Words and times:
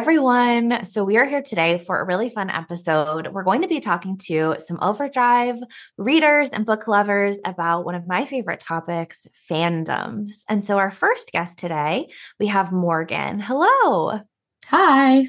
Everyone. 0.00 0.86
So, 0.86 1.04
we 1.04 1.18
are 1.18 1.26
here 1.26 1.42
today 1.42 1.76
for 1.76 2.00
a 2.00 2.06
really 2.06 2.30
fun 2.30 2.48
episode. 2.48 3.28
We're 3.30 3.42
going 3.42 3.60
to 3.60 3.68
be 3.68 3.80
talking 3.80 4.16
to 4.28 4.56
some 4.66 4.78
Overdrive 4.80 5.58
readers 5.98 6.48
and 6.48 6.64
book 6.64 6.88
lovers 6.88 7.38
about 7.44 7.84
one 7.84 7.94
of 7.94 8.08
my 8.08 8.24
favorite 8.24 8.60
topics 8.60 9.26
fandoms. 9.50 10.38
And 10.48 10.64
so, 10.64 10.78
our 10.78 10.90
first 10.90 11.32
guest 11.32 11.58
today, 11.58 12.08
we 12.38 12.46
have 12.46 12.72
Morgan. 12.72 13.40
Hello. 13.40 14.22
Hi. 14.68 15.28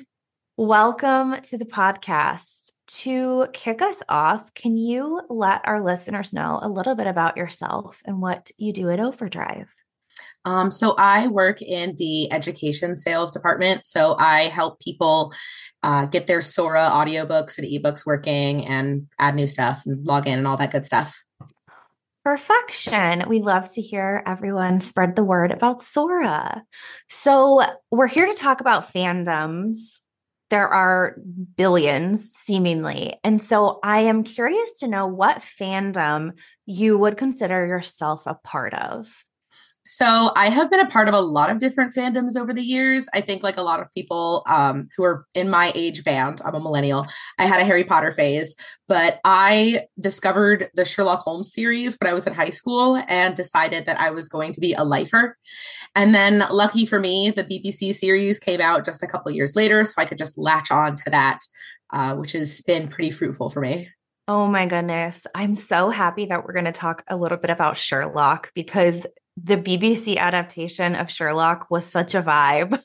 Welcome 0.55 1.41
to 1.41 1.57
the 1.57 1.65
podcast. 1.65 2.71
To 3.01 3.47
kick 3.51 3.81
us 3.81 4.01
off, 4.07 4.53
can 4.53 4.77
you 4.77 5.21
let 5.29 5.67
our 5.67 5.83
listeners 5.83 6.31
know 6.31 6.59
a 6.61 6.69
little 6.69 6.95
bit 6.95 7.07
about 7.07 7.35
yourself 7.35 8.01
and 8.05 8.21
what 8.21 8.51
you 8.57 8.71
do 8.71 8.89
at 8.89 9.01
Overdrive? 9.01 9.67
Um, 10.45 10.71
so 10.71 10.95
I 10.97 11.27
work 11.27 11.61
in 11.61 11.95
the 11.97 12.31
education 12.31 12.95
sales 12.95 13.33
department. 13.33 13.85
So 13.85 14.15
I 14.17 14.43
help 14.43 14.79
people 14.79 15.33
uh, 15.83 16.05
get 16.05 16.27
their 16.27 16.41
Sora 16.41 16.89
audiobooks 16.91 17.57
and 17.57 17.67
ebooks 17.67 18.05
working 18.05 18.65
and 18.65 19.07
add 19.19 19.35
new 19.35 19.47
stuff 19.47 19.83
and 19.85 20.05
log 20.05 20.27
in 20.27 20.39
and 20.39 20.47
all 20.47 20.57
that 20.57 20.71
good 20.71 20.85
stuff. 20.85 21.15
Perfection. 22.23 23.27
We 23.27 23.41
love 23.41 23.71
to 23.73 23.81
hear 23.81 24.21
everyone 24.27 24.79
spread 24.79 25.15
the 25.15 25.23
word 25.23 25.51
about 25.51 25.81
Sora. 25.81 26.63
So 27.09 27.63
we're 27.89 28.07
here 28.07 28.27
to 28.27 28.35
talk 28.35 28.61
about 28.61 28.93
fandoms. 28.93 29.77
There 30.51 30.67
are 30.67 31.15
billions 31.57 32.31
seemingly. 32.31 33.15
And 33.23 33.41
so 33.41 33.79
I 33.83 34.01
am 34.01 34.23
curious 34.23 34.79
to 34.79 34.87
know 34.87 35.07
what 35.07 35.39
fandom 35.39 36.33
you 36.67 36.97
would 36.97 37.17
consider 37.17 37.65
yourself 37.65 38.27
a 38.27 38.35
part 38.35 38.75
of. 38.75 39.23
So 39.83 40.31
I 40.35 40.49
have 40.49 40.69
been 40.69 40.79
a 40.79 40.89
part 40.89 41.07
of 41.07 41.15
a 41.15 41.19
lot 41.19 41.49
of 41.49 41.57
different 41.57 41.93
fandoms 41.93 42.37
over 42.37 42.53
the 42.53 42.61
years. 42.61 43.09
I 43.15 43.21
think 43.21 43.41
like 43.41 43.57
a 43.57 43.63
lot 43.63 43.79
of 43.79 43.91
people 43.91 44.43
um, 44.47 44.87
who 44.95 45.03
are 45.03 45.25
in 45.33 45.49
my 45.49 45.71
age 45.73 46.03
band, 46.03 46.39
I'm 46.45 46.53
a 46.53 46.59
millennial. 46.59 47.07
I 47.39 47.47
had 47.47 47.59
a 47.59 47.65
Harry 47.65 47.83
Potter 47.83 48.11
phase, 48.11 48.55
but 48.87 49.19
I 49.25 49.85
discovered 49.99 50.69
the 50.75 50.85
Sherlock 50.85 51.21
Holmes 51.21 51.51
series 51.51 51.97
when 51.99 52.09
I 52.09 52.13
was 52.13 52.27
in 52.27 52.33
high 52.33 52.51
school 52.51 53.01
and 53.07 53.35
decided 53.35 53.87
that 53.87 53.99
I 53.99 54.11
was 54.11 54.29
going 54.29 54.53
to 54.53 54.61
be 54.61 54.73
a 54.73 54.83
lifer. 54.83 55.35
And 55.95 56.13
then 56.13 56.43
lucky 56.51 56.85
for 56.85 56.99
me, 56.99 57.31
the 57.31 57.43
BBC 57.43 57.95
series 57.95 58.39
came 58.39 58.61
out 58.61 58.85
just 58.85 59.01
a 59.01 59.07
couple 59.07 59.31
years 59.31 59.55
later, 59.55 59.83
so 59.83 59.93
I 59.97 60.05
could 60.05 60.19
just 60.19 60.37
latch 60.37 60.69
on 60.69 60.95
to 60.97 61.09
that, 61.09 61.39
uh, 61.91 62.15
which 62.15 62.33
has 62.33 62.61
been 62.61 62.87
pretty 62.87 63.09
fruitful 63.09 63.49
for 63.49 63.61
me. 63.61 63.89
Oh 64.27 64.47
my 64.47 64.67
goodness. 64.67 65.25
I'm 65.33 65.55
so 65.55 65.89
happy 65.89 66.27
that 66.27 66.45
we're 66.45 66.53
going 66.53 66.65
to 66.65 66.71
talk 66.71 67.03
a 67.09 67.17
little 67.17 67.37
bit 67.37 67.49
about 67.49 67.75
Sherlock 67.75 68.51
because 68.53 69.05
the 69.37 69.57
BBC 69.57 70.17
adaptation 70.17 70.95
of 70.95 71.09
Sherlock 71.09 71.69
was 71.69 71.85
such 71.85 72.15
a 72.15 72.21
vibe. 72.21 72.81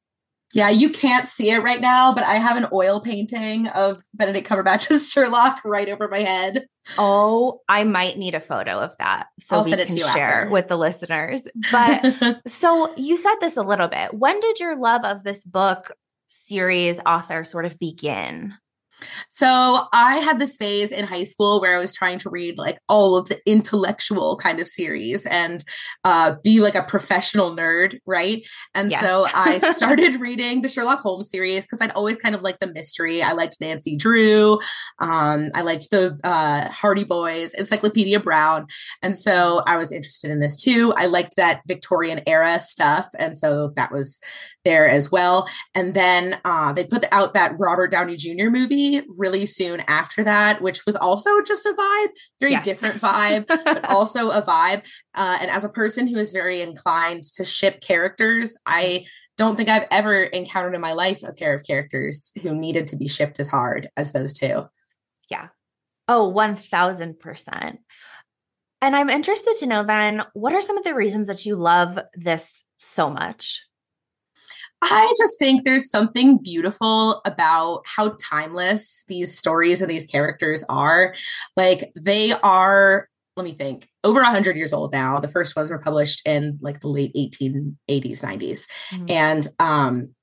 yeah, 0.54 0.70
you 0.70 0.90
can't 0.90 1.28
see 1.28 1.50
it 1.50 1.62
right 1.62 1.80
now, 1.80 2.14
but 2.14 2.24
I 2.24 2.34
have 2.34 2.56
an 2.56 2.66
oil 2.72 3.00
painting 3.00 3.66
of 3.68 4.02
Benedict 4.14 4.48
Cumberbatch's 4.48 5.10
Sherlock 5.12 5.60
right 5.64 5.88
over 5.88 6.08
my 6.08 6.20
head. 6.20 6.66
Oh, 6.98 7.60
I 7.68 7.84
might 7.84 8.18
need 8.18 8.34
a 8.34 8.40
photo 8.40 8.78
of 8.78 8.96
that 8.98 9.28
so 9.40 9.56
I'll 9.56 9.64
we 9.64 9.70
send 9.70 9.80
it 9.80 9.88
can 9.88 9.96
to 9.96 10.02
you 10.02 10.08
share 10.08 10.42
after. 10.42 10.50
with 10.50 10.68
the 10.68 10.76
listeners. 10.76 11.48
But 11.72 12.40
so 12.46 12.94
you 12.96 13.16
said 13.16 13.36
this 13.40 13.56
a 13.56 13.62
little 13.62 13.88
bit. 13.88 14.14
When 14.14 14.38
did 14.40 14.60
your 14.60 14.78
love 14.78 15.04
of 15.04 15.24
this 15.24 15.44
book 15.44 15.92
series 16.28 17.00
author 17.06 17.44
sort 17.44 17.64
of 17.64 17.78
begin? 17.78 18.54
So 19.28 19.86
I 19.92 20.16
had 20.16 20.38
this 20.38 20.56
phase 20.56 20.92
in 20.92 21.04
high 21.04 21.22
school 21.24 21.60
where 21.60 21.74
I 21.76 21.78
was 21.78 21.92
trying 21.92 22.18
to 22.20 22.30
read 22.30 22.58
like 22.58 22.78
all 22.88 23.16
of 23.16 23.28
the 23.28 23.38
intellectual 23.46 24.36
kind 24.36 24.60
of 24.60 24.68
series 24.68 25.26
and 25.26 25.64
uh, 26.04 26.36
be 26.42 26.60
like 26.60 26.74
a 26.74 26.82
professional 26.82 27.54
nerd, 27.56 27.98
right? 28.06 28.46
And 28.74 28.90
Yes. 28.90 29.00
so 29.02 29.26
I 29.34 29.58
started 29.72 30.20
reading 30.20 30.62
the 30.62 30.68
Sherlock 30.68 31.00
Holmes 31.00 31.30
series 31.30 31.64
because 31.66 31.80
I'd 31.80 31.90
always 31.92 32.16
kind 32.16 32.34
of 32.34 32.42
liked 32.42 32.60
the 32.60 32.72
mystery. 32.72 33.22
I 33.22 33.32
liked 33.32 33.56
Nancy 33.60 33.96
Drew. 33.96 34.58
Um, 35.00 35.50
I 35.54 35.62
liked 35.62 35.90
the 35.90 36.18
uh, 36.24 36.68
Hardy 36.70 37.04
Boys, 37.04 37.54
Encyclopedia 37.54 38.20
Brown. 38.20 38.66
And 39.02 39.16
so 39.16 39.62
I 39.66 39.76
was 39.76 39.92
interested 39.92 40.30
in 40.30 40.40
this 40.40 40.62
too. 40.62 40.92
I 40.96 41.06
liked 41.06 41.36
that 41.36 41.62
Victorian 41.66 42.20
era 42.26 42.60
stuff. 42.60 43.08
And 43.18 43.36
so 43.36 43.72
that 43.76 43.90
was 43.90 44.20
there 44.64 44.88
as 44.88 45.10
well. 45.12 45.46
And 45.74 45.92
then 45.94 46.38
uh, 46.44 46.72
they 46.72 46.84
put 46.84 47.04
out 47.12 47.34
that 47.34 47.52
Robert 47.58 47.90
Downey 47.90 48.16
Jr. 48.16 48.48
movie 48.50 48.83
really 49.08 49.46
soon 49.46 49.80
after 49.88 50.24
that, 50.24 50.60
which 50.62 50.84
was 50.86 50.96
also 50.96 51.42
just 51.42 51.66
a 51.66 51.72
vibe, 51.72 52.08
very 52.40 52.52
Yes. 52.52 52.64
different 52.64 53.00
vibe, 53.00 53.46
but 53.64 53.88
also 53.88 54.30
a 54.30 54.42
vibe. 54.42 54.86
Uh, 55.14 55.38
and 55.40 55.50
as 55.50 55.64
a 55.64 55.68
person 55.68 56.06
who 56.06 56.16
is 56.16 56.32
very 56.32 56.60
inclined 56.60 57.22
to 57.34 57.44
ship 57.44 57.80
characters, 57.80 58.56
I 58.66 59.06
don't 59.36 59.56
think 59.56 59.68
I've 59.68 59.88
ever 59.90 60.22
encountered 60.22 60.74
in 60.74 60.80
my 60.80 60.92
life 60.92 61.22
a 61.22 61.32
pair 61.32 61.54
of 61.54 61.66
characters 61.66 62.32
who 62.42 62.54
needed 62.54 62.86
to 62.88 62.96
be 62.96 63.08
shipped 63.08 63.40
as 63.40 63.48
hard 63.48 63.88
as 63.96 64.12
those 64.12 64.32
two. 64.32 64.64
Yeah. 65.30 65.48
Oh, 66.06 66.32
1000%. 66.32 67.78
And 68.82 68.94
I'm 68.94 69.08
interested 69.08 69.54
to 69.60 69.66
know 69.66 69.82
then, 69.82 70.22
what 70.34 70.52
are 70.52 70.60
some 70.60 70.76
of 70.76 70.84
the 70.84 70.94
reasons 70.94 71.26
that 71.28 71.46
you 71.46 71.56
love 71.56 71.98
this 72.14 72.64
so 72.78 73.08
much? 73.08 73.64
I 74.90 75.14
just 75.16 75.38
think 75.38 75.64
there's 75.64 75.90
something 75.90 76.38
beautiful 76.38 77.20
about 77.24 77.82
how 77.86 78.16
timeless 78.20 79.04
these 79.08 79.36
stories 79.36 79.80
and 79.80 79.90
these 79.90 80.06
characters 80.06 80.64
are. 80.68 81.14
Like 81.56 81.92
they 82.00 82.32
are, 82.32 83.08
let 83.36 83.44
me 83.44 83.52
think, 83.52 83.88
over 84.04 84.20
100 84.20 84.56
years 84.56 84.72
old 84.72 84.92
now. 84.92 85.18
The 85.18 85.28
first 85.28 85.56
ones 85.56 85.70
were 85.70 85.78
published 85.78 86.22
in 86.26 86.58
like 86.60 86.80
the 86.80 86.88
late 86.88 87.12
1880s, 87.14 88.22
90s. 88.22 88.66
Mhm. 88.90 89.10
And 89.10 89.48
um 89.58 90.14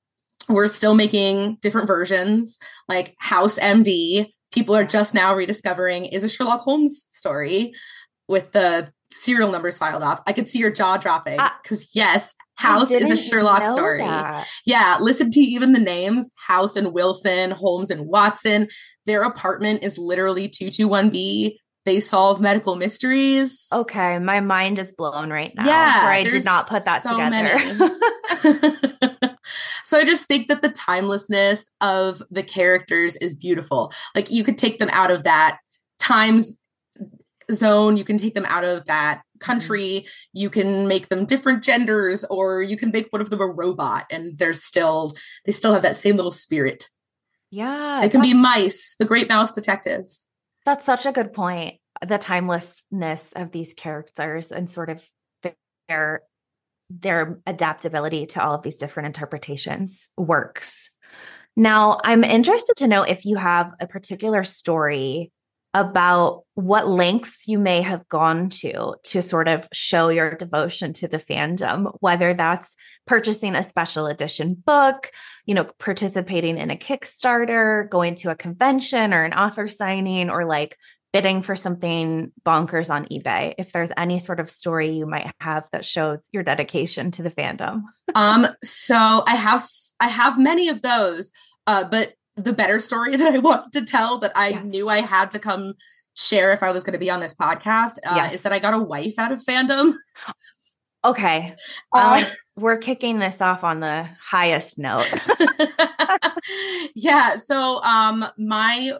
we're 0.48 0.66
still 0.66 0.94
making 0.94 1.56
different 1.62 1.86
versions 1.86 2.58
like 2.88 3.14
House 3.18 3.58
MD. 3.58 4.32
People 4.52 4.74
are 4.74 4.84
just 4.84 5.14
now 5.14 5.34
rediscovering 5.34 6.06
is 6.06 6.24
a 6.24 6.28
Sherlock 6.28 6.60
Holmes 6.62 7.06
story 7.10 7.72
with 8.28 8.52
the 8.52 8.92
serial 9.14 9.50
numbers 9.50 9.78
filed 9.78 10.02
off. 10.02 10.20
I 10.26 10.32
could 10.32 10.48
see 10.48 10.58
your 10.58 10.70
jaw 10.70 10.96
dropping 10.96 11.38
uh, 11.38 11.50
because 11.62 11.94
yes, 11.94 12.34
House 12.54 12.90
is 12.90 13.10
a 13.10 13.16
Sherlock 13.16 13.66
story. 13.68 13.98
that. 13.98 14.46
Yeah, 14.64 14.98
listen 15.00 15.30
to 15.30 15.40
even 15.40 15.72
the 15.72 15.80
names 15.80 16.30
House 16.36 16.76
and 16.76 16.92
Wilson, 16.92 17.50
Holmes 17.50 17.90
and 17.90 18.06
Watson. 18.06 18.68
Their 19.06 19.22
apartment 19.22 19.82
is 19.82 19.98
literally 19.98 20.48
221B. 20.48 21.56
They 21.84 21.98
solve 21.98 22.40
medical 22.40 22.76
mysteries. 22.76 23.66
Okay, 23.72 24.18
my 24.20 24.40
mind 24.40 24.78
is 24.78 24.92
blown 24.92 25.30
right 25.30 25.52
now. 25.56 25.66
Yeah, 25.66 26.04
where 26.04 26.12
I 26.12 26.22
did 26.22 26.44
not 26.44 26.68
put 26.68 26.84
that 26.84 27.02
so 27.02 27.16
together. 27.16 27.58
so 29.84 29.98
I 29.98 30.04
just 30.04 30.28
think 30.28 30.46
that 30.46 30.62
the 30.62 30.68
timelessness 30.68 31.70
of 31.80 32.22
the 32.30 32.44
characters 32.44 33.16
is 33.16 33.34
beautiful. 33.34 33.92
Like 34.14 34.30
you 34.30 34.44
could 34.44 34.58
take 34.58 34.78
them 34.78 34.90
out 34.92 35.10
of 35.10 35.24
that 35.24 35.58
times 35.98 36.60
zone, 37.52 37.96
you 37.96 38.04
can 38.04 38.18
take 38.18 38.34
them 38.34 38.46
out 38.46 38.64
of 38.64 38.84
that 38.86 39.22
country, 39.40 40.00
mm-hmm. 40.00 40.06
you 40.32 40.50
can 40.50 40.88
make 40.88 41.08
them 41.08 41.24
different 41.24 41.62
genders, 41.62 42.24
or 42.24 42.62
you 42.62 42.76
can 42.76 42.90
make 42.90 43.08
one 43.10 43.20
of 43.20 43.30
them 43.30 43.40
a 43.40 43.46
robot, 43.46 44.06
and 44.10 44.38
they're 44.38 44.54
still 44.54 45.14
they 45.44 45.52
still 45.52 45.74
have 45.74 45.82
that 45.82 45.96
same 45.96 46.16
little 46.16 46.30
spirit. 46.30 46.88
yeah, 47.50 48.00
They 48.02 48.08
can 48.08 48.22
be 48.22 48.34
mice, 48.34 48.94
the 48.98 49.04
great 49.04 49.28
mouse 49.28 49.52
detective. 49.52 50.04
That's 50.64 50.86
such 50.86 51.06
a 51.06 51.12
good 51.12 51.32
point. 51.32 51.76
The 52.06 52.18
timelessness 52.18 53.32
of 53.36 53.52
these 53.52 53.74
characters 53.74 54.50
and 54.50 54.68
sort 54.68 54.90
of 54.90 55.02
their 55.88 56.22
their 57.00 57.40
adaptability 57.46 58.26
to 58.26 58.42
all 58.42 58.54
of 58.54 58.62
these 58.62 58.76
different 58.76 59.06
interpretations 59.06 60.08
works. 60.16 60.90
Now, 61.56 62.00
I'm 62.04 62.24
interested 62.24 62.76
to 62.78 62.86
know 62.86 63.02
if 63.02 63.24
you 63.24 63.36
have 63.36 63.72
a 63.80 63.86
particular 63.86 64.44
story 64.44 65.32
about 65.74 66.42
what 66.54 66.86
lengths 66.86 67.48
you 67.48 67.58
may 67.58 67.80
have 67.80 68.06
gone 68.08 68.50
to 68.50 68.94
to 69.04 69.22
sort 69.22 69.48
of 69.48 69.66
show 69.72 70.10
your 70.10 70.34
devotion 70.34 70.92
to 70.92 71.08
the 71.08 71.18
fandom, 71.18 71.90
whether 72.00 72.34
that's 72.34 72.76
purchasing 73.06 73.54
a 73.54 73.62
special 73.62 74.06
edition 74.06 74.54
book, 74.54 75.10
you 75.46 75.54
know, 75.54 75.64
participating 75.78 76.58
in 76.58 76.70
a 76.70 76.76
Kickstarter, 76.76 77.88
going 77.88 78.16
to 78.16 78.30
a 78.30 78.36
convention 78.36 79.14
or 79.14 79.24
an 79.24 79.32
author 79.32 79.66
signing, 79.66 80.28
or 80.28 80.44
like 80.44 80.76
bidding 81.12 81.42
for 81.42 81.54
something 81.54 82.32
bonkers 82.44 82.92
on 82.92 83.06
eBay. 83.06 83.54
If 83.58 83.72
there's 83.72 83.92
any 83.96 84.18
sort 84.18 84.40
of 84.40 84.50
story 84.50 84.90
you 84.90 85.06
might 85.06 85.32
have 85.40 85.68
that 85.72 85.84
shows 85.84 86.26
your 86.32 86.42
dedication 86.42 87.10
to 87.12 87.22
the 87.22 87.30
fandom. 87.30 87.82
um, 88.14 88.46
so 88.62 89.22
I 89.26 89.36
have 89.36 89.62
I 90.00 90.08
have 90.08 90.38
many 90.38 90.68
of 90.68 90.82
those, 90.82 91.32
uh, 91.66 91.84
but 91.84 92.12
the 92.36 92.52
better 92.52 92.80
story 92.80 93.16
that 93.16 93.34
I 93.34 93.38
want 93.38 93.72
to 93.72 93.84
tell 93.84 94.18
that 94.18 94.32
I 94.34 94.48
yes. 94.48 94.64
knew 94.64 94.88
I 94.88 95.00
had 95.00 95.30
to 95.32 95.38
come 95.38 95.74
share 96.14 96.52
if 96.52 96.62
I 96.62 96.70
was 96.72 96.82
going 96.84 96.92
to 96.92 96.98
be 96.98 97.10
on 97.10 97.20
this 97.20 97.34
podcast 97.34 97.98
uh, 98.06 98.14
yes. 98.16 98.34
is 98.34 98.42
that 98.42 98.52
I 98.52 98.58
got 98.58 98.74
a 98.74 98.78
wife 98.78 99.18
out 99.18 99.32
of 99.32 99.40
fandom. 99.40 99.94
Okay. 101.04 101.56
Uh, 101.92 102.22
we're 102.56 102.78
kicking 102.78 103.18
this 103.18 103.40
off 103.40 103.64
on 103.64 103.80
the 103.80 104.08
highest 104.20 104.78
note. 104.78 105.12
yeah. 106.94 107.34
So, 107.34 107.82
um, 107.82 108.24
my 108.38 108.92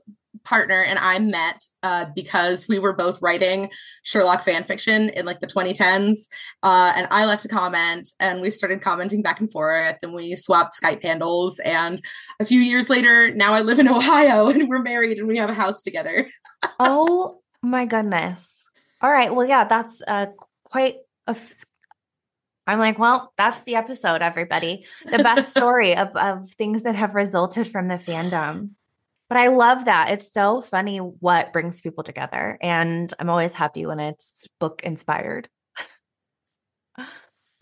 partner 0.45 0.83
and 0.83 0.99
I 0.99 1.19
met 1.19 1.63
uh, 1.83 2.07
because 2.15 2.69
we 2.69 2.79
were 2.79 2.93
both 2.93 3.21
writing 3.23 3.71
Sherlock 4.03 4.43
fan 4.43 4.65
fiction 4.65 5.09
in 5.11 5.27
like 5.27 5.41
the 5.41 5.47
2010s. 5.47 6.29
Uh, 6.63 6.93
and 6.97 7.07
I 7.11 7.25
left 7.25 7.45
a 7.45 7.49
comment 7.49 8.09
and 8.21 8.41
we 8.41 8.51
started 8.51 8.81
commenting 8.81 9.23
back 9.23 9.41
and 9.41 9.51
forth 9.51 9.97
and 10.03 10.13
we 10.13 10.35
swapped 10.35 10.75
Skype 10.81 11.03
handles. 11.03 11.59
And 11.61 12.01
a 12.41 12.45
few 12.45 12.61
years 12.61 12.91
later, 12.91 13.35
now 13.35 13.55
I 13.55 13.63
live 13.63 13.79
in 13.79 13.89
Ohio 13.97 14.49
and 14.49 14.69
we're 14.69 14.83
married 14.83 15.19
and 15.19 15.29
we 15.29 15.39
have 15.39 15.51
a 15.51 15.55
house 15.55 15.83
together. 15.83 16.29
oh 16.81 17.41
my 17.63 17.87
goodness. 17.87 18.67
All 19.01 19.11
right. 19.11 19.35
Well, 19.35 19.47
yeah, 19.47 19.65
that's 19.65 20.03
uh, 20.07 20.27
quite 20.65 20.97
a. 21.27 21.33
F- 21.33 21.65
I'm 22.67 22.79
like, 22.79 22.99
well, 22.99 23.33
that's 23.37 23.65
the 23.65 23.75
episode, 23.75 24.23
everybody. 24.23 24.85
The 25.05 25.19
best 25.19 25.51
story 25.57 25.97
of, 25.97 26.17
of 26.17 26.49
things 26.51 26.85
that 26.85 26.95
have 26.95 27.15
resulted 27.15 27.67
from 27.67 27.89
the 27.89 27.97
fandom. 27.97 28.71
But 29.33 29.41
I 29.41 29.47
love 29.47 29.87
that. 29.87 30.11
It's 30.11 30.31
so 30.31 30.61
funny 30.61 30.99
what 30.99 31.55
brings 31.55 31.81
people 31.81 32.05
together. 32.05 32.59
And 32.61 33.11
I'm 33.19 33.31
always 33.31 33.55
happy 33.55 33.87
when 33.87 33.99
it's 33.99 34.47
book 34.61 34.83
inspired. 34.85 35.49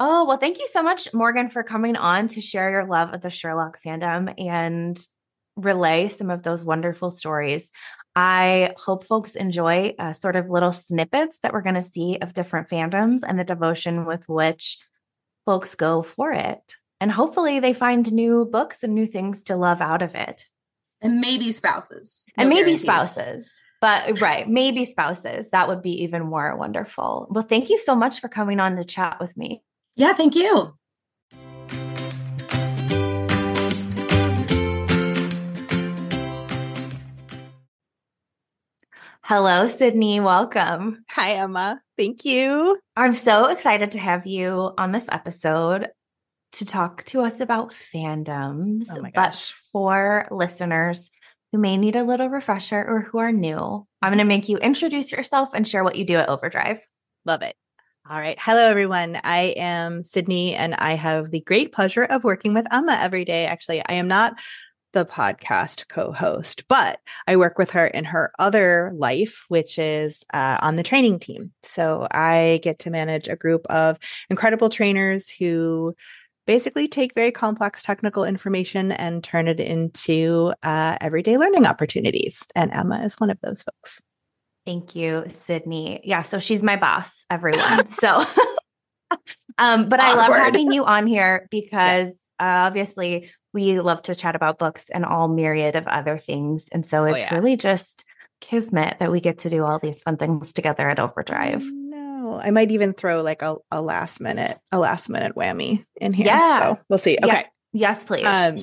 oh, 0.00 0.24
well, 0.24 0.36
thank 0.36 0.58
you 0.58 0.66
so 0.66 0.82
much, 0.82 1.14
Morgan, 1.14 1.48
for 1.48 1.62
coming 1.62 1.94
on 1.94 2.26
to 2.26 2.40
share 2.40 2.72
your 2.72 2.86
love 2.86 3.14
of 3.14 3.20
the 3.20 3.30
Sherlock 3.30 3.78
fandom 3.86 4.34
and 4.36 5.00
relay 5.54 6.08
some 6.08 6.28
of 6.28 6.42
those 6.42 6.64
wonderful 6.64 7.08
stories. 7.08 7.70
I 8.16 8.74
hope 8.76 9.04
folks 9.04 9.36
enjoy 9.36 9.94
uh, 9.96 10.12
sort 10.12 10.34
of 10.34 10.50
little 10.50 10.72
snippets 10.72 11.38
that 11.44 11.52
we're 11.52 11.62
going 11.62 11.76
to 11.76 11.82
see 11.82 12.18
of 12.20 12.34
different 12.34 12.68
fandoms 12.68 13.20
and 13.24 13.38
the 13.38 13.44
devotion 13.44 14.06
with 14.06 14.28
which 14.28 14.76
folks 15.46 15.76
go 15.76 16.02
for 16.02 16.32
it. 16.32 16.74
And 17.00 17.12
hopefully 17.12 17.60
they 17.60 17.74
find 17.74 18.12
new 18.12 18.44
books 18.44 18.82
and 18.82 18.92
new 18.92 19.06
things 19.06 19.44
to 19.44 19.54
love 19.54 19.80
out 19.80 20.02
of 20.02 20.16
it 20.16 20.46
and 21.02 21.20
maybe 21.20 21.52
spouses 21.52 22.26
no 22.36 22.42
and 22.42 22.48
maybe 22.48 22.76
guarantees. 22.76 22.82
spouses 22.82 23.62
but 23.80 24.20
right 24.20 24.48
maybe 24.48 24.84
spouses 24.84 25.50
that 25.50 25.68
would 25.68 25.82
be 25.82 26.02
even 26.02 26.24
more 26.24 26.56
wonderful 26.56 27.26
well 27.30 27.44
thank 27.44 27.68
you 27.70 27.78
so 27.78 27.94
much 27.94 28.20
for 28.20 28.28
coming 28.28 28.60
on 28.60 28.76
to 28.76 28.84
chat 28.84 29.18
with 29.20 29.36
me 29.36 29.62
yeah 29.96 30.12
thank 30.12 30.34
you 30.34 30.74
Hello, 39.22 39.68
Sydney. 39.68 40.18
Welcome. 40.18 41.04
Hi, 41.10 41.34
Emma. 41.34 41.80
Thank 41.96 42.24
you. 42.24 42.80
I'm 42.96 43.14
so 43.14 43.46
excited 43.46 43.92
to 43.92 43.98
have 44.00 44.26
you 44.26 44.74
on 44.76 44.90
this 44.90 45.06
episode 45.12 45.88
to 46.52 46.64
talk 46.64 47.04
to 47.04 47.22
us 47.22 47.40
about 47.40 47.72
fandoms. 47.72 48.86
Oh 48.90 49.06
but 49.14 49.34
for 49.72 50.26
listeners 50.30 51.10
who 51.52 51.58
may 51.58 51.76
need 51.76 51.96
a 51.96 52.04
little 52.04 52.28
refresher 52.28 52.84
or 52.86 53.02
who 53.02 53.18
are 53.18 53.32
new, 53.32 53.86
I'm 54.02 54.10
going 54.10 54.18
to 54.18 54.24
make 54.24 54.48
you 54.48 54.58
introduce 54.58 55.12
yourself 55.12 55.50
and 55.54 55.66
share 55.66 55.84
what 55.84 55.96
you 55.96 56.04
do 56.04 56.16
at 56.16 56.28
Overdrive. 56.28 56.86
Love 57.24 57.42
it. 57.42 57.54
All 58.08 58.18
right. 58.18 58.38
Hello, 58.40 58.68
everyone. 58.68 59.18
I 59.22 59.54
am 59.56 60.02
Sydney, 60.02 60.54
and 60.54 60.74
I 60.74 60.94
have 60.94 61.30
the 61.30 61.40
great 61.40 61.70
pleasure 61.70 62.02
of 62.02 62.24
working 62.24 62.54
with 62.54 62.66
Emma 62.72 62.96
every 62.98 63.24
day. 63.24 63.46
Actually, 63.46 63.82
I 63.86 63.94
am 63.94 64.08
not 64.08 64.34
the 64.92 65.04
podcast 65.04 65.88
co 65.88 66.12
host, 66.12 66.64
but 66.68 66.98
I 67.26 67.36
work 67.36 67.58
with 67.58 67.70
her 67.72 67.86
in 67.86 68.04
her 68.06 68.32
other 68.38 68.92
life, 68.96 69.44
which 69.48 69.78
is 69.78 70.24
uh, 70.32 70.58
on 70.60 70.76
the 70.76 70.82
training 70.82 71.20
team. 71.20 71.52
So 71.62 72.06
I 72.10 72.60
get 72.62 72.80
to 72.80 72.90
manage 72.90 73.28
a 73.28 73.36
group 73.36 73.66
of 73.66 73.98
incredible 74.28 74.68
trainers 74.68 75.30
who 75.30 75.94
basically 76.46 76.88
take 76.88 77.14
very 77.14 77.32
complex 77.32 77.82
technical 77.82 78.24
information 78.24 78.92
and 78.92 79.22
turn 79.22 79.48
it 79.48 79.60
into 79.60 80.52
uh, 80.62 80.96
everyday 81.00 81.36
learning 81.36 81.66
opportunities. 81.66 82.46
And 82.54 82.72
Emma 82.74 83.00
is 83.02 83.16
one 83.16 83.30
of 83.30 83.38
those 83.42 83.62
folks. 83.62 84.02
Thank 84.66 84.94
you, 84.94 85.24
Sydney. 85.32 86.00
Yeah, 86.04 86.22
so 86.22 86.38
she's 86.38 86.62
my 86.62 86.76
boss, 86.76 87.24
everyone. 87.30 87.86
so, 87.86 88.24
um, 89.58 89.88
but 89.88 90.00
I 90.00 90.14
love 90.14 90.34
having 90.34 90.72
you 90.72 90.84
on 90.84 91.06
here 91.06 91.48
because 91.50 92.28
yeah. 92.40 92.64
uh, 92.64 92.66
obviously 92.66 93.30
we 93.52 93.80
love 93.80 94.02
to 94.02 94.14
chat 94.14 94.36
about 94.36 94.58
books 94.58 94.90
and 94.90 95.04
all 95.04 95.28
myriad 95.28 95.76
of 95.76 95.86
other 95.86 96.18
things. 96.18 96.68
And 96.70 96.84
so 96.84 97.02
oh, 97.02 97.06
it's 97.06 97.20
oh, 97.20 97.22
yeah. 97.22 97.34
really 97.34 97.56
just 97.56 98.04
kismet 98.40 98.98
that 99.00 99.10
we 99.10 99.20
get 99.20 99.38
to 99.38 99.50
do 99.50 99.64
all 99.64 99.78
these 99.78 100.02
fun 100.02 100.16
things 100.16 100.52
together 100.52 100.88
at 100.88 100.98
Overdrive. 100.98 101.62
I 102.42 102.50
might 102.50 102.70
even 102.70 102.92
throw 102.92 103.22
like 103.22 103.42
a, 103.42 103.56
a 103.70 103.80
last 103.82 104.20
minute, 104.20 104.58
a 104.72 104.78
last 104.78 105.08
minute 105.08 105.34
whammy 105.34 105.84
in 106.00 106.12
here. 106.12 106.26
Yeah. 106.26 106.58
So 106.58 106.78
we'll 106.88 106.98
see. 106.98 107.16
Okay. 107.22 107.32
Yeah. 107.32 107.42
Yes, 107.72 108.04
please. 108.04 108.26
Um, 108.26 108.56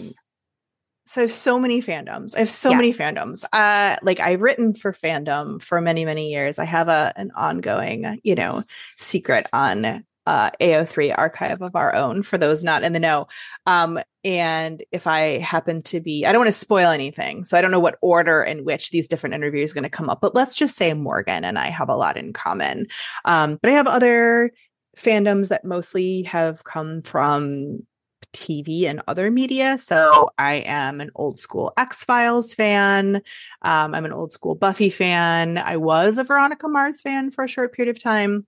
so 1.05 1.21
I 1.21 1.23
have 1.23 1.31
so 1.31 1.57
many 1.57 1.81
fandoms. 1.81 2.35
I 2.35 2.39
have 2.39 2.49
so 2.49 2.71
yeah. 2.71 2.75
many 2.75 2.93
fandoms. 2.93 3.45
Uh, 3.53 3.95
like 4.01 4.19
I've 4.19 4.41
written 4.41 4.73
for 4.73 4.91
fandom 4.91 5.61
for 5.61 5.79
many, 5.79 6.03
many 6.03 6.31
years. 6.31 6.59
I 6.59 6.65
have 6.65 6.89
a 6.89 7.13
an 7.15 7.31
ongoing, 7.35 8.19
you 8.23 8.35
know, 8.35 8.61
secret 8.95 9.47
on 9.53 10.03
uh, 10.27 10.51
AO3 10.59 11.15
archive 11.17 11.61
of 11.61 11.73
our 11.73 11.95
own 11.95 12.21
for 12.21 12.37
those 12.37 12.61
not 12.61 12.83
in 12.83 12.91
the 12.91 12.99
know. 12.99 13.27
Um, 13.65 13.97
and 14.25 14.83
if 14.91 15.07
I 15.07 15.37
happen 15.37 15.81
to 15.83 16.01
be, 16.01 16.25
I 16.25 16.33
don't 16.33 16.41
want 16.41 16.49
to 16.49 16.59
spoil 16.59 16.89
anything. 16.89 17.45
So 17.45 17.57
I 17.57 17.61
don't 17.61 17.71
know 17.71 17.79
what 17.79 17.97
order 18.01 18.43
in 18.43 18.65
which 18.65 18.89
these 18.89 19.07
different 19.07 19.35
interviews 19.35 19.71
are 19.71 19.75
going 19.75 19.83
to 19.85 19.89
come 19.89 20.09
up, 20.09 20.19
but 20.19 20.35
let's 20.35 20.57
just 20.57 20.75
say 20.75 20.93
Morgan 20.93 21.45
and 21.45 21.57
I 21.57 21.67
have 21.67 21.87
a 21.87 21.95
lot 21.95 22.17
in 22.17 22.33
common. 22.33 22.87
Um, 23.23 23.57
but 23.61 23.71
I 23.71 23.75
have 23.75 23.87
other 23.87 24.51
fandoms 24.97 25.47
that 25.47 25.63
mostly 25.63 26.23
have 26.23 26.65
come 26.65 27.03
from 27.03 27.87
TV 28.33 28.83
and 28.83 29.01
other 29.07 29.31
media. 29.31 29.77
So 29.77 30.29
I 30.37 30.55
am 30.65 30.99
an 30.99 31.09
old 31.15 31.39
school 31.39 31.71
X 31.77 32.03
Files 32.03 32.53
fan. 32.53 33.21
Um, 33.61 33.95
I'm 33.95 34.03
an 34.03 34.11
old 34.11 34.33
school 34.33 34.55
Buffy 34.55 34.89
fan. 34.89 35.57
I 35.57 35.77
was 35.77 36.17
a 36.17 36.25
Veronica 36.25 36.67
Mars 36.67 36.99
fan 36.99 37.31
for 37.31 37.45
a 37.45 37.47
short 37.47 37.73
period 37.73 37.95
of 37.95 38.03
time 38.03 38.45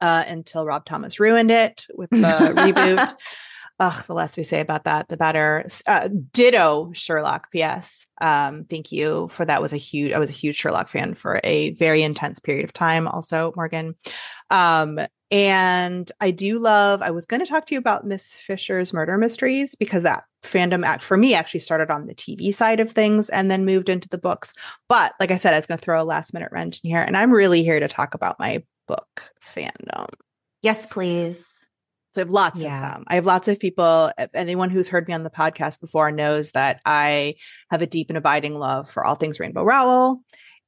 uh, 0.00 0.24
until 0.26 0.64
Rob 0.64 0.84
Thomas 0.84 1.20
ruined 1.20 1.50
it 1.50 1.86
with 1.94 2.10
the 2.10 2.16
reboot. 2.16 3.14
Ugh, 3.78 4.04
the 4.06 4.14
less 4.14 4.38
we 4.38 4.42
say 4.42 4.60
about 4.60 4.84
that, 4.84 5.08
the 5.08 5.18
better. 5.18 5.66
Uh, 5.86 6.08
ditto 6.32 6.90
Sherlock. 6.94 7.50
P.S. 7.52 8.06
Um, 8.22 8.64
thank 8.64 8.90
you 8.90 9.28
for 9.30 9.44
that. 9.44 9.60
Was 9.60 9.74
a 9.74 9.78
huge. 9.78 10.12
I 10.12 10.18
was 10.18 10.30
a 10.30 10.34
huge 10.34 10.56
Sherlock 10.56 10.88
fan 10.88 11.12
for 11.12 11.40
a 11.44 11.72
very 11.72 12.02
intense 12.02 12.38
period 12.38 12.64
of 12.64 12.72
time. 12.72 13.06
Also, 13.06 13.52
Morgan. 13.54 13.94
Um, 14.50 14.98
and 15.30 16.10
I 16.20 16.30
do 16.30 16.58
love. 16.58 17.02
I 17.02 17.10
was 17.10 17.26
going 17.26 17.44
to 17.44 17.50
talk 17.50 17.66
to 17.66 17.74
you 17.74 17.78
about 17.78 18.06
Miss 18.06 18.32
Fisher's 18.32 18.94
murder 18.94 19.18
mysteries 19.18 19.74
because 19.74 20.04
that 20.04 20.24
fandom 20.42 20.86
act 20.86 21.02
for 21.02 21.16
me 21.16 21.34
actually 21.34 21.60
started 21.60 21.90
on 21.90 22.06
the 22.06 22.14
TV 22.14 22.54
side 22.54 22.80
of 22.80 22.92
things 22.92 23.28
and 23.28 23.50
then 23.50 23.64
moved 23.64 23.88
into 23.88 24.08
the 24.08 24.18
books. 24.18 24.54
But 24.88 25.14
like 25.18 25.32
I 25.32 25.36
said, 25.36 25.52
I 25.52 25.58
was 25.58 25.66
going 25.66 25.78
to 25.78 25.84
throw 25.84 26.00
a 26.00 26.04
last 26.04 26.32
minute 26.32 26.52
wrench 26.52 26.80
in 26.82 26.90
here, 26.90 27.00
and 27.00 27.16
I'm 27.16 27.32
really 27.32 27.62
here 27.62 27.80
to 27.80 27.88
talk 27.88 28.14
about 28.14 28.38
my 28.38 28.62
book 28.86 29.30
fandom. 29.42 30.06
Yes, 30.62 30.92
please. 30.92 31.46
So 32.14 32.22
I 32.22 32.24
have 32.24 32.30
lots 32.30 32.62
yeah. 32.62 32.74
of 32.74 32.80
them. 32.80 33.04
I 33.08 33.16
have 33.16 33.26
lots 33.26 33.46
of 33.46 33.60
people. 33.60 34.10
Anyone 34.32 34.70
who's 34.70 34.88
heard 34.88 35.06
me 35.06 35.12
on 35.12 35.22
the 35.22 35.30
podcast 35.30 35.80
before 35.80 36.10
knows 36.10 36.52
that 36.52 36.80
I 36.86 37.34
have 37.70 37.82
a 37.82 37.86
deep 37.86 38.08
and 38.08 38.16
abiding 38.16 38.54
love 38.54 38.88
for 38.88 39.04
all 39.04 39.16
things 39.16 39.38
Rainbow 39.38 39.62
Rowell 39.62 40.22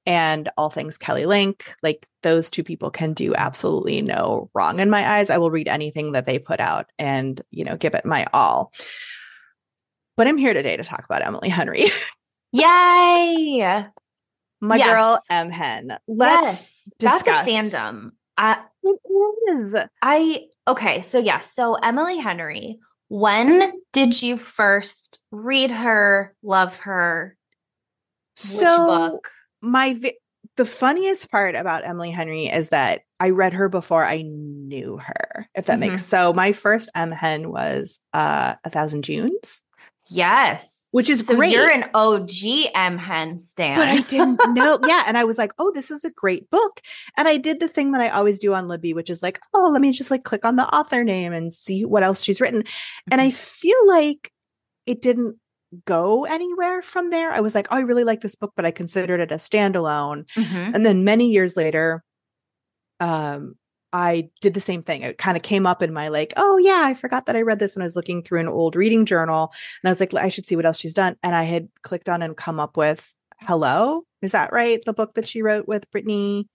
and 0.04 0.48
all 0.56 0.68
things 0.68 0.98
Kelly 0.98 1.26
Link. 1.26 1.74
Like 1.82 2.06
those 2.22 2.50
two 2.50 2.62
people 2.62 2.90
can 2.90 3.14
do 3.14 3.34
absolutely 3.34 4.02
no 4.02 4.50
wrong 4.54 4.78
in 4.80 4.90
my 4.90 5.06
eyes. 5.06 5.30
I 5.30 5.38
will 5.38 5.50
read 5.50 5.68
anything 5.68 6.12
that 6.12 6.26
they 6.26 6.38
put 6.38 6.60
out 6.60 6.90
and, 6.98 7.40
you 7.50 7.64
know, 7.64 7.76
give 7.76 7.94
it 7.94 8.04
my 8.04 8.26
all. 8.32 8.72
But 10.16 10.26
I'm 10.26 10.36
here 10.36 10.52
today 10.52 10.76
to 10.76 10.84
talk 10.84 11.04
about 11.04 11.24
Emily 11.24 11.48
Henry. 11.48 11.84
Yay! 12.52 13.86
My 14.60 14.76
yes. 14.76 14.88
girl 14.88 15.20
M 15.30 15.50
Hen. 15.50 15.98
Let's 16.06 16.72
yes. 16.86 16.88
discuss. 16.98 17.22
That's 17.24 17.46
a 17.46 17.50
fandom. 17.50 18.10
I, 18.36 18.60
it 18.84 18.98
is. 19.52 19.74
I 20.02 20.46
okay. 20.66 21.02
So 21.02 21.18
yes. 21.18 21.52
So 21.54 21.74
Emily 21.74 22.18
Henry. 22.18 22.78
When 23.10 23.72
did 23.94 24.20
you 24.20 24.36
first 24.36 25.20
read 25.30 25.70
her? 25.70 26.34
Love 26.42 26.78
her? 26.80 27.36
so 28.36 28.86
book? 28.86 29.30
My 29.62 29.94
vi- 29.94 30.18
the 30.56 30.66
funniest 30.66 31.30
part 31.30 31.56
about 31.56 31.86
Emily 31.86 32.10
Henry 32.10 32.46
is 32.46 32.68
that 32.68 33.00
I 33.18 33.30
read 33.30 33.52
her 33.54 33.68
before 33.68 34.04
I 34.04 34.22
knew 34.22 34.98
her, 34.98 35.48
if 35.54 35.66
that 35.66 35.76
Mhm. 35.78 35.80
makes 35.80 36.04
so. 36.04 36.32
My 36.32 36.52
first 36.52 36.90
M 36.94 37.10
Hen 37.10 37.50
was 37.50 37.98
uh 38.12 38.54
A 38.64 38.70
Thousand 38.70 39.04
Junes, 39.04 39.62
Yes. 40.08 40.86
which 40.92 41.10
is 41.10 41.26
so 41.26 41.36
great. 41.36 41.52
you're 41.52 41.70
an 41.70 41.84
OG 41.94 42.30
M 42.74 42.96
Hen 42.98 43.38
stan. 43.38 43.76
but 43.76 43.88
I 43.88 44.00
didn't 44.00 44.40
know. 44.54 44.78
Yeah. 44.86 45.04
And 45.06 45.18
I 45.18 45.24
was 45.24 45.36
like, 45.38 45.52
oh, 45.58 45.70
this 45.72 45.90
is 45.90 46.04
a 46.04 46.10
great 46.10 46.48
book. 46.50 46.80
And 47.16 47.28
I 47.28 47.36
did 47.36 47.60
the 47.60 47.68
thing 47.68 47.92
that 47.92 48.00
I 48.00 48.08
always 48.08 48.38
do 48.38 48.54
on 48.54 48.68
Libby, 48.68 48.94
which 48.94 49.10
is 49.10 49.22
like, 49.22 49.38
oh, 49.52 49.68
let 49.70 49.80
me 49.82 49.92
just 49.92 50.10
like 50.10 50.24
click 50.24 50.44
on 50.44 50.56
the 50.56 50.66
author 50.74 51.04
name 51.04 51.32
and 51.32 51.52
see 51.52 51.84
what 51.84 52.02
else 52.02 52.22
she's 52.22 52.40
written. 52.40 52.64
And 53.10 53.20
I 53.20 53.30
feel 53.30 53.76
like 53.86 54.32
it 54.86 55.02
didn't 55.02 55.36
go 55.84 56.24
anywhere 56.24 56.80
from 56.80 57.10
there. 57.10 57.30
I 57.30 57.40
was 57.40 57.54
like, 57.54 57.68
oh, 57.70 57.76
I 57.76 57.80
really 57.80 58.04
like 58.04 58.22
this 58.22 58.34
book, 58.36 58.52
but 58.56 58.64
I 58.64 58.70
considered 58.70 59.20
it 59.20 59.30
a 59.30 59.36
standalone. 59.36 60.24
Mhm. 60.32 60.74
And 60.74 60.86
then 60.86 61.04
many 61.04 61.26
years 61.28 61.54
later, 61.58 62.02
um, 63.00 63.56
I 63.92 64.30
did 64.40 64.54
the 64.54 64.60
same 64.60 64.82
thing. 64.82 65.02
It 65.02 65.18
kind 65.18 65.36
of 65.36 65.42
came 65.42 65.66
up 65.66 65.82
in 65.82 65.92
my 65.92 66.08
like, 66.08 66.32
oh 66.36 66.58
yeah, 66.58 66.82
I 66.84 66.94
forgot 66.94 67.26
that 67.26 67.36
I 67.36 67.42
read 67.42 67.58
this 67.58 67.74
when 67.74 67.82
I 67.82 67.86
was 67.86 67.96
looking 67.96 68.22
through 68.22 68.40
an 68.40 68.48
old 68.48 68.76
reading 68.76 69.06
journal. 69.06 69.52
And 69.82 69.88
I 69.88 69.92
was 69.92 70.00
like, 70.00 70.14
I 70.14 70.28
should 70.28 70.46
see 70.46 70.56
what 70.56 70.66
else 70.66 70.78
she's 70.78 70.94
done. 70.94 71.16
And 71.22 71.34
I 71.34 71.44
had 71.44 71.68
clicked 71.82 72.08
on 72.08 72.22
and 72.22 72.36
come 72.36 72.60
up 72.60 72.76
with 72.76 73.14
Hello. 73.40 74.04
Is 74.20 74.32
that 74.32 74.52
right? 74.52 74.80
The 74.84 74.92
book 74.92 75.14
that 75.14 75.28
she 75.28 75.42
wrote 75.42 75.68
with 75.68 75.90
Brittany 75.90 76.48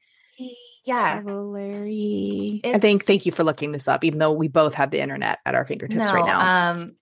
Yeah. 0.85 1.21
Cavallari. 1.21 2.59
I 2.65 2.77
think 2.77 3.05
thank 3.05 3.25
you 3.25 3.31
for 3.31 3.43
looking 3.43 3.71
this 3.71 3.87
up, 3.87 4.03
even 4.03 4.19
though 4.19 4.33
we 4.33 4.47
both 4.47 4.73
have 4.75 4.91
the 4.91 4.99
internet 4.99 5.39
at 5.45 5.55
our 5.55 5.65
fingertips 5.65 6.11
right 6.11 6.25
now. 6.25 6.71
Um, 6.71 6.95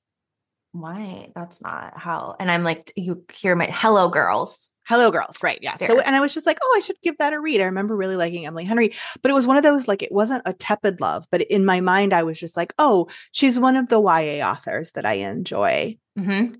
why? 0.71 1.31
That's 1.35 1.61
not 1.61 1.97
how. 1.97 2.35
And 2.39 2.49
I'm 2.49 2.63
like, 2.63 2.93
you 2.95 3.23
hear 3.33 3.55
my 3.55 3.65
hello, 3.65 4.09
girls. 4.09 4.71
Hello, 4.87 5.11
girls. 5.11 5.37
Right. 5.43 5.59
Yeah. 5.61 5.75
So, 5.77 5.99
and 5.99 6.15
I 6.15 6.21
was 6.21 6.33
just 6.33 6.47
like, 6.47 6.57
oh, 6.61 6.73
I 6.77 6.79
should 6.79 6.95
give 7.03 7.17
that 7.17 7.33
a 7.33 7.39
read. 7.39 7.61
I 7.61 7.65
remember 7.65 7.95
really 7.95 8.15
liking 8.15 8.45
Emily 8.45 8.63
Henry, 8.63 8.93
but 9.21 9.31
it 9.31 9.33
was 9.33 9.45
one 9.45 9.57
of 9.57 9.63
those, 9.63 9.87
like, 9.87 10.01
it 10.01 10.11
wasn't 10.11 10.43
a 10.45 10.53
tepid 10.53 11.01
love, 11.01 11.25
but 11.31 11.41
in 11.43 11.65
my 11.65 11.81
mind, 11.81 12.13
I 12.13 12.23
was 12.23 12.39
just 12.39 12.57
like, 12.57 12.73
oh, 12.79 13.07
she's 13.31 13.59
one 13.59 13.75
of 13.75 13.89
the 13.89 14.01
YA 14.01 14.45
authors 14.45 14.91
that 14.91 15.05
I 15.05 15.13
enjoy. 15.13 15.97
Mm-hmm. 16.17 16.55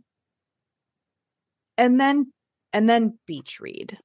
And 1.78 2.00
then, 2.00 2.32
and 2.74 2.90
then 2.90 3.18
Beach 3.26 3.60
Read. 3.60 3.98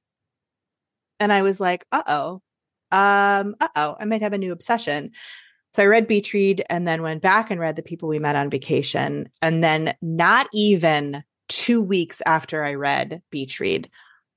And 1.19 1.31
I 1.33 1.41
was 1.41 1.59
like, 1.59 1.85
uh 1.91 2.03
oh, 2.07 2.41
um, 2.91 3.55
uh 3.59 3.67
oh, 3.75 3.95
I 3.99 4.05
might 4.05 4.21
have 4.21 4.33
a 4.33 4.37
new 4.37 4.51
obsession. 4.51 5.11
So 5.77 5.83
I 5.83 5.85
read 5.85 6.07
Beach 6.07 6.33
Read 6.33 6.63
and 6.71 6.87
then 6.87 7.03
went 7.03 7.21
back 7.21 7.51
and 7.51 7.59
read 7.59 7.75
The 7.75 7.83
People 7.83 8.09
We 8.09 8.17
Met 8.17 8.35
on 8.35 8.49
Vacation. 8.49 9.29
And 9.43 9.63
then, 9.63 9.93
not 10.01 10.47
even 10.51 11.23
two 11.49 11.83
weeks 11.83 12.19
after 12.25 12.63
I 12.63 12.73
read 12.73 13.21
Beach 13.29 13.59
Read, 13.59 13.87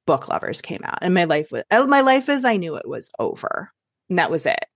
Book 0.06 0.28
Lovers 0.28 0.60
came 0.60 0.82
out. 0.84 0.98
And 1.00 1.14
my 1.14 1.24
life 1.24 1.50
was, 1.50 1.62
uh, 1.70 1.86
my 1.86 2.02
life 2.02 2.28
as 2.28 2.44
I 2.44 2.58
knew 2.58 2.76
it 2.76 2.86
was 2.86 3.10
over. 3.18 3.70
And 4.10 4.18
that 4.18 4.30
was 4.30 4.44
it. 4.44 4.66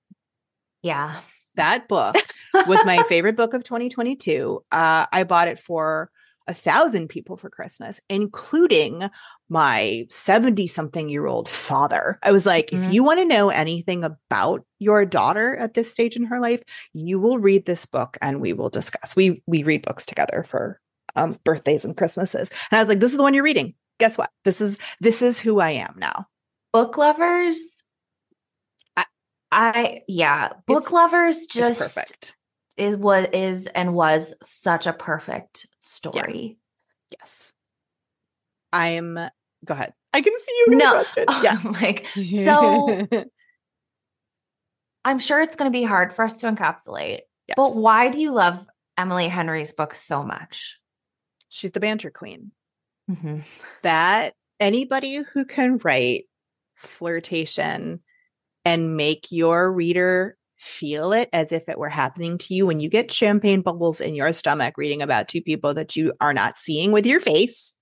Yeah. 0.83 1.21
That 1.57 1.87
book 1.87 2.17
was 2.67 2.83
my 2.87 3.03
favorite 3.11 3.37
book 3.37 3.53
of 3.53 3.63
2022. 3.63 4.65
Uh, 4.73 5.05
I 5.13 5.25
bought 5.25 5.49
it 5.49 5.59
for 5.59 6.11
a 6.49 6.55
thousand 6.55 7.09
people 7.09 7.37
for 7.37 7.51
Christmas, 7.51 8.01
including 8.09 9.11
my 9.55 10.05
70 10.09 10.67
something 10.67 11.09
year 11.09 11.27
old 11.27 11.49
father. 11.49 12.19
I 12.23 12.33
was 12.33 12.45
like, 12.45 12.71
Mhm. 12.71 12.79
if 12.87 12.93
you 12.93 13.05
want 13.05 13.21
to 13.21 13.25
know 13.25 13.51
anything 13.51 14.03
about 14.03 14.67
your 14.81 15.05
daughter 15.07 15.55
at 15.57 15.75
this 15.75 15.91
stage 15.91 16.17
in 16.17 16.25
her 16.25 16.41
life, 16.41 16.63
you 16.93 17.21
will 17.21 17.39
read 17.39 17.65
this 17.65 17.87
book 17.87 18.19
and 18.21 18.41
we 18.41 18.53
will 18.53 18.69
discuss. 18.69 19.15
We 19.15 19.43
we 19.47 19.63
read 19.63 19.87
books 19.87 20.05
together 20.07 20.43
for 20.43 20.81
um, 21.17 21.37
birthdays 21.45 21.85
and 21.85 21.97
Christmases. 21.97 22.51
And 22.71 22.79
I 22.79 22.83
was 22.83 22.89
like, 22.89 22.99
this 22.99 23.13
is 23.13 23.17
the 23.17 23.23
one 23.23 23.35
you're 23.35 23.45
reading. 23.45 23.75
Guess 24.01 24.19
what? 24.19 24.31
This 24.45 24.61
is 24.61 24.79
this 25.01 25.23
is 25.23 25.41
who 25.41 25.61
I 25.61 25.71
am 25.71 25.95
now. 25.99 26.27
Book 26.73 26.97
lovers. 26.99 27.85
I, 28.97 29.05
I 29.53 30.03
yeah. 30.09 30.49
Book 30.67 30.79
It's- 30.87 30.93
lovers 30.93 31.47
just 31.47 31.81
perfect. 31.81 32.37
It 32.77 32.99
was 32.99 33.29
is 33.33 33.69
and 33.69 33.95
was 33.95 34.35
such 34.43 34.89
a 34.89 34.93
perfect 34.93 35.69
story. 35.79 36.59
Yes. 37.17 37.55
I'm 38.73 39.17
go 39.65 39.75
ahead. 39.75 39.93
I 40.13 40.21
can 40.21 40.33
see 40.39 40.65
you. 40.67 40.77
No, 40.77 40.93
question. 40.93 41.25
Yeah. 41.43 41.59
like 41.81 42.07
so. 42.09 43.07
I'm 45.05 45.19
sure 45.19 45.43
it's 45.43 45.57
going 45.57 45.71
to 45.71 45.77
be 45.77 45.85
hard 45.85 46.13
for 46.13 46.25
us 46.25 46.41
to 46.41 46.51
encapsulate. 46.51 47.21
Yes. 47.47 47.57
But 47.57 47.73
why 47.73 48.09
do 48.09 48.21
you 48.21 48.33
love 48.33 48.67
Emily 48.97 49.29
Henry's 49.29 49.73
book 49.73 49.95
so 49.95 50.23
much? 50.23 50.79
She's 51.51 51.73
the 51.73 51.81
banter 51.81 52.11
queen. 52.11 52.53
Mm-hmm. 53.11 53.41
That 53.83 54.33
anybody 54.61 55.17
who 55.17 55.45
can 55.45 55.79
write 55.85 56.25
flirtation 56.75 58.01
and 58.65 58.97
make 58.97 59.27
your 59.31 59.71
reader 59.73 60.39
feel 60.59 61.13
it 61.13 61.29
as 61.33 61.53
if 61.53 61.69
it 61.69 61.79
were 61.79 61.91
happening 61.91 62.39
to 62.39 62.55
you 62.55 62.67
when 62.67 62.81
you 62.81 62.89
get 62.89 63.13
champagne 63.13 63.61
bubbles 63.61 64.01
in 64.01 64.15
your 64.15 64.33
stomach 64.33 64.79
reading 64.79 65.03
about 65.03 65.29
two 65.29 65.43
people 65.43 65.75
that 65.75 65.95
you 65.97 66.13
are 66.21 66.33
not 66.33 66.57
seeing 66.57 66.93
with 66.93 67.05
your 67.05 67.21
face 67.21 67.77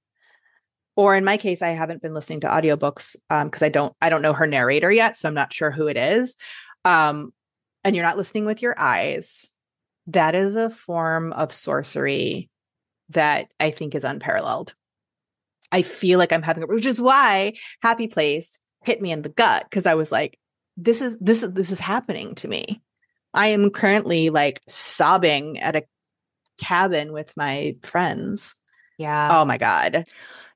or 0.96 1.16
in 1.16 1.24
my 1.24 1.36
case 1.36 1.62
i 1.62 1.68
haven't 1.68 2.02
been 2.02 2.14
listening 2.14 2.40
to 2.40 2.46
audiobooks 2.46 3.16
um 3.30 3.48
because 3.48 3.62
i 3.62 3.68
don't 3.68 3.94
i 4.00 4.08
don't 4.08 4.22
know 4.22 4.32
her 4.32 4.46
narrator 4.46 4.90
yet 4.90 5.16
so 5.16 5.28
i'm 5.28 5.34
not 5.34 5.52
sure 5.52 5.70
who 5.70 5.88
it 5.88 5.96
is. 5.96 6.36
Um 6.84 7.32
and 7.84 7.96
you're 7.96 8.04
not 8.04 8.16
listening 8.16 8.44
with 8.44 8.62
your 8.62 8.78
eyes. 8.78 9.50
That 10.06 10.36
is 10.36 10.54
a 10.54 10.70
form 10.70 11.32
of 11.32 11.52
sorcery 11.52 12.48
that 13.10 13.52
i 13.60 13.70
think 13.70 13.94
is 13.94 14.04
unparalleled. 14.04 14.74
I 15.70 15.82
feel 15.82 16.18
like 16.18 16.32
i'm 16.32 16.42
having 16.42 16.62
a 16.62 16.66
which 16.66 16.86
is 16.86 17.00
why 17.00 17.54
happy 17.82 18.08
place 18.08 18.58
hit 18.84 19.00
me 19.00 19.12
in 19.12 19.22
the 19.22 19.28
gut 19.28 19.64
because 19.70 19.86
i 19.86 19.94
was 19.94 20.10
like 20.10 20.38
this 20.76 21.00
is 21.00 21.16
this 21.20 21.42
is 21.42 21.52
this 21.52 21.70
is 21.70 21.78
happening 21.78 22.34
to 22.36 22.48
me. 22.48 22.82
I 23.34 23.48
am 23.48 23.70
currently 23.70 24.30
like 24.30 24.60
sobbing 24.68 25.58
at 25.58 25.76
a 25.76 25.84
cabin 26.58 27.12
with 27.12 27.34
my 27.36 27.76
friends. 27.82 28.56
Yeah. 28.98 29.30
oh 29.32 29.44
my 29.44 29.58
god 29.58 30.04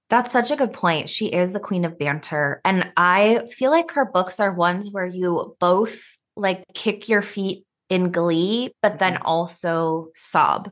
That's 0.08 0.30
such 0.30 0.50
a 0.50 0.56
good 0.56 0.72
point. 0.72 1.08
She 1.10 1.26
is 1.26 1.52
the 1.52 1.60
queen 1.60 1.84
of 1.84 1.98
banter. 1.98 2.60
And 2.64 2.92
I 2.96 3.46
feel 3.56 3.70
like 3.70 3.90
her 3.92 4.04
books 4.04 4.38
are 4.38 4.52
ones 4.52 4.90
where 4.90 5.06
you 5.06 5.56
both 5.58 6.00
like 6.36 6.62
kick 6.75 7.08
your 7.08 7.22
feet 7.22 7.64
in 7.88 8.10
glee, 8.12 8.72
but 8.82 8.98
then 8.98 9.14
Mm-hmm. 9.14 9.26
also 9.26 10.08
sob. 10.14 10.70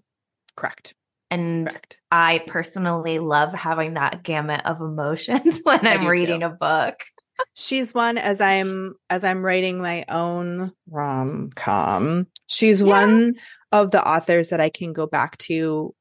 correct 0.56 0.94
And 1.30 1.68
correct 1.68 1.98
I 2.12 2.44
personally 2.46 3.18
love 3.18 3.52
having 3.54 3.94
that 3.94 4.22
gamut 4.22 4.60
of 4.64 4.80
emotions 4.80 5.60
when 5.64 5.84
I 5.86 5.94
I'm 5.94 6.06
reading 6.06 6.40
too. 6.40 6.46
a 6.46 6.50
book. 6.50 6.94
she's 7.56 7.92
one 7.92 8.16
as 8.18 8.40
i'm 8.40 8.94
as 9.10 9.24
i'm 9.24 9.44
writing 9.44 9.78
my 9.80 10.04
own 10.08 10.70
rom-com 10.88 12.26
she's 12.46 12.82
Yeah. 12.82 12.88
one 12.88 13.34
of 13.72 13.90
the 13.90 14.00
authors 14.06 14.50
that 14.50 14.60
i 14.60 14.70
can 14.70 14.92
go 14.92 15.06
back 15.06 15.36
to 15.38 15.92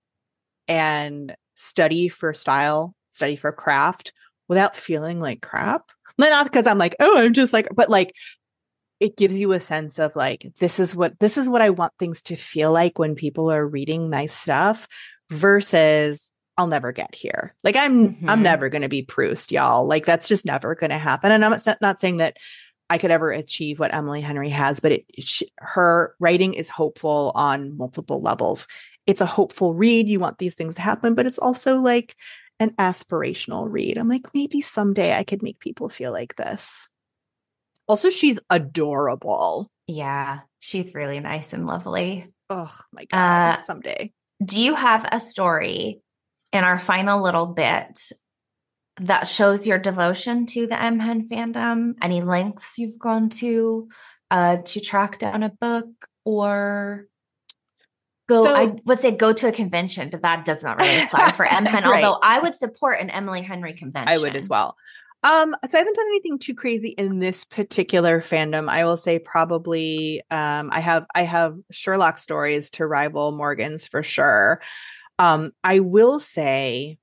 and 0.67 1.35
study 1.55 2.07
for 2.09 2.33
style 2.33 2.93
study 3.15 3.35
for 3.35 3.51
craft 3.51 4.11
without 4.47 4.75
feeling 4.75 5.19
like 5.19 5.41
crap 5.41 5.83
not 6.17 6.45
because 6.45 6.67
i'm 6.67 6.77
like 6.77 6.95
oh 6.99 7.17
i'm 7.17 7.33
just 7.33 7.53
like 7.53 7.67
but 7.75 7.89
like 7.89 8.13
it 8.99 9.17
gives 9.17 9.37
you 9.37 9.51
a 9.51 9.59
sense 9.59 9.99
of 9.99 10.15
like 10.15 10.45
this 10.59 10.79
is 10.79 10.95
what 10.95 11.19
this 11.19 11.37
is 11.37 11.49
what 11.49 11.61
i 11.61 11.69
want 11.69 11.93
things 11.99 12.21
to 12.21 12.35
feel 12.35 12.71
like 12.71 12.97
when 12.99 13.15
people 13.15 13.51
are 13.51 13.67
reading 13.67 14.09
my 14.09 14.25
stuff 14.25 14.87
versus 15.29 16.31
I'll 16.55 16.67
never 16.67 16.91
get 16.91 17.15
here. 17.15 17.55
Like 17.63 17.75
I'm 17.75 18.15
I'm 18.27 18.39
Mhm. 18.39 18.43
never 18.43 18.69
going 18.69 18.83
to 18.83 18.89
be 18.89 19.01
Proust, 19.01 19.51
y'all. 19.51 19.87
Like 19.87 20.05
that's 20.05 20.27
just 20.27 20.45
never 20.45 20.75
going 20.75 20.91
to 20.91 20.99
happen. 20.99 21.31
And 21.31 21.43
I'm 21.43 21.49
not, 21.65 21.81
not 21.81 21.99
saying 21.99 22.17
that 22.17 22.37
I 22.91 22.99
could 22.99 23.09
ever 23.09 23.31
achieve 23.31 23.79
what 23.79 23.91
Emily 23.91 24.21
Henry 24.21 24.49
has, 24.49 24.79
but 24.79 24.91
it 24.91 25.05
she, 25.17 25.47
her 25.57 26.13
writing 26.19 26.53
is 26.53 26.69
hopeful 26.69 27.31
on 27.33 27.75
multiple 27.75 28.21
levels. 28.21 28.67
It's 29.07 29.21
a 29.21 29.25
hopeful 29.25 29.73
read. 29.73 30.07
You 30.07 30.19
want 30.19 30.37
these 30.37 30.53
things 30.53 30.75
to 30.75 30.81
happen, 30.81 31.15
but 31.15 31.25
it's 31.25 31.39
also 31.39 31.77
like 31.77 32.15
an 32.59 32.71
aspirational 32.71 33.67
read. 33.69 33.97
I'm 33.97 34.07
like 34.07 34.27
maybe 34.33 34.61
someday 34.61 35.13
I 35.13 35.23
could 35.23 35.43
make 35.43 35.59
people 35.59 35.89
feel 35.89 36.11
like 36.11 36.35
this. 36.35 36.89
Also, 37.87 38.09
she's 38.09 38.39
adorable. 38.49 39.69
Yeah, 39.87 40.41
she's 40.59 40.93
really 40.95 41.19
nice 41.19 41.51
and 41.53 41.65
lovely. 41.65 42.31
Oh 42.49 42.73
my 42.93 43.05
god, 43.05 43.55
Uh, 43.55 43.57
someday. 43.59 44.11
Do 44.43 44.61
you 44.61 44.75
have 44.75 45.05
a 45.11 45.19
story 45.19 46.01
in 46.51 46.63
our 46.63 46.79
final 46.79 47.21
little 47.21 47.47
bit 47.47 47.99
that 49.01 49.27
shows 49.27 49.65
your 49.67 49.79
devotion 49.79 50.45
to 50.47 50.67
the 50.67 50.81
M 50.81 50.99
Hen 50.99 51.27
fandom? 51.27 51.93
Any 52.01 52.21
lengths 52.21 52.77
you've 52.77 52.99
gone 52.99 53.29
to 53.29 53.89
uh, 54.31 54.57
to 54.65 54.79
track 54.79 55.19
down 55.19 55.43
a 55.43 55.49
book 55.49 55.87
or 56.25 57.07
go? 58.27 58.43
So- 58.43 58.55
I 58.55 58.75
would 58.85 58.99
say 58.99 59.11
go 59.11 59.33
to 59.33 59.47
a 59.47 59.51
convention, 59.51 60.09
but 60.09 60.21
that 60.21 60.45
does 60.45 60.63
not 60.63 60.79
really 60.79 61.03
apply 61.03 61.31
for 61.31 61.45
M 61.45 61.65
Right. 61.73 62.03
Although 62.03 62.19
I 62.23 62.39
would 62.39 62.55
support 62.55 62.99
an 62.99 63.09
Emily 63.09 63.41
Henry 63.41 63.73
convention. 63.73 64.13
I 64.13 64.17
would 64.17 64.35
as 64.35 64.49
well. 64.49 64.75
Um, 65.23 65.55
so 65.69 65.77
I 65.77 65.79
haven't 65.79 65.95
done 65.95 66.05
anything 66.07 66.37
too 66.37 66.53
crazy 66.53 66.89
in 66.97 67.19
this 67.19 67.45
particular 67.45 68.19
fandom. 68.19 68.67
I 68.67 68.83
will 68.83 68.97
say 68.97 69.19
probably 69.19 70.21
um 70.31 70.69
I 70.73 70.81
have 70.81 71.05
I 71.15 71.23
have 71.23 71.55
Sherlock 71.71 72.17
stories 72.17 72.69
to 72.71 72.85
rival 72.85 73.31
Morgan's 73.31 73.87
for 73.87 74.03
sure. 74.03 74.61
Um, 75.19 75.51
I 75.63 75.79
will 75.79 76.19
say 76.19 76.97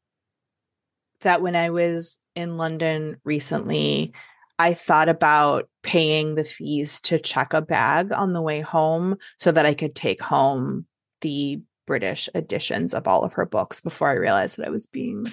that 1.22 1.40
when 1.42 1.56
I 1.56 1.70
was 1.70 2.18
in 2.34 2.56
London 2.56 3.18
recently, 3.24 4.12
I 4.58 4.74
thought 4.74 5.08
about 5.08 5.68
paying 5.82 6.34
the 6.34 6.44
fees 6.44 7.00
to 7.02 7.18
check 7.18 7.54
a 7.54 7.62
bag 7.62 8.12
on 8.12 8.34
the 8.34 8.42
way 8.42 8.60
home 8.60 9.16
so 9.38 9.50
that 9.52 9.64
I 9.64 9.72
could 9.72 9.94
take 9.94 10.20
home 10.20 10.84
the 11.20 11.62
British 11.86 12.28
editions 12.34 12.94
of 12.94 13.08
all 13.08 13.24
of 13.24 13.34
her 13.34 13.46
books 13.46 13.80
before 13.80 14.08
I 14.08 14.14
realized 14.14 14.56
that 14.56 14.66
I 14.66 14.70
was 14.70 14.86
being 14.86 15.26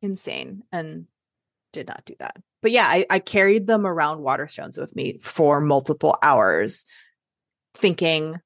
insane 0.00 0.62
and 0.70 1.06
did 1.72 1.88
not 1.88 2.04
do 2.04 2.14
that. 2.20 2.36
But 2.60 2.70
yeah, 2.70 2.86
I, 2.86 3.06
I 3.10 3.18
carried 3.18 3.66
them 3.66 3.86
around 3.86 4.20
Waterstones 4.20 4.78
with 4.78 4.94
me 4.94 5.18
for 5.20 5.60
multiple 5.60 6.16
hours, 6.22 6.84
thinking 7.74 8.40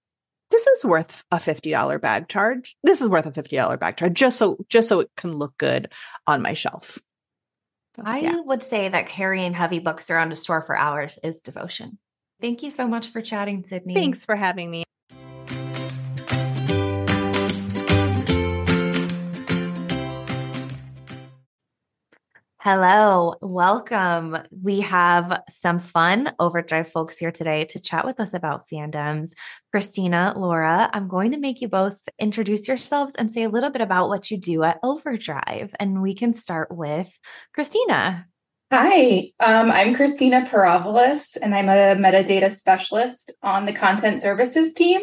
this 0.50 0.66
is 0.66 0.84
worth 0.84 1.24
a 1.30 1.36
$50 1.36 2.00
bag 2.00 2.28
charge. 2.28 2.76
This 2.82 3.02
is 3.02 3.08
worth 3.08 3.26
a 3.26 3.32
$50 3.32 3.78
bag 3.78 3.96
charge 3.96 4.14
just 4.14 4.38
so 4.38 4.64
just 4.68 4.88
so 4.88 5.00
it 5.00 5.10
can 5.16 5.34
look 5.34 5.58
good 5.58 5.92
on 6.26 6.40
my 6.40 6.54
shelf. 6.54 6.98
So, 7.96 8.02
I 8.04 8.18
yeah. 8.20 8.40
would 8.40 8.62
say 8.62 8.88
that 8.88 9.06
carrying 9.06 9.54
heavy 9.54 9.78
books 9.78 10.10
around 10.10 10.32
a 10.32 10.36
store 10.36 10.62
for 10.62 10.76
hours 10.76 11.18
is 11.22 11.40
devotion. 11.40 11.98
Thank 12.40 12.62
you 12.62 12.70
so 12.70 12.86
much 12.86 13.08
for 13.08 13.22
chatting, 13.22 13.64
Sydney. 13.66 13.94
Thanks 13.94 14.24
for 14.24 14.36
having 14.36 14.70
me. 14.70 14.85
Hello, 22.68 23.36
welcome. 23.40 24.36
We 24.50 24.80
have 24.80 25.44
some 25.48 25.78
fun 25.78 26.32
Overdrive 26.40 26.90
folks 26.90 27.16
here 27.16 27.30
today 27.30 27.64
to 27.66 27.78
chat 27.78 28.04
with 28.04 28.18
us 28.18 28.34
about 28.34 28.68
fandoms. 28.68 29.30
Christina, 29.70 30.34
Laura, 30.36 30.90
I'm 30.92 31.06
going 31.06 31.30
to 31.30 31.38
make 31.38 31.60
you 31.60 31.68
both 31.68 32.00
introduce 32.18 32.66
yourselves 32.66 33.14
and 33.14 33.30
say 33.30 33.44
a 33.44 33.48
little 33.48 33.70
bit 33.70 33.82
about 33.82 34.08
what 34.08 34.32
you 34.32 34.36
do 34.36 34.64
at 34.64 34.80
Overdrive. 34.82 35.76
And 35.78 36.02
we 36.02 36.12
can 36.12 36.34
start 36.34 36.76
with 36.76 37.16
Christina. 37.54 38.26
Hi, 38.72 39.30
um, 39.38 39.70
I'm 39.70 39.94
Christina 39.94 40.44
Paravolis, 40.44 41.36
and 41.40 41.54
I'm 41.54 41.68
a 41.68 41.94
metadata 41.94 42.50
specialist 42.50 43.32
on 43.44 43.66
the 43.66 43.72
content 43.72 44.20
services 44.20 44.74
team. 44.74 45.02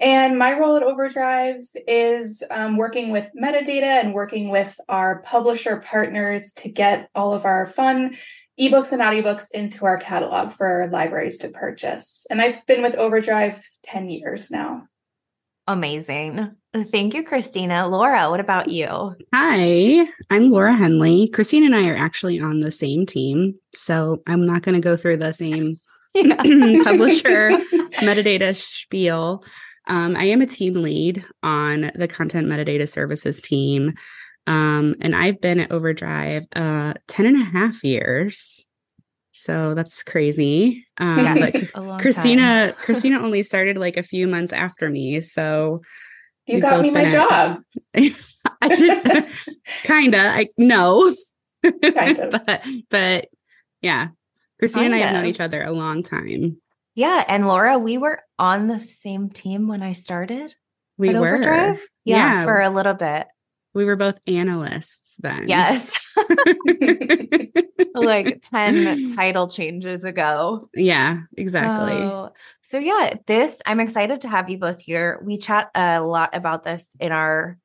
And 0.00 0.38
my 0.38 0.56
role 0.56 0.76
at 0.76 0.82
Overdrive 0.82 1.64
is 1.86 2.44
um, 2.50 2.76
working 2.76 3.10
with 3.10 3.30
metadata 3.40 3.82
and 3.82 4.14
working 4.14 4.48
with 4.48 4.78
our 4.88 5.20
publisher 5.22 5.78
partners 5.78 6.52
to 6.52 6.68
get 6.68 7.08
all 7.14 7.32
of 7.32 7.44
our 7.44 7.66
fun 7.66 8.14
ebooks 8.60 8.92
and 8.92 9.02
audiobooks 9.02 9.50
into 9.52 9.86
our 9.86 9.96
catalog 9.96 10.52
for 10.52 10.88
libraries 10.92 11.36
to 11.38 11.48
purchase. 11.48 12.26
And 12.30 12.40
I've 12.40 12.64
been 12.66 12.82
with 12.82 12.94
Overdrive 12.96 13.60
10 13.84 14.08
years 14.08 14.50
now. 14.50 14.84
Amazing. 15.66 16.54
Thank 16.74 17.14
you, 17.14 17.22
Christina. 17.22 17.88
Laura, 17.88 18.30
what 18.30 18.40
about 18.40 18.68
you? 18.68 19.14
Hi, 19.34 20.06
I'm 20.30 20.50
Laura 20.50 20.72
Henley. 20.72 21.28
Christina 21.28 21.66
and 21.66 21.74
I 21.74 21.88
are 21.88 21.96
actually 21.96 22.40
on 22.40 22.60
the 22.60 22.70
same 22.70 23.04
team. 23.04 23.54
So 23.74 24.22
I'm 24.26 24.46
not 24.46 24.62
going 24.62 24.76
to 24.76 24.80
go 24.80 24.96
through 24.96 25.18
the 25.18 25.32
same 25.32 25.76
publisher 26.14 27.50
metadata 28.00 28.54
spiel. 28.54 29.44
Um, 29.88 30.16
I 30.16 30.24
am 30.24 30.40
a 30.40 30.46
team 30.46 30.74
lead 30.74 31.24
on 31.42 31.90
the 31.94 32.06
content 32.08 32.46
metadata 32.46 32.88
services 32.88 33.40
team. 33.40 33.94
Um, 34.46 34.94
and 35.00 35.14
I've 35.16 35.40
been 35.40 35.60
at 35.60 35.72
Overdrive 35.72 36.44
uh, 36.54 36.94
10 37.08 37.26
and 37.26 37.40
a 37.40 37.44
half 37.44 37.82
years. 37.84 38.64
So 39.32 39.74
that's 39.74 40.02
crazy. 40.02 40.86
Um, 40.98 41.36
Yes, 41.36 41.74
long 41.76 42.00
Christina. 42.00 42.74
Christina 42.78 43.20
only 43.20 43.42
started 43.42 43.76
like 43.76 43.96
a 43.96 44.02
few 44.02 44.26
months 44.26 44.52
after 44.52 44.88
me. 44.90 45.20
So 45.20 45.80
You 46.46 46.60
got 46.60 46.80
me 46.82 46.90
my 46.90 47.04
at- 47.04 47.12
job. 47.12 47.58
I 48.60 48.68
did 48.76 49.26
kinda. 49.84 50.18
I 50.18 50.48
no. 50.58 51.14
Kind 51.82 52.18
of. 52.18 52.30
but 52.46 52.62
but 52.90 53.28
yeah. 53.82 54.08
Christina 54.58 54.86
and 54.86 54.94
I 54.94 54.98
have 54.98 55.14
known 55.14 55.26
each 55.26 55.40
other 55.40 55.62
a 55.62 55.70
long 55.72 56.02
time. 56.02 56.60
Yeah. 56.98 57.24
And 57.28 57.46
Laura, 57.46 57.78
we 57.78 57.96
were 57.96 58.18
on 58.40 58.66
the 58.66 58.80
same 58.80 59.30
team 59.30 59.68
when 59.68 59.84
I 59.84 59.92
started 59.92 60.52
We 60.96 61.14
were. 61.14 61.28
Overdrive. 61.28 61.80
Yeah, 62.04 62.16
Yeah. 62.16 62.44
for 62.44 62.60
a 62.60 62.70
little 62.70 62.94
bit. 62.94 63.28
We 63.72 63.84
were 63.84 63.94
both 63.94 64.18
analysts 64.26 65.14
then. 65.20 65.46
Yes. 65.46 65.96
like 67.94 68.42
10 68.50 69.14
title 69.14 69.46
changes 69.48 70.02
ago. 70.02 70.68
yeah, 70.74 71.20
exactly. 71.36 71.92
Oh, 71.92 72.32
so 72.62 72.78
yeah, 72.78 73.14
this 73.28 73.60
I'm 73.64 73.78
excited 73.78 74.22
to 74.22 74.28
have 74.28 74.50
you 74.50 74.58
both 74.58 74.80
here. 74.80 75.20
We 75.22 75.38
chat 75.38 75.70
a 75.76 76.00
lot 76.00 76.30
about 76.32 76.64
this 76.64 76.88
in 76.98 77.12
our 77.12 77.58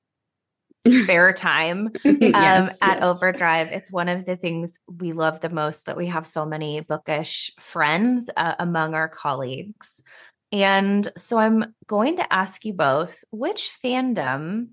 spare 0.87 1.33
time 1.33 1.91
um, 2.05 2.17
Yes, 2.19 2.77
at 2.81 2.99
yes. 2.99 3.03
Overdrive. 3.03 3.69
It's 3.71 3.91
one 3.91 4.09
of 4.09 4.25
the 4.25 4.35
things 4.35 4.79
we 4.87 5.13
love 5.13 5.39
the 5.39 5.49
most 5.49 5.85
that 5.85 5.97
we 5.97 6.07
have 6.07 6.27
so 6.27 6.45
many 6.45 6.81
bookish 6.81 7.51
friends 7.59 8.29
uh, 8.35 8.55
among 8.59 8.93
our 8.93 9.07
colleagues. 9.07 10.01
And 10.51 11.09
so 11.17 11.37
I'm 11.37 11.73
going 11.87 12.17
to 12.17 12.33
ask 12.33 12.63
you 12.63 12.73
both 12.73 13.23
which 13.31 13.71
fandom 13.83 14.69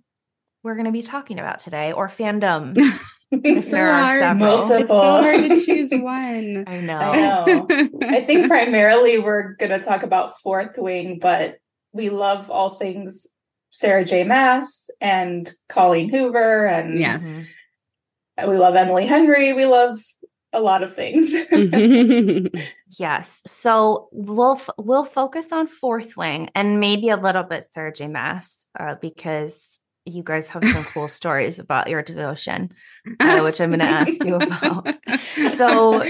we're 0.62 0.74
going 0.74 0.86
to 0.86 0.92
be 0.92 1.02
talking 1.02 1.38
about 1.38 1.58
today 1.60 1.92
or 1.92 2.08
fandom. 2.08 2.76
It's 3.32 3.70
there 3.70 3.88
are 3.88 4.18
several. 4.18 4.58
It's 4.72 4.88
so 4.88 5.00
hard 5.00 5.48
to 5.48 5.64
choose 5.64 5.90
one. 5.92 6.64
I 6.66 6.80
know. 6.80 6.98
I 6.98 7.44
know. 7.44 7.66
I 8.02 8.24
think 8.24 8.48
primarily 8.48 9.20
we're 9.20 9.54
going 9.54 9.70
to 9.70 9.78
talk 9.78 10.02
about 10.02 10.40
Fourth 10.40 10.76
Wing, 10.76 11.20
but 11.20 11.58
we 11.92 12.10
love 12.10 12.50
all 12.50 12.74
things 12.74 13.28
Sarah 13.70 14.04
J. 14.04 14.24
Maas 14.24 14.90
and 15.00 15.50
Colleen 15.68 16.10
Hoover, 16.10 16.66
and 16.66 16.98
yes. 16.98 17.54
we 18.46 18.56
love 18.56 18.76
Emily 18.76 19.06
Henry. 19.06 19.52
We 19.52 19.66
love 19.66 19.98
a 20.52 20.60
lot 20.60 20.82
of 20.82 20.94
things. 20.94 21.34
Yes. 22.98 23.40
So 23.46 24.08
we'll 24.12 24.56
f- 24.56 24.70
we'll 24.76 25.04
focus 25.04 25.52
on 25.52 25.66
Fourth 25.66 26.16
Wing 26.16 26.50
and 26.54 26.80
maybe 26.80 27.08
a 27.08 27.16
little 27.16 27.44
bit 27.44 27.64
Sarah 27.70 27.92
J. 27.92 28.08
Maas 28.08 28.66
uh, 28.78 28.96
because 28.96 29.78
you 30.04 30.22
guys 30.22 30.48
have 30.48 30.64
some 30.64 30.84
cool 30.84 31.08
stories 31.20 31.58
about 31.58 31.88
your 31.88 32.02
devotion, 32.02 32.70
uh, 33.20 33.40
which 33.40 33.60
I'm 33.60 33.70
going 33.70 33.80
to 33.80 33.86
ask 33.86 34.24
you 34.24 34.34
about. 34.34 34.98
So 35.56 36.02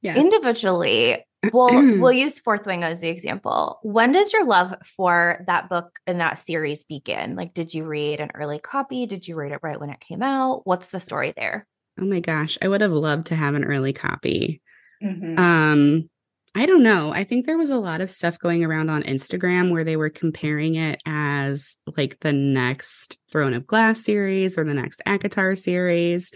yes. 0.00 0.16
individually, 0.16 1.24
we'll 1.52 1.68
we'll 1.98 2.12
use 2.12 2.38
Fourth 2.38 2.66
Wing 2.66 2.82
as 2.84 3.00
the 3.00 3.08
example. 3.08 3.78
When 3.82 4.12
did 4.12 4.32
your 4.32 4.46
love 4.46 4.74
for 4.96 5.44
that 5.46 5.68
book 5.68 5.98
and 6.06 6.20
that 6.20 6.38
series 6.38 6.84
begin? 6.84 7.36
Like, 7.36 7.54
did 7.54 7.74
you 7.74 7.84
read 7.84 8.20
an 8.20 8.30
early 8.34 8.58
copy? 8.58 9.06
Did 9.06 9.26
you 9.26 9.36
read 9.36 9.52
it 9.52 9.60
right 9.62 9.80
when 9.80 9.90
it 9.90 10.00
came 10.00 10.22
out? 10.22 10.62
What's 10.66 10.88
the 10.88 11.00
story 11.00 11.32
there? 11.36 11.66
Oh 12.00 12.04
my 12.06 12.20
gosh, 12.20 12.56
I 12.62 12.68
would 12.68 12.80
have 12.80 12.92
loved 12.92 13.26
to 13.28 13.36
have 13.36 13.54
an 13.54 13.64
early 13.64 13.92
copy. 13.92 14.62
Mhm. 15.02 15.38
Um, 15.38 16.08
I 16.54 16.66
don't 16.66 16.82
know. 16.82 17.12
I 17.12 17.24
think 17.24 17.46
there 17.46 17.56
was 17.56 17.70
a 17.70 17.78
lot 17.78 18.02
of 18.02 18.10
stuff 18.10 18.38
going 18.38 18.62
around 18.62 18.90
on 18.90 19.02
Instagram 19.04 19.70
where 19.70 19.84
they 19.84 19.96
were 19.96 20.10
comparing 20.10 20.74
it 20.74 21.00
as 21.06 21.76
like 21.96 22.20
the 22.20 22.32
next 22.32 23.18
Throne 23.30 23.54
of 23.54 23.66
Glass 23.66 24.02
series 24.02 24.58
or 24.58 24.64
the 24.64 24.74
next 24.74 25.00
ACOTAR 25.06 25.56
series. 25.58 26.30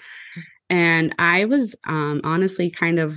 And 0.70 1.14
I 1.18 1.44
was 1.44 1.74
um 1.84 2.20
honestly 2.24 2.70
kind 2.70 2.98
of 2.98 3.16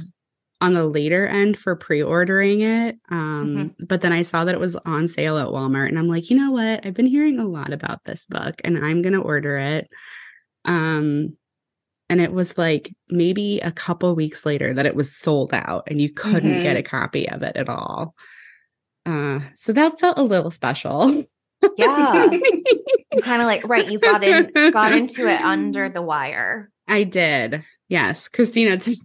on 0.61 0.73
the 0.73 0.85
later 0.85 1.25
end 1.25 1.57
for 1.57 1.75
pre-ordering 1.75 2.61
it. 2.61 2.97
Um, 3.09 3.75
but 3.87 4.01
then 4.01 4.11
I 4.11 4.23
saw 4.23 4.43
that 4.43 4.53
it 4.55 4.59
was 4.59 4.75
on 4.85 5.07
sale 5.07 5.37
at 5.37 5.47
Walmart 5.47 5.87
and 5.87 5.97
I'm 5.97 6.07
like, 6.09 6.29
you 6.29 6.37
know 6.37 6.51
what? 6.51 6.85
I've 6.85 6.93
been 6.93 7.05
hearing 7.07 7.39
a 7.39 7.47
lot 7.47 7.71
about 7.71 8.03
this 8.03 8.25
book 8.25 8.55
and 8.65 8.77
I'm 8.83 9.01
gonna 9.01 9.21
order 9.21 9.57
it. 9.57 9.87
Um 10.65 11.37
and 12.09 12.19
it 12.19 12.33
was 12.33 12.57
like 12.57 12.93
maybe 13.09 13.59
a 13.59 13.71
couple 13.71 14.15
weeks 14.15 14.45
later 14.45 14.73
that 14.73 14.85
it 14.87 14.95
was 14.95 15.15
sold 15.15 15.53
out 15.53 15.83
and 15.87 16.01
you 16.01 16.11
couldn't 16.11 16.59
Mhm. 16.59 16.61
get 16.63 16.75
a 16.75 16.83
copy 16.83 17.29
of 17.29 17.43
it 17.43 17.55
at 17.55 17.69
all. 17.69 18.15
Uh, 19.05 19.39
so 19.53 19.71
that 19.73 19.99
felt 19.99 20.17
a 20.17 20.23
little 20.23 20.51
special. 20.51 21.23
Yeah. 21.77 22.29
You 22.31 23.21
kind 23.21 23.41
of 23.41 23.47
like 23.47 23.67
right, 23.67 23.89
you 23.91 23.99
got 23.99 24.23
in 24.23 24.49
got 24.71 24.93
into 24.93 25.27
it 25.27 25.41
under 25.41 25.87
the 25.89 26.01
wire. 26.01 26.69
I 26.87 27.03
did. 27.03 27.63
Yes. 27.89 28.27
Christina 28.29 28.77
t- 28.77 28.99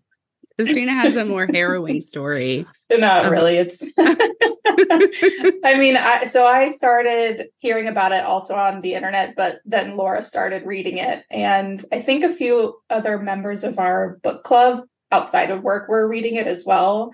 Christina 0.57 0.93
has 0.93 1.17
a 1.17 1.25
more 1.25 1.47
harrowing 1.53 2.01
story. 2.01 2.67
Not 2.91 3.27
Um, 3.27 3.33
really. 3.33 3.57
It's. 3.57 3.83
I 3.99 5.77
mean, 5.79 5.97
I 5.97 6.25
so 6.25 6.45
I 6.47 6.69
started 6.69 7.47
hearing 7.59 7.89
about 7.89 8.13
it 8.13 8.25
also 8.25 8.55
on 8.55 8.81
the 8.81 8.95
internet, 8.95 9.35
but 9.37 9.61
then 9.65 9.97
Laura 9.97 10.23
started 10.23 10.65
reading 10.67 10.99
it, 10.99 11.25
and 11.31 11.85
I 11.93 12.01
think 12.01 12.25
a 12.25 12.29
few 12.29 12.77
other 12.91 13.19
members 13.19 13.65
of 13.65 13.79
our 13.79 14.19
book 14.23 14.45
club 14.45 14.85
outside 15.11 15.51
of 15.51 15.63
work 15.63 15.89
were 15.89 16.09
reading 16.09 16.37
it 16.37 16.47
as 16.47 16.65
well. 16.65 17.13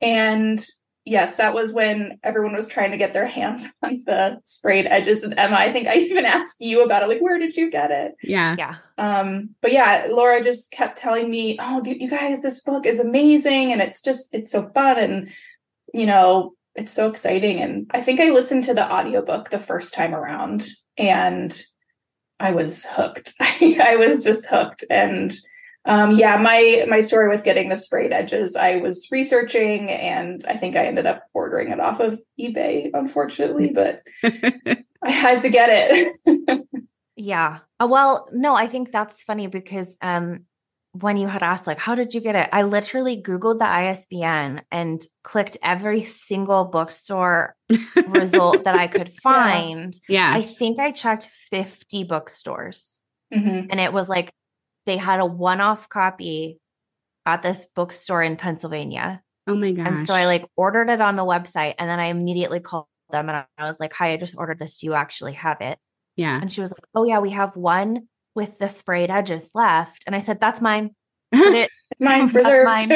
And 0.00 0.64
yes, 1.04 1.36
that 1.36 1.54
was 1.54 1.72
when 1.72 2.18
everyone 2.22 2.54
was 2.54 2.66
trying 2.66 2.90
to 2.92 2.96
get 2.96 3.12
their 3.12 3.26
hands 3.26 3.66
on 3.82 4.02
the 4.06 4.40
sprayed 4.44 4.86
edges. 4.86 5.22
And 5.22 5.38
Emma, 5.38 5.56
I 5.56 5.72
think 5.72 5.88
I 5.88 5.96
even 5.96 6.24
asked 6.38 6.60
you 6.60 6.82
about 6.82 7.02
it, 7.02 7.08
like, 7.08 7.20
where 7.20 7.38
did 7.38 7.56
you 7.56 7.70
get 7.70 7.90
it? 7.90 8.14
Yeah. 8.22 8.56
Yeah. 8.58 8.76
um 8.96 9.50
but 9.60 9.72
yeah 9.72 10.06
laura 10.10 10.42
just 10.42 10.70
kept 10.70 10.96
telling 10.96 11.28
me 11.28 11.56
oh 11.60 11.82
you 11.84 11.96
you 11.98 12.08
guys 12.08 12.42
this 12.42 12.60
book 12.60 12.86
is 12.86 13.00
amazing 13.00 13.72
and 13.72 13.80
it's 13.80 14.00
just 14.00 14.32
it's 14.34 14.52
so 14.52 14.70
fun 14.72 14.98
and 14.98 15.30
you 15.92 16.06
know 16.06 16.52
it's 16.76 16.92
so 16.92 17.08
exciting 17.08 17.60
and 17.60 17.90
i 17.92 18.00
think 18.00 18.20
i 18.20 18.30
listened 18.30 18.62
to 18.64 18.74
the 18.74 18.92
audiobook 18.92 19.50
the 19.50 19.58
first 19.58 19.94
time 19.94 20.14
around 20.14 20.68
and 20.96 21.62
i 22.38 22.52
was 22.52 22.86
hooked 22.88 23.34
i 23.40 23.96
was 23.98 24.22
just 24.22 24.48
hooked 24.48 24.84
and 24.88 25.32
Um, 25.86 26.12
yeah, 26.12 26.36
my 26.38 26.86
my 26.88 27.00
story 27.00 27.28
with 27.28 27.44
getting 27.44 27.68
the 27.68 27.76
sprayed 27.76 28.12
edges, 28.12 28.56
I 28.56 28.76
was 28.76 29.06
researching, 29.10 29.90
and 29.90 30.42
I 30.48 30.56
think 30.56 30.76
I 30.76 30.86
ended 30.86 31.06
up 31.06 31.24
ordering 31.34 31.70
it 31.70 31.80
off 31.80 32.00
of 32.00 32.18
eBay, 32.40 32.90
unfortunately, 32.94 33.70
but 33.74 34.02
I 35.02 35.10
had 35.10 35.42
to 35.42 35.50
get 35.50 35.68
it. 35.70 36.64
yeah. 37.16 37.58
Uh, 37.78 37.88
well, 37.90 38.28
no, 38.32 38.54
I 38.54 38.66
think 38.66 38.92
that's 38.92 39.22
funny 39.22 39.46
because 39.46 39.98
um, 40.00 40.46
when 40.92 41.18
you 41.18 41.26
had 41.26 41.42
asked, 41.42 41.66
like, 41.66 41.78
how 41.78 41.94
did 41.94 42.14
you 42.14 42.20
get 42.22 42.34
it? 42.36 42.48
I 42.52 42.62
literally 42.62 43.20
Googled 43.20 43.58
the 43.58 43.66
ISBN 43.68 44.62
and 44.70 45.02
clicked 45.22 45.58
every 45.62 46.04
single 46.04 46.64
bookstore 46.64 47.56
result 48.06 48.64
that 48.64 48.76
I 48.76 48.86
could 48.86 49.12
find. 49.22 49.92
Yeah. 50.08 50.32
I 50.32 50.40
think 50.42 50.78
I 50.80 50.92
checked 50.92 51.28
50 51.50 52.04
bookstores 52.04 53.00
Mhm. 53.32 53.66
and 53.70 53.80
it 53.80 53.92
was 53.92 54.08
like 54.08 54.30
they 54.86 54.96
had 54.96 55.20
a 55.20 55.26
one 55.26 55.60
off 55.60 55.88
copy 55.88 56.58
at 57.26 57.42
this 57.42 57.66
bookstore 57.74 58.22
in 58.22 58.36
Pennsylvania. 58.36 59.22
oh 59.46 59.54
my 59.56 59.72
gosh. 59.72 59.86
And 59.86 60.06
so 60.06 60.14
I 60.14 60.26
like 60.26 60.46
ordered 60.56 60.90
it 60.90 61.00
on 61.00 61.16
the 61.16 61.22
website 61.24 61.74
and 61.78 61.88
then 61.88 61.98
I 62.00 62.06
immediately 62.06 62.60
called 62.60 62.86
them 63.10 63.28
and 63.28 63.44
I 63.58 63.66
was 63.66 63.80
like, 63.80 63.92
Hi, 63.94 64.12
I 64.12 64.16
just 64.16 64.36
ordered 64.36 64.58
this. 64.58 64.78
Do 64.78 64.86
you 64.86 64.94
actually 64.94 65.32
have 65.34 65.60
it? 65.60 65.78
yeah. 66.16 66.38
And 66.40 66.50
she 66.52 66.60
was 66.60 66.70
like, 66.70 66.84
Oh, 66.94 67.04
yeah, 67.04 67.18
we 67.20 67.30
have 67.30 67.56
one 67.56 68.08
with 68.34 68.58
the 68.58 68.68
sprayed 68.68 69.10
edges 69.10 69.50
left. 69.54 70.04
And 70.06 70.14
I 70.14 70.18
said, 70.18 70.40
That's 70.40 70.60
mine. 70.60 70.90
Put 71.32 71.54
it, 71.54 71.70
It's 71.90 72.00
mine, 72.00 72.28
That's 72.32 72.44
preserved. 72.46 72.66
mine. 72.66 72.88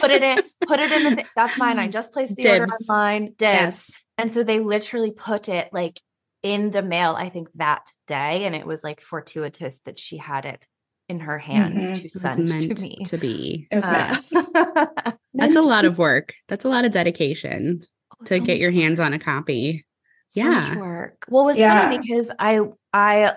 put 0.00 0.10
it 0.10 0.22
in, 0.22 0.42
put 0.66 0.78
it 0.78 0.92
in 0.92 1.04
the, 1.04 1.16
th- 1.16 1.26
that's 1.36 1.58
mine. 1.58 1.78
I 1.78 1.88
just 1.98 2.12
placed 2.12 2.36
the 2.36 2.48
order 2.48 2.66
Dibs. 2.66 2.88
online. 2.88 3.24
Dibs. 3.26 3.38
Yes. 3.40 3.92
And 4.18 4.30
so 4.32 4.42
they 4.42 4.60
literally 4.60 5.10
put 5.12 5.48
it 5.48 5.68
like 5.72 6.00
in 6.42 6.70
the 6.70 6.82
mail, 6.82 7.14
I 7.16 7.28
think 7.28 7.48
that 7.56 7.86
day. 8.06 8.44
And 8.44 8.54
it 8.54 8.66
was 8.66 8.82
like 8.84 9.00
fortuitous 9.00 9.80
that 9.80 9.98
she 9.98 10.16
had 10.18 10.44
it 10.46 10.66
in 11.10 11.20
her 11.20 11.38
hands 11.38 11.82
Mhm. 11.82 12.02
to 12.02 12.08
send 12.08 12.60
to 12.60 12.74
me. 12.82 13.04
to 13.04 13.18
be. 13.18 13.66
It 13.70 13.74
was 13.76 13.84
Uh, 13.84 13.92
meant. 13.92 15.16
That's 15.34 15.56
a 15.56 15.60
lot 15.62 15.84
of 15.84 15.98
work. 15.98 16.34
That's 16.48 16.64
a 16.64 16.68
lot 16.68 16.84
of 16.84 16.92
dedication 16.92 17.84
Oh, 18.14 18.24
to 18.24 18.38
so 18.38 18.40
get 18.40 18.58
your 18.58 18.70
hands 18.70 18.98
work. 19.00 19.06
on 19.06 19.12
a 19.12 19.18
copy. 19.18 19.84
So 20.30 20.44
much 20.44 20.68
Yeah. 20.68 20.76
work. 20.78 21.26
Well, 21.28 21.42
it 21.42 21.46
was 21.46 21.58
Yeah. 21.58 21.80
funny 21.82 21.98
because 21.98 22.30
I 22.38 22.60
I 22.92 23.34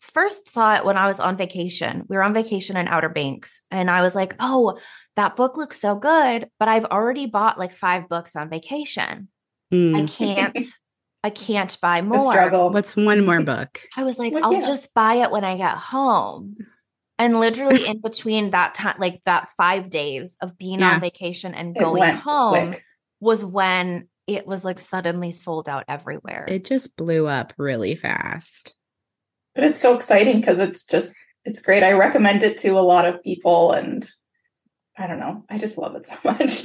first 0.00 0.48
saw 0.48 0.76
it 0.76 0.84
when 0.84 0.96
I 0.96 1.06
was 1.08 1.20
on 1.20 1.36
vacation. 1.36 2.04
We 2.08 2.16
were 2.16 2.22
on 2.22 2.32
vacation 2.32 2.76
in 2.76 2.88
Outer 2.88 3.08
Banks, 3.10 3.60
and 3.70 3.90
I 3.90 4.00
was 4.00 4.14
like, 4.14 4.34
"Oh, 4.40 4.78
that 5.16 5.36
book 5.36 5.56
looks 5.56 5.80
so 5.80 5.94
good," 5.96 6.48
but 6.58 6.68
I've 6.68 6.86
already 6.86 7.26
bought 7.26 7.58
like 7.58 7.72
five 7.72 8.08
books 8.08 8.34
on 8.36 8.48
vacation. 8.48 9.28
I 9.72 9.74
Mm. 9.76 10.16
can't. 10.16 10.58
I 11.22 11.28
can't 11.30 11.76
buy 11.82 12.00
The 12.00 12.06
more. 12.06 12.18
struggle. 12.32 12.70
What's 12.70 12.96
one 12.96 13.26
more 13.26 13.42
book? 13.52 13.80
I 13.96 14.04
was 14.04 14.18
like, 14.18 14.32
Well, 14.32 14.44
I'll 14.46 14.54
yeah. 14.54 14.60
just 14.66 14.94
buy 14.94 15.14
it 15.16 15.30
when 15.30 15.44
I 15.44 15.56
get 15.58 15.74
home. 15.76 16.56
And 17.20 17.38
literally 17.38 17.86
in 17.88 18.00
between 18.00 18.50
that 18.50 18.74
time, 18.74 18.96
like 18.98 19.20
that 19.26 19.50
five 19.56 19.90
days 19.90 20.36
of 20.40 20.58
being 20.58 20.80
Yeah. 20.80 20.94
on 20.94 21.00
vacation 21.00 21.54
and 21.54 21.76
going 21.76 22.16
home 22.16 22.70
quick. 22.70 22.84
was 23.20 23.44
when 23.44 24.08
it 24.26 24.46
was 24.46 24.64
like 24.64 24.78
suddenly 24.78 25.30
sold 25.30 25.68
out 25.68 25.84
everywhere. 25.86 26.46
It 26.48 26.64
just 26.64 26.96
blew 26.96 27.28
up 27.28 27.52
really 27.58 27.94
fast. 27.94 28.74
But 29.54 29.64
it's 29.64 29.78
so 29.80 29.94
exciting 29.94 30.40
because 30.40 30.60
it's 30.60 30.84
just 30.84 31.14
it's 31.44 31.60
great. 31.60 31.82
I 31.82 31.92
recommend 31.92 32.42
it 32.42 32.56
to 32.58 32.70
a 32.70 32.80
lot 32.80 33.06
of 33.06 33.22
people 33.22 33.72
and 33.72 34.08
I 34.98 35.06
don't 35.06 35.18
know. 35.20 35.44
I 35.48 35.58
just 35.58 35.78
love 35.78 35.94
it 35.96 36.06
so 36.06 36.14
much. 36.24 36.64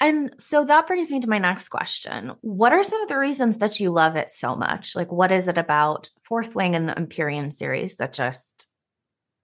And 0.00 0.34
so 0.38 0.64
that 0.64 0.86
brings 0.86 1.10
me 1.10 1.20
to 1.20 1.28
my 1.28 1.38
next 1.38 1.68
question. 1.68 2.32
What 2.40 2.72
are 2.72 2.82
some 2.82 3.00
of 3.02 3.08
the 3.08 3.18
reasons 3.18 3.58
that 3.58 3.78
you 3.80 3.90
love 3.90 4.16
it 4.16 4.30
so 4.30 4.56
much? 4.56 4.96
Like, 4.96 5.12
what 5.12 5.30
is 5.30 5.48
it 5.48 5.58
about 5.58 6.10
Fourth 6.22 6.54
Wing 6.54 6.74
and 6.74 6.88
the 6.88 6.96
Empyrean 6.96 7.50
series 7.50 7.96
that 7.96 8.12
just 8.12 8.68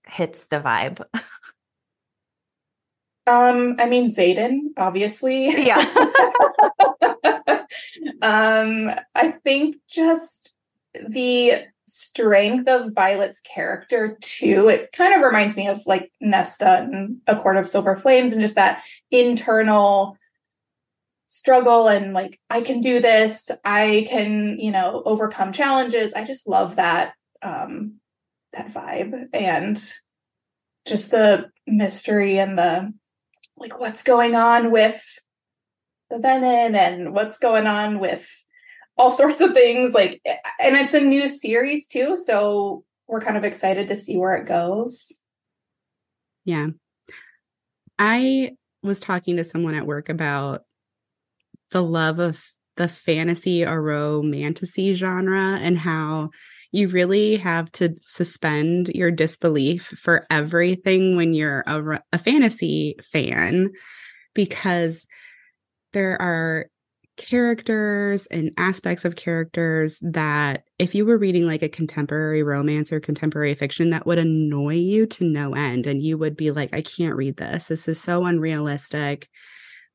hits 0.09 0.45
the 0.47 0.61
vibe? 0.61 1.05
um, 3.27 3.77
I 3.79 3.87
mean 3.89 4.07
Xaden, 4.09 4.71
obviously. 4.77 5.67
Yeah. 5.67 5.79
um, 8.23 8.91
I 9.15 9.31
think 9.45 9.77
just 9.89 10.55
the 10.95 11.67
strength 11.89 12.69
of 12.69 12.95
Violet's 12.95 13.41
character 13.41 14.19
too. 14.21 14.69
It 14.69 14.93
kind 14.93 15.15
of 15.15 15.23
reminds 15.23 15.57
me 15.57 15.69
of 15.69 15.81
like 15.87 16.13
Nesta 16.21 16.81
and 16.81 17.19
A 17.27 17.35
Court 17.37 17.57
of 17.57 17.69
Silver 17.69 17.97
Flames 17.97 18.33
and 18.33 18.41
just 18.41 18.57
that 18.57 18.85
internal 19.11 20.17
struggle 21.27 21.89
and 21.89 22.13
like 22.13 22.39
I 22.51 22.61
can 22.61 22.81
do 22.81 23.01
this. 23.01 23.51
I 23.65 24.07
can, 24.09 24.59
you 24.59 24.71
know, 24.71 25.03
overcome 25.05 25.53
challenges. 25.53 26.15
I 26.15 26.25
just 26.25 26.47
love 26.47 26.77
that 26.77 27.15
um 27.43 27.95
that 28.53 28.69
vibe 28.69 29.29
and 29.33 29.79
just 30.87 31.11
the 31.11 31.51
mystery 31.67 32.39
and 32.39 32.57
the 32.57 32.93
like 33.57 33.79
what's 33.79 34.03
going 34.03 34.35
on 34.35 34.71
with 34.71 35.03
the 36.11 36.19
venom 36.19 36.75
and 36.75 37.13
what's 37.13 37.39
going 37.39 37.67
on 37.67 37.99
with 37.99 38.29
all 38.97 39.11
sorts 39.21 39.41
of 39.41 39.53
things 39.53 39.95
like 39.95 40.21
and 40.61 40.77
it's 40.77 40.95
a 40.95 41.01
new 41.01 41.29
series 41.29 41.87
too 41.87 42.17
so 42.17 42.85
we're 43.07 43.21
kind 43.21 43.37
of 43.37 43.45
excited 43.45 43.89
to 43.89 43.97
see 43.97 44.17
where 44.17 44.37
it 44.37 44.47
goes 44.47 45.13
Yeah. 46.45 46.69
I 47.99 48.53
was 48.83 49.01
talking 49.01 49.37
to 49.37 49.45
someone 49.45 49.75
at 49.75 49.87
work 49.87 50.09
about 50.09 50.63
the 51.73 51.83
love 51.83 52.21
of 52.21 52.43
the 52.77 52.89
fantasy 52.89 53.67
or 53.67 53.83
romantasy 53.83 54.95
genre 54.95 55.59
and 55.61 55.77
how 55.77 56.31
you 56.71 56.89
really 56.89 57.37
have 57.37 57.71
to 57.73 57.95
suspend 57.99 58.89
your 58.89 59.11
disbelief 59.11 59.85
for 59.85 60.27
everything 60.31 61.17
when 61.17 61.35
you're 61.35 61.65
a, 61.67 62.03
a 62.13 62.19
fantasy 62.19 62.97
fan 63.13 63.71
because 64.35 65.07
there 65.93 66.21
are 66.21 66.67
characters 67.17 68.27
and 68.27 68.53
aspects 68.57 69.05
of 69.05 69.17
characters 69.17 69.99
that 70.03 70.63
if 70.79 70.95
you 70.95 71.05
were 71.05 71.19
reading 71.19 71.47
like 71.47 71.63
a 71.63 71.69
contemporary 71.69 72.45
romance 72.45 72.93
or 72.93 73.01
contemporary 73.01 73.55
fiction 73.55 73.91
that 73.91 74.07
would 74.07 74.19
annoy 74.19 74.75
you 74.75 75.05
to 75.05 75.25
no 75.25 75.53
end 75.55 75.87
and 75.87 76.01
you 76.03 76.17
would 76.17 76.37
be 76.37 76.53
like 76.53 76.73
I 76.73 76.81
can't 76.81 77.17
read 77.17 77.37
this. 77.37 77.69
This 77.69 77.89
is 77.89 78.01
so 78.01 78.25
unrealistic 78.25 79.29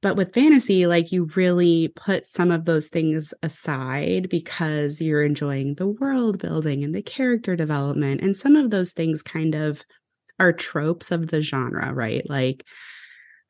but 0.03 0.17
with 0.17 0.33
fantasy 0.33 0.85
like 0.85 1.11
you 1.11 1.29
really 1.35 1.87
put 1.95 2.25
some 2.25 2.51
of 2.51 2.65
those 2.65 2.89
things 2.89 3.33
aside 3.41 4.29
because 4.29 5.01
you're 5.01 5.23
enjoying 5.23 5.75
the 5.75 5.87
world 5.87 6.37
building 6.39 6.83
and 6.83 6.93
the 6.93 7.01
character 7.01 7.55
development 7.55 8.21
and 8.21 8.37
some 8.37 8.55
of 8.55 8.69
those 8.69 8.91
things 8.91 9.23
kind 9.23 9.55
of 9.55 9.81
are 10.39 10.53
tropes 10.53 11.09
of 11.09 11.27
the 11.27 11.41
genre 11.41 11.93
right? 11.93 12.29
Like 12.29 12.65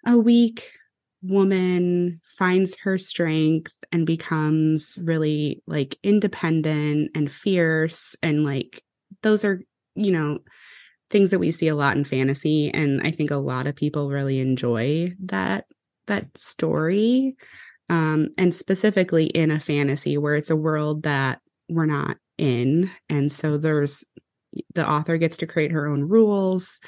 a 0.05 0.17
weak 0.17 0.69
woman 1.23 2.21
finds 2.37 2.77
her 2.79 2.97
strength 2.97 3.71
and 3.91 4.05
becomes 4.05 4.99
really 5.01 5.63
like 5.65 5.97
independent 6.03 7.09
and 7.15 7.31
fierce 7.31 8.15
and 8.21 8.43
like 8.43 8.83
those 9.21 9.43
are 9.45 9.61
you 9.95 10.11
know 10.11 10.39
things 11.09 11.31
that 11.31 11.39
we 11.39 11.51
see 11.51 11.69
a 11.69 11.75
lot 11.75 11.95
in 11.95 12.03
fantasy 12.03 12.69
and 12.73 12.99
i 13.03 13.11
think 13.11 13.31
a 13.31 13.35
lot 13.35 13.67
of 13.67 13.75
people 13.75 14.09
really 14.09 14.39
enjoy 14.39 15.09
that 15.23 15.65
that 16.07 16.27
story 16.37 17.35
um 17.89 18.29
and 18.37 18.55
specifically 18.55 19.25
in 19.27 19.51
a 19.51 19.59
fantasy 19.59 20.17
where 20.17 20.35
it's 20.35 20.49
a 20.49 20.55
world 20.55 21.03
that 21.03 21.41
we're 21.69 21.85
not 21.85 22.17
in 22.37 22.89
and 23.09 23.31
so 23.31 23.57
there's 23.57 24.03
the 24.75 24.89
author 24.89 25.17
gets 25.17 25.37
to 25.37 25.47
create 25.47 25.71
her 25.71 25.87
own 25.87 26.03
rules 26.03 26.79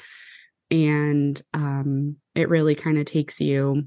and 0.70 1.42
um 1.54 2.16
it 2.34 2.48
really 2.48 2.74
kind 2.74 2.98
of 2.98 3.04
takes 3.06 3.40
you 3.40 3.84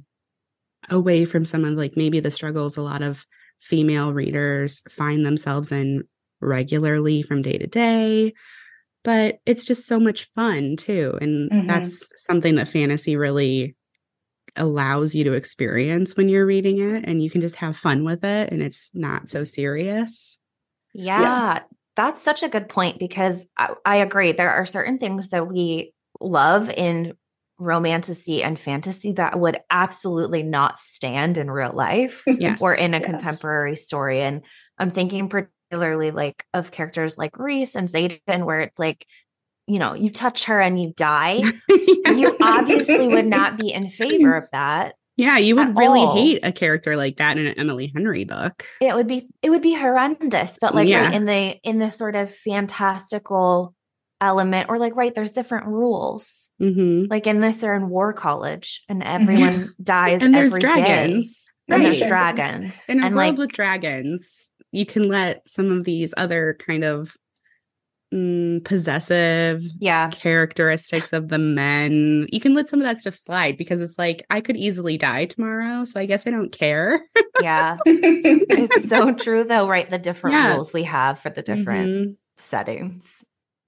away 0.89 1.25
from 1.25 1.45
some 1.45 1.65
of 1.65 1.73
like 1.73 1.95
maybe 1.97 2.19
the 2.19 2.31
struggles 2.31 2.77
a 2.77 2.81
lot 2.81 3.01
of 3.01 3.25
female 3.59 4.13
readers 4.13 4.83
find 4.89 5.25
themselves 5.25 5.71
in 5.71 6.03
regularly 6.41 7.21
from 7.21 7.41
day 7.41 7.57
to 7.57 7.67
day 7.67 8.33
but 9.03 9.39
it's 9.45 9.65
just 9.65 9.87
so 9.87 9.99
much 9.99 10.25
fun 10.35 10.75
too 10.77 11.17
and 11.21 11.51
Mhm. 11.51 11.67
that's 11.67 12.11
something 12.27 12.55
that 12.55 12.67
fantasy 12.67 13.15
really 13.17 13.75
allows 14.59 15.15
you 15.15 15.23
to 15.23 15.33
experience 15.33 16.15
when 16.15 16.29
you're 16.29 16.45
reading 16.45 16.79
it 16.79 17.05
and 17.07 17.23
you 17.23 17.29
can 17.29 17.41
just 17.41 17.55
have 17.55 17.77
fun 17.77 18.03
with 18.03 18.23
it 18.23 18.51
and 18.51 18.61
it's 18.61 18.89
not 18.93 19.29
so 19.29 19.43
serious 19.43 20.37
Yeah, 20.93 21.21
yeah. 21.21 21.59
that's 21.95 22.21
such 22.21 22.43
a 22.43 22.49
good 22.49 22.69
point 22.69 22.99
because 22.99 23.45
I, 23.57 23.73
I 23.85 23.95
agree. 23.97 24.31
There 24.31 24.51
are 24.51 24.65
certain 24.65 24.97
things 24.99 25.29
that 25.29 25.47
we 25.47 25.93
love 26.19 26.69
in 26.69 27.13
romantasy 27.57 28.41
and 28.41 28.57
fantasy 28.59 29.11
that 29.13 29.39
would 29.39 29.59
absolutely 29.69 30.43
not 30.43 30.79
stand 30.79 31.37
in 31.37 31.51
real 31.51 31.73
life 31.73 32.23
yes 32.27 32.61
or 32.61 32.73
in 32.73 32.93
a 32.93 33.01
Yes. 33.01 33.05
contemporary 33.05 33.75
story. 33.75 34.21
And 34.21 34.43
I'm 34.77 34.89
thinking 34.89 35.27
particularly 35.29 36.11
like 36.11 36.45
of 36.53 36.71
characters 36.71 37.17
like 37.17 37.37
Rhys 37.37 37.75
and 37.75 37.89
Xaden, 37.89 38.45
where 38.45 38.61
it's 38.61 38.79
like, 38.79 39.05
you 39.69 39.79
know, 39.79 39.93
you 39.93 40.09
touch 40.09 40.45
her 40.45 40.59
and 40.59 40.81
you 40.81 40.93
die. 40.97 41.41
you 41.69 42.35
obviously 42.41 43.07
would 43.07 43.27
not 43.27 43.57
be 43.57 43.71
in 43.71 43.89
favor 43.89 44.35
of 44.35 44.49
that. 44.51 44.95
yeah 45.17 45.37
you 45.37 45.55
would 45.55 45.77
really 45.77 45.99
all. 45.99 46.15
hate 46.15 46.39
a 46.43 46.51
character 46.51 46.95
like 46.95 47.17
that 47.17 47.37
in 47.37 47.45
an 47.45 47.53
emily 47.59 47.91
henry 47.93 48.23
book 48.23 48.65
it 48.81 48.95
would 48.95 49.05
be 49.07 49.27
it 49.43 49.49
would 49.49 49.61
be 49.61 49.75
horrendous 49.75 50.57
but 50.61 50.73
like 50.73 50.87
Yeah. 50.87 51.03
right, 51.05 51.13
in 51.13 51.25
the 51.25 51.57
in 51.63 51.77
the 51.77 51.91
sort 51.91 52.15
of 52.15 52.33
fantastical 52.33 53.75
element 54.21 54.69
or 54.69 54.77
like 54.77 54.95
right 54.95 55.13
there's 55.13 55.31
different 55.33 55.67
rules 55.67 56.49
hmm 56.59 57.05
like 57.09 57.27
in 57.27 57.39
this 57.41 57.57
they're 57.57 57.75
in 57.75 57.89
war 57.89 58.11
college 58.13 58.83
and 58.89 59.03
everyone 59.17 59.73
dies 59.81 60.21
And 60.23 60.33
there's 60.33 60.53
every 60.53 60.61
day. 60.61 60.73
dragons. 60.73 61.51
and 61.67 61.85
there's 61.85 61.99
dragons 62.01 62.83
In 62.87 62.99
a 63.01 63.05
and 63.05 63.15
world 63.15 63.27
like 63.31 63.37
with 63.37 63.51
dragons, 63.51 64.51
you 64.71 64.85
can 64.85 65.07
let 65.07 65.47
some 65.49 65.71
of 65.71 65.83
these 65.83 66.13
other 66.17 66.57
kind 66.67 66.83
of 66.83 67.15
mm, 68.13 68.63
possessive 68.65 69.61
yeah 69.79 70.09
characteristics 70.11 71.13
of 71.13 71.27
the 71.29 71.37
men. 71.37 72.27
You 72.31 72.39
can 72.39 72.53
let 72.55 72.69
some 72.69 72.79
of 72.81 72.85
that 72.85 72.97
stuff 72.97 73.15
slide 73.15 73.57
because 73.57 73.81
it's 73.81 73.97
like 73.99 74.25
I 74.29 74.41
could 74.41 74.57
easily 74.57 74.97
die 74.97 75.25
tomorrow, 75.25 75.85
so 75.85 75.99
I 75.99 76.05
guess 76.05 76.25
I 76.27 76.31
don't 76.31 76.51
care. 76.51 77.01
yeah 77.41 77.77
it's 77.85 78.89
so 78.89 79.13
true 79.13 79.43
though 79.45 79.67
right 79.67 79.89
the 79.89 79.97
different 79.97 80.35
Yeah. 80.35 80.53
rules 80.53 80.73
we 80.73 80.83
have 80.83 81.19
for 81.19 81.29
the 81.29 81.41
different 81.41 81.89
Mhm. 81.89 82.17
settings 82.37 83.23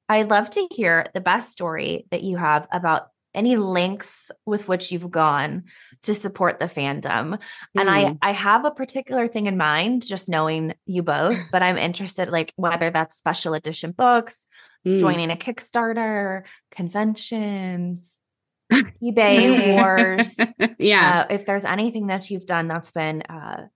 i'd 0.09 0.29
love 0.29 0.49
to 0.49 0.67
hear 0.71 1.07
the 1.13 1.21
best 1.21 1.51
story 1.53 2.05
that 2.11 2.21
you 2.23 2.35
have 2.35 2.67
about 2.73 3.10
any 3.33 3.55
links 3.55 4.29
with 4.45 4.67
which 4.67 4.91
you've 4.91 5.09
gone 5.11 5.63
to 6.03 6.13
support 6.13 6.59
the 6.59 6.65
fandom 6.67 7.39
and 7.77 7.89
i 7.89 8.03
Mm. 8.05 8.17
i 8.21 8.31
have 8.31 8.65
a 8.65 8.71
particular 8.71 9.27
thing 9.27 9.45
in 9.45 9.57
mind 9.57 10.05
just 10.05 10.27
knowing 10.29 10.73
you 10.85 11.03
both 11.03 11.37
but 11.51 11.61
i'm 11.63 11.77
interested 11.77 12.29
like 12.29 12.53
whether 12.55 12.89
that's 12.89 13.17
special 13.17 13.53
edition 13.53 13.91
books 13.91 14.45
Mm. 14.85 14.99
joining 14.99 15.31
a 15.31 15.35
kickstarter 15.35 16.43
conventions 16.71 18.17
ebay 18.73 19.13
Mm. 19.13 19.73
wars 19.75 20.35
yeah. 20.79 21.25
uh, 21.29 21.33
if 21.33 21.45
there's 21.45 21.65
anything 21.65 22.07
that 22.07 22.31
you've 22.31 22.47
done 22.47 22.67
that's 22.67 22.89
been 22.91 23.21
uh, 23.23 23.67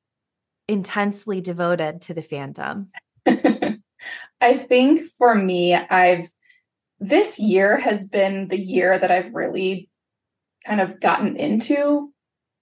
intensely 0.68 1.42
devoted 1.42 2.02
to 2.02 2.14
the 2.16 2.24
fandom. 2.24 2.88
I 4.42 4.58
think 4.58 5.04
for 5.18 5.36
me, 5.36 5.74
I've 5.76 6.28
this 7.00 7.40
year 7.40 7.78
has 7.78 8.08
been 8.08 8.48
the 8.48 8.60
year 8.60 8.98
that 8.98 9.12
I've 9.12 9.34
really 9.34 9.90
kind 10.66 10.82
of 10.82 11.00
gotten 11.00 11.36
into 11.36 12.12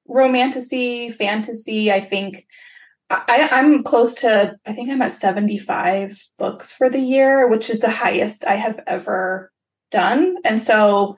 romantasy, 0.07 1.09
fantasy. 1.09 1.91
I 1.91 2.01
think 2.01 2.45
I, 3.09 3.47
I'm 3.51 3.83
close 3.83 4.13
to, 4.15 4.55
I 4.65 4.73
think 4.73 4.89
I'm 4.89 5.01
at 5.01 5.11
75 5.11 6.19
books 6.37 6.71
for 6.71 6.89
the 6.89 6.99
year, 6.99 7.47
which 7.47 7.69
is 7.69 7.79
the 7.79 7.89
highest 7.89 8.45
I 8.45 8.55
have 8.55 8.79
ever 8.87 9.51
done. 9.91 10.37
And 10.43 10.61
so 10.61 11.17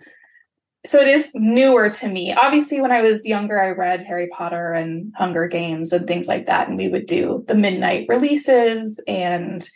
so 0.86 1.00
it 1.00 1.08
is 1.08 1.32
newer 1.34 1.90
to 1.90 2.08
me. 2.08 2.34
Obviously, 2.34 2.80
when 2.80 2.92
I 2.92 3.02
was 3.02 3.26
younger, 3.26 3.60
I 3.60 3.70
read 3.70 4.06
Harry 4.06 4.28
Potter 4.32 4.72
and 4.72 5.12
Hunger 5.16 5.48
Games 5.48 5.92
and 5.92 6.06
things 6.06 6.28
like 6.28 6.46
that, 6.46 6.68
and 6.68 6.78
we 6.78 6.90
would 6.90 7.08
do 7.08 7.44
the 7.48 7.56
midnight 7.56 8.06
releases. 8.08 9.04
And 9.08 9.68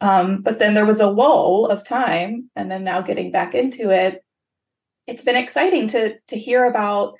um, 0.00 0.42
but 0.42 0.58
then 0.58 0.74
there 0.74 0.86
was 0.86 1.00
a 1.00 1.10
lull 1.10 1.66
of 1.66 1.84
time, 1.84 2.50
and 2.54 2.70
then 2.70 2.84
now 2.84 3.00
getting 3.00 3.30
back 3.30 3.54
into 3.54 3.90
it, 3.90 4.24
it's 5.06 5.22
been 5.22 5.36
exciting 5.36 5.86
to 5.88 6.18
to 6.28 6.38
hear 6.38 6.64
about 6.64 7.14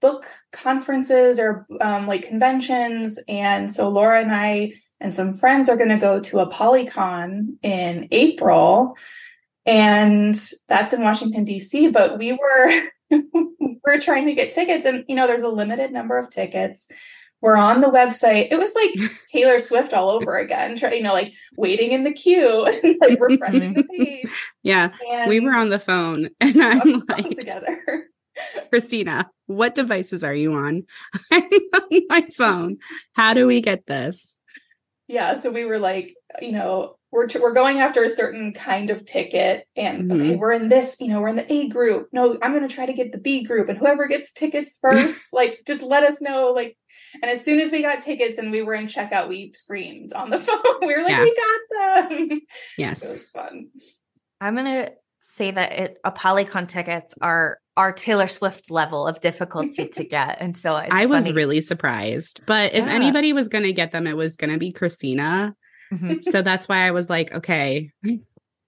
book 0.00 0.26
conferences 0.52 1.38
or 1.38 1.66
um, 1.80 2.06
like 2.06 2.26
conventions. 2.26 3.18
And 3.28 3.72
so 3.72 3.88
Laura 3.88 4.20
and 4.20 4.32
I 4.32 4.72
and 4.98 5.14
some 5.14 5.34
friends 5.34 5.68
are 5.68 5.76
going 5.76 5.90
to 5.90 5.96
go 5.96 6.20
to 6.20 6.36
ApollyCon 6.36 7.56
in 7.62 8.08
April 8.10 8.96
and 9.66 10.34
that's 10.68 10.92
in 10.92 11.02
Washington 11.02 11.44
D.C. 11.44 11.88
But 11.88 12.18
we 12.18 12.32
were 12.32 12.82
we 13.10 13.78
we're 13.84 14.00
trying 14.00 14.26
to 14.26 14.34
get 14.34 14.52
tickets, 14.52 14.84
and 14.84 15.04
you 15.08 15.14
know, 15.14 15.26
there's 15.26 15.42
a 15.42 15.48
limited 15.48 15.92
number 15.92 16.18
of 16.18 16.28
tickets. 16.28 16.90
We're 17.42 17.56
on 17.56 17.80
the 17.80 17.88
website. 17.88 18.48
It 18.50 18.58
was 18.58 18.74
like 18.74 18.90
Taylor 19.28 19.58
Swift 19.58 19.94
all 19.94 20.10
over 20.10 20.36
again. 20.36 20.76
Try, 20.76 20.92
you 20.94 21.02
know, 21.02 21.12
like 21.14 21.32
waiting 21.56 21.92
in 21.92 22.04
the 22.04 22.12
queue 22.12 22.64
and 22.84 22.96
like 23.00 23.18
refreshing 23.20 23.74
the 23.74 23.84
page. 23.98 24.28
Yeah. 24.62 24.90
And 25.10 25.28
We 25.28 25.40
were 25.40 25.54
on 25.54 25.70
the 25.70 25.78
phone 25.78 26.28
and 26.40 26.62
I'm 26.62 27.02
like, 27.08 27.30
together. 27.30 27.78
Christina, 28.70 29.28
what 29.46 29.74
devices 29.74 30.22
are 30.24 30.34
you 30.34 30.54
on? 30.54 30.84
I'm 31.32 31.42
on 31.74 32.00
my 32.08 32.26
phone. 32.36 32.78
How 33.14 33.34
do 33.34 33.46
we 33.46 33.60
get 33.60 33.86
this? 33.86 34.38
Yeah, 35.08 35.34
so 35.34 35.50
we 35.50 35.64
were 35.64 35.78
like, 35.78 36.14
you 36.40 36.52
know, 36.52 36.96
we're 37.10 37.26
t- 37.26 37.40
we're 37.40 37.52
going 37.52 37.80
after 37.80 38.04
a 38.04 38.08
certain 38.08 38.52
kind 38.52 38.88
of 38.90 39.04
ticket, 39.04 39.66
and 39.74 40.12
okay, 40.12 40.34
Mhm. 40.34 40.38
we're 40.38 40.52
in 40.52 40.68
this, 40.68 40.96
you 41.00 41.08
know, 41.08 41.20
we're 41.20 41.26
in 41.28 41.34
the 41.34 41.52
A 41.52 41.66
group. 41.68 42.06
No, 42.12 42.38
I'm 42.40 42.52
going 42.54 42.66
to 42.66 42.72
try 42.72 42.86
to 42.86 42.92
get 42.92 43.10
the 43.10 43.18
B 43.18 43.42
group, 43.42 43.68
and 43.68 43.76
whoever 43.76 44.06
gets 44.06 44.30
tickets 44.32 44.78
first, 44.80 45.26
like, 45.32 45.62
just 45.66 45.82
let 45.82 46.04
us 46.04 46.22
know. 46.22 46.52
Like, 46.52 46.78
and 47.14 47.30
as 47.30 47.44
soon 47.44 47.60
as 47.60 47.70
we 47.72 47.82
got 47.82 48.00
tickets 48.00 48.38
and 48.38 48.50
we 48.50 48.62
were 48.62 48.74
in 48.74 48.86
checkout, 48.86 49.28
we 49.28 49.52
screamed 49.54 50.12
on 50.12 50.30
the 50.30 50.38
phone. 50.46 50.58
we 50.82 50.94
were 50.96 51.02
like, 51.02 51.10
Yeah. 51.10 51.22
we 51.22 51.36
got 51.36 52.08
them. 52.10 52.28
it 52.30 52.42
Yes. 52.78 53.02
was 53.02 53.26
fun. 53.34 53.68
I'm 54.40 54.56
gonna 54.56 54.90
say 55.20 55.50
that 55.50 55.72
it, 55.72 55.98
ApollyCon 56.04 56.66
tickets 56.66 57.14
are 57.20 57.58
our 57.76 57.92
Taylor 57.92 58.26
Swift 58.26 58.70
level 58.70 59.06
of 59.06 59.20
difficulty 59.20 59.86
to 59.88 60.04
get, 60.16 60.38
and 60.40 60.56
so 60.56 60.76
it's 60.76 60.88
I 60.92 61.06
was 61.06 61.24
funny. 61.26 61.36
really 61.36 61.60
surprised. 61.62 62.40
But 62.46 62.74
if 62.74 62.84
Yeah. 62.84 62.92
anybody 62.92 63.32
was 63.32 63.48
going 63.48 63.64
to 63.64 63.72
get 63.72 63.92
them, 63.92 64.06
it 64.06 64.16
was 64.16 64.36
going 64.36 64.50
to 64.52 64.58
be 64.58 64.70
Christina. 64.72 65.54
Mhm. 65.92 66.22
So 66.22 66.42
that's 66.42 66.68
why 66.68 66.86
I 66.86 66.90
was 66.90 67.08
like, 67.08 67.32
okay, 67.34 67.90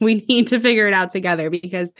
we 0.00 0.14
need 0.28 0.46
to 0.48 0.60
figure 0.60 0.86
it 0.88 0.94
out 0.94 1.10
together 1.10 1.50
because, 1.50 1.94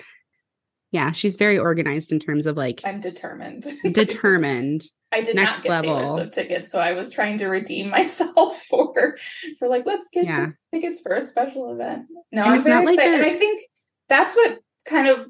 yeah, 0.91 1.13
she's 1.13 1.37
very 1.37 1.59
organized 1.59 2.13
in 2.13 2.19
terms 2.19 2.47
of 2.47 2.57
like 2.57 2.81
I'm 2.85 3.01
determined. 3.01 3.65
determined. 3.93 4.83
I 5.13 5.21
did 5.21 5.37
next 5.37 5.59
not 5.59 5.65
get 5.65 5.83
Taylor. 5.83 6.07
Swift 6.07 6.35
tickets, 6.35 6.71
so 6.71 6.79
I 6.79 6.93
was 6.93 7.11
trying 7.11 7.39
to 7.39 7.47
redeem 7.49 7.91
myself 7.99 8.63
for 8.63 9.17
for 9.59 9.69
like 9.69 9.85
let's 9.87 10.09
get 10.09 10.25
Yeah. 10.27 10.37
some 10.37 10.57
tickets 10.75 11.01
for 11.01 11.15
a 11.15 11.23
special 11.23 11.73
event. 11.73 12.07
No, 12.33 12.43
And 12.45 12.55
I'm 12.55 12.63
very 12.63 12.75
not 12.77 12.85
like 12.87 12.95
excited, 12.95 13.15
and 13.21 13.25
I 13.27 13.35
think 13.35 13.61
that's 14.09 14.35
what 14.35 14.59
kind 14.87 15.09
of 15.09 15.29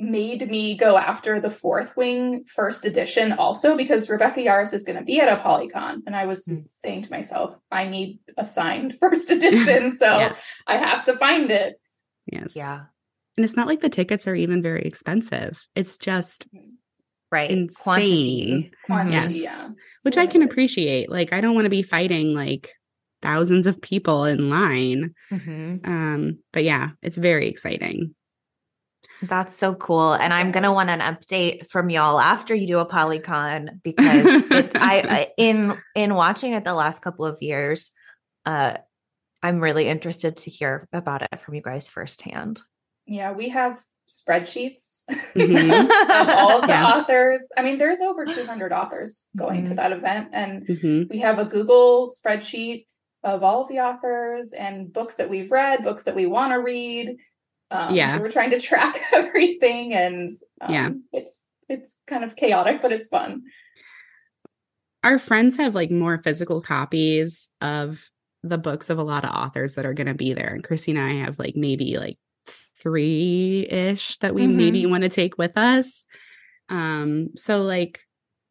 made 0.00 0.48
me 0.48 0.76
go 0.76 0.96
after 0.96 1.40
the 1.40 1.50
Fourth 1.50 1.96
Wing 1.96 2.44
first 2.46 2.84
edition, 2.84 3.32
also 3.32 3.76
because 3.76 4.08
Rebecca 4.08 4.38
Yarros 4.40 4.72
is 4.72 4.84
going 4.84 4.96
to 4.98 5.04
be 5.04 5.20
at 5.20 5.28
ApollyCon, 5.40 6.02
and 6.06 6.14
I 6.14 6.26
was 6.26 6.46
Hmm. 6.46 6.58
saying 6.68 7.02
to 7.02 7.10
myself, 7.10 7.58
I 7.70 7.84
need 7.84 8.20
a 8.36 8.44
signed 8.44 8.96
first 9.00 9.30
edition, 9.30 9.90
so 10.02 10.18
yes. 10.18 10.62
I 10.68 10.76
have 10.76 11.02
to 11.04 11.16
find 11.16 11.50
it. 11.50 11.80
Yes. 12.30 12.54
yeah, 12.54 12.82
And 13.36 13.44
it's 13.44 13.56
not 13.56 13.66
like 13.66 13.80
the 13.80 13.88
tickets 13.88 14.28
are 14.28 14.34
even 14.36 14.62
very 14.62 14.82
expensive. 14.82 15.66
It's 15.74 15.98
just, 15.98 16.46
right. 17.30 17.50
Insane. 17.50 17.72
Quantity, 17.82 18.72
Quantity, 18.86 19.16
Yes. 19.16 19.42
yeah. 19.42 19.68
which 20.02 20.14
So 20.14 20.20
I 20.20 20.26
can 20.26 20.42
appreciate. 20.42 21.10
Like, 21.10 21.32
I 21.32 21.40
don't 21.40 21.54
want 21.54 21.66
to 21.66 21.70
be 21.70 21.82
fighting 21.82 22.34
like 22.34 22.72
thousands 23.22 23.66
of 23.66 23.80
people 23.80 24.24
in 24.24 24.48
line. 24.48 25.14
Mhm. 25.32 25.86
Um, 25.86 26.38
but 26.52 26.64
yeah, 26.64 26.90
it's 27.02 27.16
very 27.18 27.48
exciting. 27.48 28.14
That's 29.20 29.56
so 29.56 29.74
cool, 29.74 30.12
and 30.12 30.32
I'm 30.32 30.52
gonna 30.52 30.72
want 30.72 30.90
an 30.90 31.00
update 31.00 31.66
from 31.68 31.90
y'all 31.90 32.20
after 32.20 32.54
you 32.54 32.68
do 32.68 32.74
ApollyCon 32.74 33.82
because 33.82 34.24
it, 34.52 34.76
I, 34.76 35.00
I 35.00 35.28
in 35.36 35.76
in 35.96 36.14
watching 36.14 36.52
it 36.52 36.64
the 36.64 36.72
last 36.74 37.02
couple 37.02 37.24
of 37.24 37.36
years, 37.42 37.90
uh, 38.46 38.76
I'm 39.42 39.58
really 39.58 39.88
interested 39.88 40.36
to 40.36 40.50
hear 40.50 40.86
about 40.92 41.22
it 41.22 41.40
from 41.40 41.54
you 41.54 41.62
guys 41.62 41.88
firsthand. 41.88 42.60
Yeah, 43.06 43.32
we 43.32 43.48
have 43.48 43.76
spreadsheets 44.08 45.02
Mhm. 45.36 45.90
of 46.10 46.28
all 46.30 46.60
of 46.60 46.62
the 46.66 46.72
Yeah. 46.72 46.86
authors. 46.86 47.48
I 47.56 47.62
mean, 47.62 47.78
there's 47.78 48.00
over 48.00 48.24
200 48.26 48.72
authors 48.72 49.28
going 49.36 49.64
to 49.64 49.72
Mhm. 49.72 49.76
that 49.76 49.92
event, 49.92 50.28
and 50.32 50.66
hmm 50.66 51.02
we 51.10 51.18
have 51.18 51.38
a 51.38 51.44
Google 51.44 52.10
spreadsheet 52.10 52.86
of 53.24 53.42
all 53.42 53.62
of 53.62 53.68
the 53.68 53.80
authors 53.80 54.52
and 54.52 54.92
books 54.92 55.14
that 55.16 55.28
we've 55.28 55.50
read, 55.50 55.82
books 55.82 56.04
that 56.04 56.14
we 56.14 56.26
want 56.26 56.52
to 56.52 56.56
read. 56.58 57.16
Um, 57.70 57.94
Yeah. 57.94 58.14
so 58.14 58.20
we're 58.22 58.30
trying 58.30 58.50
to 58.50 58.60
track 58.70 58.96
everything, 59.12 59.92
and 59.92 60.28
um, 60.60 60.72
Yeah. 60.72 60.90
it's 61.12 61.44
it's 61.68 61.96
kind 62.06 62.24
of 62.24 62.34
chaotic, 62.34 62.80
but 62.80 62.92
it's 62.92 63.08
fun. 63.08 63.42
Our 65.04 65.18
friends 65.18 65.56
have 65.58 65.74
like 65.74 65.90
more 65.90 66.16
physical 66.22 66.60
copies 66.62 67.50
of 67.60 68.00
the 68.42 68.56
books 68.56 68.88
of 68.88 68.98
a 68.98 69.02
lot 69.02 69.24
of 69.24 69.30
authors 69.30 69.74
that 69.74 69.84
are 69.84 69.92
going 69.94 70.06
to 70.06 70.14
be 70.14 70.32
there. 70.32 70.54
And 70.54 70.64
Christina 70.64 71.00
and 71.00 71.10
I 71.10 71.14
have 71.24 71.38
like 71.38 71.56
maybe 71.56 71.98
like 71.98 72.16
three 72.82 73.66
ish 73.70 74.18
that 74.18 74.34
we 74.34 74.46
Mhm. 74.46 74.54
maybe 74.56 74.86
want 74.86 75.02
to 75.04 75.08
take 75.08 75.38
with 75.38 75.56
us. 75.56 76.06
Um, 76.68 77.30
so 77.36 77.62
like 77.62 78.00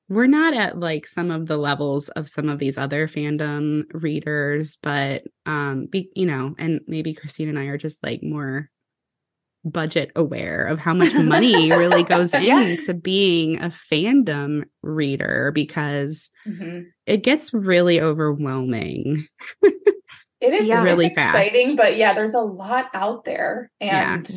we're 0.09 0.27
not 0.27 0.53
at 0.53 0.79
like 0.79 1.07
some 1.07 1.31
of 1.31 1.47
the 1.47 1.57
levels 1.57 2.09
of 2.09 2.29
some 2.29 2.49
of 2.49 2.59
these 2.59 2.77
other 2.77 3.07
fandom 3.07 3.83
readers, 3.93 4.77
but 4.81 5.23
um, 5.45 5.87
be, 5.87 6.09
you 6.15 6.25
know, 6.25 6.55
and 6.59 6.81
maybe 6.87 7.13
Christine 7.13 7.49
and 7.49 7.59
I 7.59 7.65
are 7.65 7.77
just 7.77 8.03
like 8.03 8.21
more 8.23 8.69
budget 9.65 10.11
aware 10.15 10.65
of 10.65 10.79
how 10.79 10.93
much 10.93 11.13
money 11.15 11.71
really 11.71 12.03
goes 12.03 12.33
Yeah. 12.41 12.63
into 12.63 12.93
being 12.93 13.57
a 13.61 13.67
fandom 13.69 14.63
reader 14.81 15.51
because 15.53 16.31
Mhm. 16.47 16.85
it 17.05 17.23
gets 17.23 17.53
really 17.53 17.99
overwhelming. 18.01 19.25
It 20.39 20.53
is 20.53 20.67
Yeah. 20.67 20.83
Really 20.83 21.07
it's 21.07 21.13
exciting, 21.13 21.67
fast. 21.67 21.77
but 21.77 21.97
yeah, 21.97 22.13
there's 22.13 22.33
a 22.35 22.41
lot 22.41 22.89
out 22.93 23.25
there, 23.25 23.71
Yeah. 23.79 24.13
and 24.15 24.31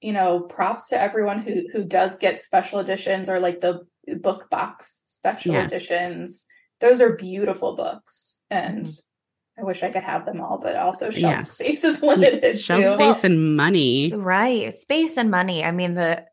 you 0.00 0.12
know, 0.12 0.40
props 0.40 0.88
to 0.88 1.00
everyone 1.00 1.40
who 1.40 1.62
who 1.72 1.84
does 1.84 2.16
get 2.18 2.40
special 2.40 2.78
editions 2.78 3.28
or 3.28 3.40
like 3.40 3.60
the 3.60 3.80
book 4.20 4.48
box 4.50 5.02
special 5.06 5.52
Yes. 5.54 5.72
editions. 5.72 6.46
Those 6.80 7.00
are 7.00 7.16
beautiful 7.16 7.74
books, 7.74 8.40
and 8.48 8.84
mm-hmm. 8.86 9.60
I 9.60 9.64
wish 9.64 9.82
I 9.82 9.90
could 9.90 10.04
have 10.04 10.24
them 10.24 10.40
all, 10.40 10.58
but 10.58 10.76
also 10.76 11.10
shelf 11.10 11.20
Yes. 11.38 11.50
space 11.52 11.82
is 11.82 12.00
limited. 12.02 12.60
Shelf 12.60 12.84
too. 12.84 12.92
space 12.92 13.24
and 13.24 13.56
money. 13.56 14.12
Right. 14.14 14.72
Space 14.72 15.16
and 15.16 15.30
money. 15.32 15.64
I 15.64 15.72
mean, 15.72 15.94
the 15.94 16.24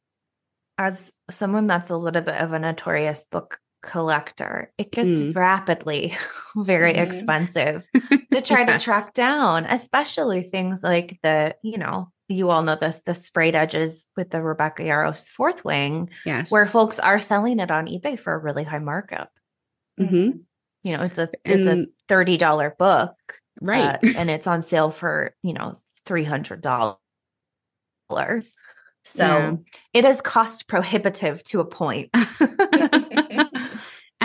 as 0.78 1.12
someone 1.32 1.66
that's 1.68 1.90
a 1.90 1.98
little 1.98 2.22
bit 2.22 2.36
of 2.40 2.52
a 2.54 2.60
notorious 2.60 3.26
book 3.32 3.60
collector, 3.86 4.72
it 4.78 4.92
gets 4.92 5.20
Mm. 5.20 5.36
rapidly 5.36 6.18
very 6.58 6.94
Mhm. 6.94 7.04
expensive 7.06 7.88
to 8.34 8.42
try 8.42 8.66
to 8.66 8.78
track 8.80 9.14
down, 9.14 9.66
especially 9.66 10.44
things 10.44 10.84
like 10.84 11.20
the, 11.24 11.56
you 11.64 11.78
know, 11.78 12.12
you 12.28 12.50
all 12.50 12.64
know 12.64 12.76
this, 12.76 13.02
the 13.06 13.14
sprayed 13.14 13.56
edges 13.56 14.06
with 14.18 14.32
the 14.32 14.42
Rebecca 14.42 14.84
Yarros 14.84 15.30
fourth 15.30 15.64
wing, 15.64 16.10
Yes. 16.26 16.50
where 16.52 16.66
folks 16.66 17.00
are 17.00 17.20
selling 17.22 17.60
it 17.60 17.70
on 17.72 17.86
eBay 17.88 18.18
for 18.20 18.34
a 18.34 18.38
really 18.40 18.64
high 18.64 18.80
markup. 18.80 19.30
hmm 19.98 20.32
You 20.84 20.98
know, 20.98 21.04
it's 21.04 21.18
a 21.18 21.30
it's 21.46 21.68
And- 21.68 21.86
a 21.86 21.88
thirty 22.08 22.38
dollar 22.38 22.76
book, 22.78 23.16
Right. 23.62 23.96
uh, 23.96 23.98
and 24.18 24.30
it's 24.30 24.48
on 24.48 24.62
sale 24.62 24.92
for 24.92 25.34
you 25.44 25.54
know 25.54 25.74
three 26.06 26.24
hundred 26.26 26.62
dollars. 26.62 26.98
So 29.08 29.24
Yeah. 29.26 29.56
it 29.94 30.04
is 30.06 30.20
cost 30.22 30.68
prohibitive 30.68 31.44
to 31.46 31.60
a 31.60 31.66
point. 31.66 32.10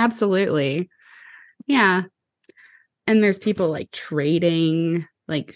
Absolutely. 0.01 0.89
Yeah. 1.67 2.03
And 3.07 3.23
there's 3.23 3.39
people 3.39 3.69
like 3.71 3.91
trading 3.91 5.07
like 5.29 5.55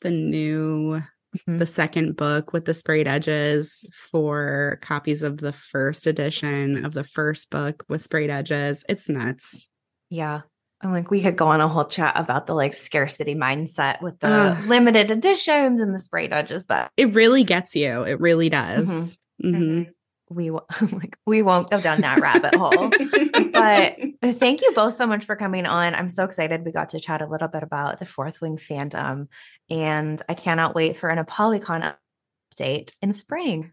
the 0.00 0.10
new 0.10 1.02
Mhm. 1.48 1.58
the 1.58 1.64
second 1.66 2.14
book 2.16 2.52
with 2.52 2.66
the 2.66 2.74
sprayed 2.74 3.08
edges 3.08 3.86
for 4.10 4.78
copies 4.82 5.22
of 5.22 5.38
the 5.38 5.52
first 5.52 6.06
edition 6.06 6.84
of 6.84 6.92
the 6.92 7.04
first 7.04 7.48
book 7.48 7.84
with 7.88 8.02
sprayed 8.02 8.28
edges. 8.30 8.84
It's 8.88 9.08
nuts. 9.08 9.68
yeah. 10.10 10.42
I'm 10.84 10.90
like, 10.90 11.10
we 11.12 11.22
could 11.22 11.36
go 11.36 11.46
on 11.46 11.60
a 11.60 11.68
whole 11.68 11.84
chat 11.84 12.12
about 12.16 12.46
the 12.48 12.54
like 12.54 12.74
scarcity 12.74 13.34
mindset 13.36 14.02
with 14.02 14.18
the 14.18 14.26
Ugh. 14.28 14.66
limited 14.66 15.10
editions 15.12 15.80
and 15.80 15.94
the 15.94 16.00
sprayed 16.00 16.32
edges, 16.32 16.64
but 16.64 16.90
It 16.96 17.14
really 17.14 17.44
gets 17.44 17.74
you. 17.76 18.02
It 18.02 18.20
really 18.20 18.48
does. 18.50 19.18
Mm-hmm. 19.42 19.54
Mhm. 19.54 19.86
We 20.34 20.50
wo- 20.50 20.66
like 20.92 21.16
we 21.26 21.42
won't 21.42 21.70
go 21.70 21.80
down 21.80 22.00
that 22.02 22.20
rabbit 22.20 22.54
hole. 22.54 22.90
but 23.52 23.98
thank 24.38 24.62
you 24.62 24.72
both 24.74 24.94
so 24.94 25.06
much 25.06 25.24
for 25.24 25.36
coming 25.36 25.66
on. 25.66 25.94
I'm 25.94 26.08
so 26.08 26.24
excited 26.24 26.64
we 26.64 26.72
got 26.72 26.90
to 26.90 27.00
chat 27.00 27.22
a 27.22 27.26
little 27.26 27.48
bit 27.48 27.62
about 27.62 27.98
the 27.98 28.06
Fourth 28.06 28.40
Wing 28.40 28.56
fandom, 28.56 29.28
and 29.70 30.20
I 30.28 30.34
cannot 30.34 30.74
wait 30.74 30.96
for 30.96 31.08
an 31.08 31.24
ApollyCon 31.24 31.94
update 32.56 32.94
in 33.02 33.12
spring. 33.12 33.72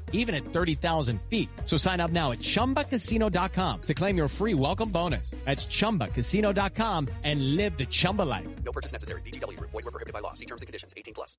even 0.13 0.35
at 0.35 0.45
30,000 0.45 1.19
feet. 1.29 1.49
So 1.65 1.77
sign 1.77 1.99
up 1.99 2.11
now 2.11 2.31
at 2.31 2.39
ChumbaCasino.com 2.39 3.81
to 3.81 3.93
claim 3.93 4.15
your 4.15 4.29
free 4.29 4.53
welcome 4.53 4.89
bonus. 4.89 5.31
That's 5.45 5.65
ChumbaCasino.com 5.65 7.07
and 7.23 7.55
live 7.55 7.77
the 7.77 7.85
Chumba 7.87 8.21
life. 8.21 8.47
No 8.63 8.71
purchase 8.71 8.91
necessary. 8.91 9.21
VGW 9.23 9.57
Group. 9.57 9.71
Void 9.71 9.85
were 9.85 9.91
prohibited 9.91 10.13
by 10.13 10.19
law. 10.19 10.33
See 10.33 10.45
terms 10.45 10.61
and 10.61 10.67
conditions. 10.67 10.93
18 10.95 11.15
plus. 11.15 11.37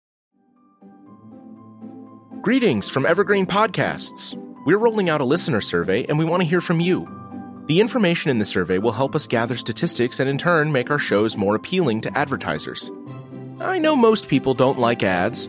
Greetings 2.43 2.89
from 2.89 3.07
Evergreen 3.07 3.47
Podcasts. 3.47 4.37
We're 4.67 4.79
rolling 4.79 5.09
out 5.09 5.21
a 5.21 5.25
listener 5.25 5.61
survey 5.61 6.05
and 6.07 6.19
we 6.19 6.25
want 6.25 6.43
to 6.43 6.49
hear 6.49 6.61
from 6.61 6.81
you. 6.81 7.09
The 7.67 7.81
information 7.81 8.31
in 8.33 8.39
the 8.39 8.45
survey 8.45 8.79
will 8.79 8.93
help 8.93 9.15
us 9.15 9.29
gather 9.29 9.57
statistics 9.57 10.19
and 10.19 10.29
in 10.29 10.39
turn 10.39 10.73
make 10.73 10.91
our 10.91 10.99
shows 10.99 11.37
more 11.37 11.55
appealing 11.55 12.01
to 12.01 12.19
advertisers. 12.19 12.91
I 13.61 13.79
know 13.79 13.95
most 13.95 14.29
people 14.29 14.55
don't 14.55 14.81
like 14.81 15.05
ads, 15.05 15.49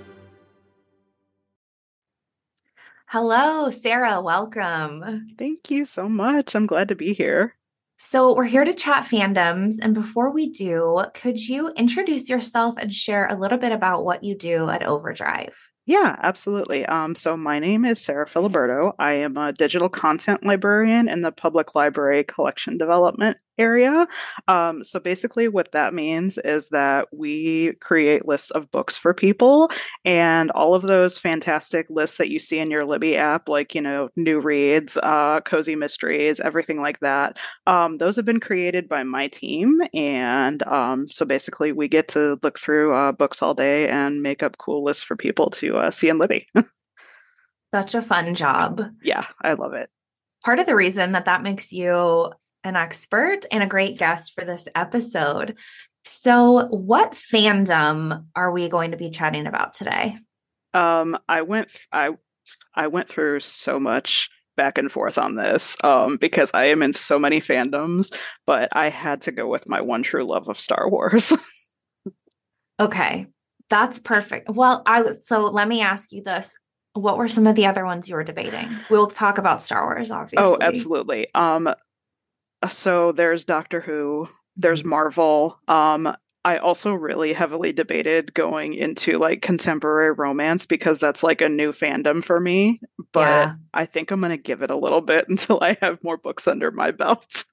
Hello, 3.11 3.69
Sarah. 3.69 4.21
Welcome. 4.21 5.35
Thank 5.37 5.69
you 5.69 5.83
so 5.83 6.07
much. 6.07 6.55
I'm 6.55 6.65
glad 6.65 6.87
to 6.87 6.95
be 6.95 7.13
here. 7.13 7.57
So, 7.97 8.33
we're 8.33 8.45
here 8.45 8.63
to 8.63 8.73
chat 8.73 9.03
fandoms. 9.03 9.73
And 9.81 9.93
before 9.93 10.33
we 10.33 10.49
do, 10.49 11.03
could 11.13 11.37
you 11.37 11.73
introduce 11.75 12.29
yourself 12.29 12.75
and 12.77 12.93
share 12.93 13.27
a 13.27 13.37
little 13.37 13.57
bit 13.57 13.73
about 13.73 14.05
what 14.05 14.23
you 14.23 14.37
do 14.37 14.69
at 14.69 14.83
Overdrive? 14.83 15.57
Yeah, 15.85 16.15
absolutely. 16.23 16.85
Um, 16.85 17.13
so 17.15 17.35
my 17.35 17.59
name 17.59 17.83
is 17.83 17.99
Sarah 17.99 18.27
Filiberto. 18.27 18.93
I 18.97 19.15
am 19.15 19.35
a 19.35 19.51
digital 19.51 19.89
content 19.89 20.45
librarian 20.45 21.09
in 21.09 21.21
the 21.21 21.33
public 21.33 21.75
library 21.75 22.23
collection 22.23 22.77
development 22.77 23.35
area. 23.61 24.07
Um, 24.47 24.83
so 24.83 24.99
basically, 24.99 25.47
what 25.47 25.71
that 25.71 25.93
means 25.93 26.37
is 26.39 26.69
that 26.69 27.07
we 27.13 27.73
create 27.73 28.27
lists 28.27 28.51
of 28.51 28.71
books 28.71 28.97
for 28.97 29.13
people, 29.13 29.69
and 30.03 30.49
all 30.51 30.73
of 30.73 30.81
those 30.81 31.17
fantastic 31.17 31.85
lists 31.89 32.17
that 32.17 32.29
you 32.29 32.39
see 32.39 32.57
in 32.57 32.71
your 32.71 32.85
Libby 32.85 33.15
app, 33.15 33.47
like 33.47 33.75
you 33.75 33.81
know, 33.81 34.09
new 34.15 34.39
reads, 34.39 34.97
uh, 34.97 35.39
cozy 35.45 35.75
mysteries, 35.75 36.39
everything 36.39 36.81
like 36.81 36.99
that. 37.01 37.37
Um, 37.67 37.97
those 37.97 38.15
have 38.15 38.25
been 38.25 38.39
created 38.39 38.89
by 38.89 39.03
my 39.03 39.27
team, 39.27 39.79
and 39.93 40.63
um, 40.63 41.07
so 41.07 41.25
basically, 41.25 41.71
we 41.71 41.87
get 41.87 42.07
to 42.09 42.39
look 42.43 42.59
through 42.59 42.93
uh, 42.95 43.11
books 43.11 43.41
all 43.41 43.53
day 43.53 43.87
and 43.87 44.23
make 44.23 44.41
up 44.43 44.57
cool 44.57 44.83
lists 44.83 45.03
for 45.03 45.15
people 45.15 45.49
to 45.51 45.77
uh, 45.77 45.91
see 45.91 46.09
in 46.09 46.17
Libby. 46.17 46.47
Such 47.73 47.95
a 47.95 48.01
fun 48.01 48.35
job. 48.35 48.83
yeah, 49.03 49.27
I 49.41 49.53
love 49.53 49.73
it. 49.73 49.89
Part 50.43 50.59
of 50.59 50.65
the 50.65 50.75
reason 50.75 51.11
that 51.13 51.25
that 51.25 51.43
makes 51.43 51.71
you 51.71 52.31
an 52.63 52.75
expert 52.75 53.45
and 53.51 53.63
a 53.63 53.67
great 53.67 53.97
guest 53.97 54.33
for 54.33 54.45
this 54.45 54.67
episode. 54.75 55.55
So, 56.03 56.67
what 56.67 57.13
fandom 57.13 58.25
are 58.35 58.51
we 58.51 58.69
going 58.69 58.91
to 58.91 58.97
be 58.97 59.09
chatting 59.09 59.47
about 59.47 59.73
today? 59.73 60.17
Um, 60.73 61.17
I 61.27 61.41
went, 61.43 61.69
I, 61.91 62.11
I 62.73 62.87
went 62.87 63.07
through 63.07 63.41
so 63.41 63.79
much 63.79 64.29
back 64.57 64.77
and 64.77 64.91
forth 64.91 65.17
on 65.17 65.35
this 65.35 65.77
um, 65.83 66.17
because 66.17 66.51
I 66.53 66.65
am 66.65 66.81
in 66.81 66.93
so 66.93 67.19
many 67.19 67.39
fandoms, 67.39 68.15
but 68.45 68.69
I 68.71 68.89
had 68.89 69.21
to 69.23 69.31
go 69.31 69.47
with 69.47 69.67
my 69.67 69.81
one 69.81 70.03
true 70.03 70.25
love 70.25 70.49
of 70.49 70.59
Star 70.59 70.89
Wars. 70.89 71.33
Okay, 72.81 73.27
that's 73.69 73.99
perfect. 73.99 74.49
Well, 74.49 74.81
I 74.87 75.03
was 75.03 75.19
so 75.23 75.45
let 75.45 75.67
me 75.67 75.81
ask 75.81 76.11
you 76.11 76.23
this. 76.23 76.51
What 76.93 77.17
were 77.17 77.29
some 77.29 77.45
of 77.45 77.55
the 77.55 77.67
other 77.67 77.85
ones 77.85 78.09
you 78.09 78.15
were 78.15 78.23
debating? 78.23 78.69
We'll 78.89 79.07
talk 79.07 79.37
about 79.37 79.61
Star 79.61 79.85
Wars, 79.85 80.09
obviously. 80.09 80.43
oh, 80.43 80.57
absolutely. 80.59 81.27
Um, 81.35 81.73
so 82.69 83.11
there's 83.11 83.45
Doctor 83.45 83.81
Who, 83.81 84.27
there's 84.55 84.83
Marvel. 84.83 85.59
Um, 85.67 86.15
I 86.43 86.57
also 86.57 86.93
really 86.93 87.33
heavily 87.33 87.71
debated 87.71 88.33
going 88.33 88.73
into 88.73 89.19
like 89.19 89.41
contemporary 89.41 90.11
romance 90.11 90.65
because 90.65 90.99
that's 90.99 91.21
like 91.21 91.41
a 91.41 91.49
new 91.49 91.71
fandom 91.71 92.23
for 92.23 92.39
me. 92.39 92.81
But 93.11 93.21
Yeah. 93.21 93.53
I 93.73 93.85
think 93.85 94.09
I'm 94.11 94.19
going 94.21 94.31
to 94.31 94.37
give 94.37 94.63
it 94.63 94.71
a 94.71 94.75
little 94.75 95.01
bit 95.01 95.25
until 95.29 95.59
I 95.61 95.77
have 95.81 96.03
more 96.03 96.17
books 96.17 96.47
under 96.47 96.71
my 96.71 96.91
belt. 96.91 97.43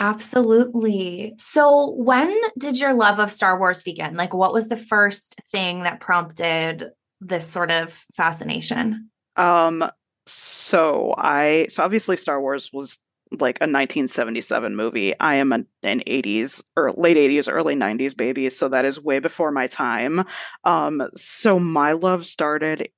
Absolutely. 0.00 1.34
So, 1.38 1.92
when 1.92 2.36
did 2.58 2.78
your 2.78 2.94
love 2.94 3.20
of 3.20 3.30
Star 3.30 3.56
Wars 3.56 3.80
begin? 3.82 4.14
Like, 4.14 4.34
what 4.34 4.52
was 4.52 4.66
the 4.66 4.76
first 4.76 5.36
thing 5.52 5.84
that 5.84 6.00
prompted 6.00 6.90
this 7.20 7.46
sort 7.46 7.70
of 7.70 8.04
fascination? 8.16 9.10
Um, 9.36 9.88
so 10.26 11.14
I 11.16 11.68
so 11.70 11.84
obviously 11.84 12.16
Star 12.16 12.40
Wars 12.40 12.70
was 12.72 12.98
like 13.32 13.58
a 13.58 13.68
1977 13.68 14.74
movie. 14.74 15.18
I 15.18 15.36
am 15.36 15.52
an, 15.52 15.66
an 15.82 16.02
80s 16.06 16.62
or 16.76 16.92
late 16.92 17.16
80s, 17.16 17.52
early 17.52 17.74
90s 17.74 18.16
baby, 18.16 18.50
so 18.50 18.68
that 18.68 18.84
is 18.84 19.00
way 19.00 19.18
before 19.18 19.50
my 19.50 19.66
time. 19.66 20.24
Um, 20.64 21.08
so 21.14 21.58
my 21.58 21.92
love 21.92 22.26
started 22.26 22.88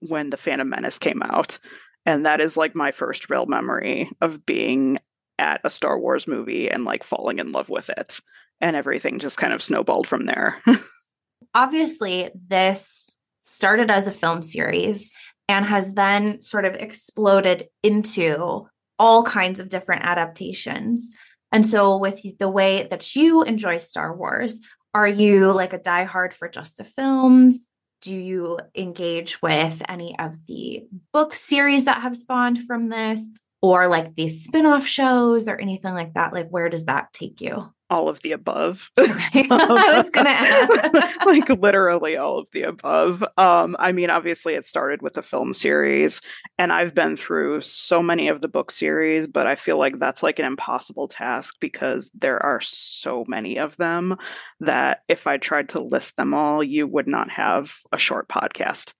when 0.00 0.30
The 0.30 0.36
Phantom 0.36 0.68
Menace 0.68 0.98
came 0.98 1.22
out, 1.22 1.58
and 2.04 2.26
that 2.26 2.40
is 2.40 2.56
like 2.56 2.74
my 2.74 2.92
first 2.92 3.30
real 3.30 3.46
memory 3.46 4.10
of 4.20 4.44
being 4.44 4.98
at 5.38 5.60
a 5.64 5.70
Star 5.70 5.98
Wars 5.98 6.26
movie 6.26 6.70
and 6.70 6.84
like 6.84 7.04
falling 7.04 7.38
in 7.38 7.52
love 7.52 7.68
with 7.68 7.88
it, 7.90 8.20
and 8.60 8.76
everything 8.76 9.18
just 9.18 9.38
kind 9.38 9.52
of 9.52 9.62
snowballed 9.62 10.06
from 10.06 10.26
there. 10.26 10.60
Obviously, 11.54 12.30
this 12.48 13.16
started 13.40 13.90
as 13.90 14.06
a 14.06 14.12
film 14.12 14.42
series 14.42 15.10
and 15.48 15.64
has 15.64 15.94
then 15.94 16.42
sort 16.42 16.64
of 16.64 16.74
exploded 16.74 17.68
into 17.82 18.66
all 18.98 19.22
kinds 19.22 19.58
of 19.58 19.68
different 19.68 20.04
adaptations. 20.04 21.14
And 21.52 21.64
so, 21.64 21.96
with 21.98 22.20
the 22.38 22.48
way 22.48 22.86
that 22.90 23.14
you 23.14 23.42
enjoy 23.42 23.78
Star 23.78 24.14
Wars, 24.14 24.60
are 24.94 25.06
you 25.06 25.52
like 25.52 25.72
a 25.72 25.78
diehard 25.78 26.32
for 26.32 26.48
just 26.48 26.76
the 26.76 26.84
films? 26.84 27.66
Do 28.02 28.16
you 28.16 28.58
engage 28.74 29.40
with 29.42 29.82
any 29.88 30.18
of 30.18 30.34
the 30.46 30.86
book 31.12 31.34
series 31.34 31.84
that 31.84 32.02
have 32.02 32.16
spawned 32.16 32.64
from 32.66 32.88
this? 32.88 33.20
Or 33.62 33.88
like 33.88 34.14
these 34.14 34.44
spin 34.44 34.66
off 34.66 34.86
shows 34.86 35.48
or 35.48 35.56
anything 35.56 35.94
like 35.94 36.14
that? 36.14 36.32
Like, 36.32 36.48
where 36.50 36.68
does 36.68 36.84
that 36.84 37.12
take 37.12 37.40
you? 37.40 37.72
All 37.90 38.08
of 38.08 38.20
the 38.22 38.32
above. 38.32 38.90
Okay. 38.98 39.46
I 39.50 39.96
was 39.96 40.10
gonna 40.10 40.30
ask. 40.30 40.94
like 41.26 41.48
literally 41.48 42.16
all 42.16 42.38
of 42.38 42.50
the 42.52 42.62
above. 42.62 43.24
Um, 43.36 43.76
I 43.78 43.92
mean, 43.92 44.10
obviously 44.10 44.54
it 44.54 44.64
started 44.64 45.02
with 45.02 45.14
the 45.14 45.22
film 45.22 45.52
series, 45.52 46.20
and 46.58 46.72
I've 46.72 46.94
been 46.94 47.16
through 47.16 47.60
so 47.60 48.02
many 48.02 48.28
of 48.28 48.40
the 48.40 48.48
book 48.48 48.70
series, 48.70 49.26
but 49.26 49.46
I 49.46 49.54
feel 49.54 49.78
like 49.78 49.98
that's 49.98 50.22
like 50.22 50.38
an 50.38 50.46
impossible 50.46 51.08
task 51.08 51.54
because 51.60 52.10
there 52.14 52.42
are 52.44 52.60
so 52.60 53.24
many 53.28 53.58
of 53.58 53.76
them 53.76 54.16
that 54.60 55.02
if 55.08 55.26
I 55.26 55.36
tried 55.36 55.70
to 55.70 55.80
list 55.80 56.16
them 56.16 56.34
all, 56.34 56.62
you 56.62 56.86
would 56.86 57.06
not 57.06 57.30
have 57.30 57.74
a 57.92 57.98
short 57.98 58.28
podcast. 58.28 58.92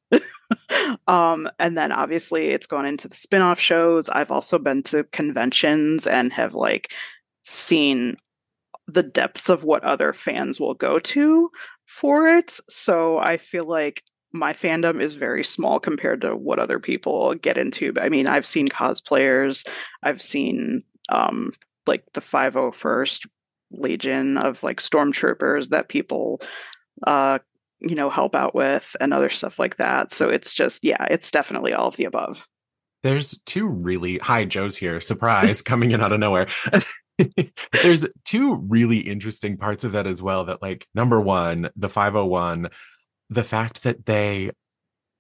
um, 1.09 1.49
and 1.59 1.77
then 1.77 1.91
obviously 1.91 2.49
it's 2.49 2.67
gone 2.67 2.87
into 2.87 3.09
the 3.09 3.17
spin-off 3.17 3.59
shows. 3.59 4.09
I've 4.09 4.31
also 4.31 4.59
been 4.59 4.83
to 4.85 5.05
conventions 5.05 6.07
and 6.07 6.33
have 6.33 6.55
like 6.55 6.93
seen 7.45 8.17
the 8.89 9.03
depths 9.03 9.49
of 9.49 9.65
what 9.65 9.85
other 9.85 10.13
fans 10.13 10.61
will 10.61 10.75
go 10.75 10.99
to 10.99 11.51
for 11.87 12.29
it. 12.29 12.59
So 12.69 13.19
I 13.19 13.37
feel 13.37 13.65
like 13.65 14.03
my 14.33 14.53
fandom 14.53 15.01
is 15.01 15.13
very 15.13 15.43
small 15.43 15.81
compared 15.81 16.21
to 16.21 16.37
what 16.37 16.59
other 16.59 16.79
people 16.79 17.35
get 17.35 17.59
into. 17.59 17.93
I 18.01 18.09
mean, 18.09 18.27
I've 18.27 18.47
seen 18.47 18.69
cosplayers, 18.69 19.67
I've 20.03 20.23
seen 20.23 20.83
um 21.09 21.53
like 21.87 22.05
the 22.15 22.21
501st 22.21 23.27
Legion 23.71 24.39
of 24.39 24.63
like 24.63 24.81
stormtroopers 24.81 25.69
that 25.69 25.89
people 25.89 26.41
uh 27.07 27.39
you 27.81 27.95
know 27.95 28.11
help 28.11 28.35
out 28.35 28.55
with 28.55 28.97
and 29.01 29.13
other 29.13 29.31
stuff 29.31 29.59
like 29.59 29.77
that. 29.77 30.13
So 30.13 30.29
it's 30.29 30.55
just 30.55 30.85
yeah, 30.85 31.05
it's 31.11 31.31
definitely 31.31 31.73
all 31.73 31.89
of 31.89 31.97
the 31.97 32.05
above. 32.05 32.47
There's 33.03 33.41
two 33.47 33.67
really 33.67 34.19
hi 34.19 34.45
Joe's 34.45 34.77
here. 34.77 35.01
Surprise 35.01 35.63
coming 35.63 35.93
in 35.93 36.01
out 36.01 36.13
of 36.13 36.21
nowhere. 36.21 36.49
There's 37.83 38.07
two 38.25 38.55
really 38.55 38.99
interesting 38.99 39.57
parts 39.57 39.85
of 39.85 39.93
that 39.93 40.07
as 40.07 40.23
well. 40.23 40.45
That, 40.45 40.63
like, 40.63 40.87
number 40.95 41.21
one, 41.21 41.71
the 41.77 41.89
501, 41.89 42.69
the 43.31 43.45
fact 43.45 43.83
that 43.85 44.07
they 44.07 44.51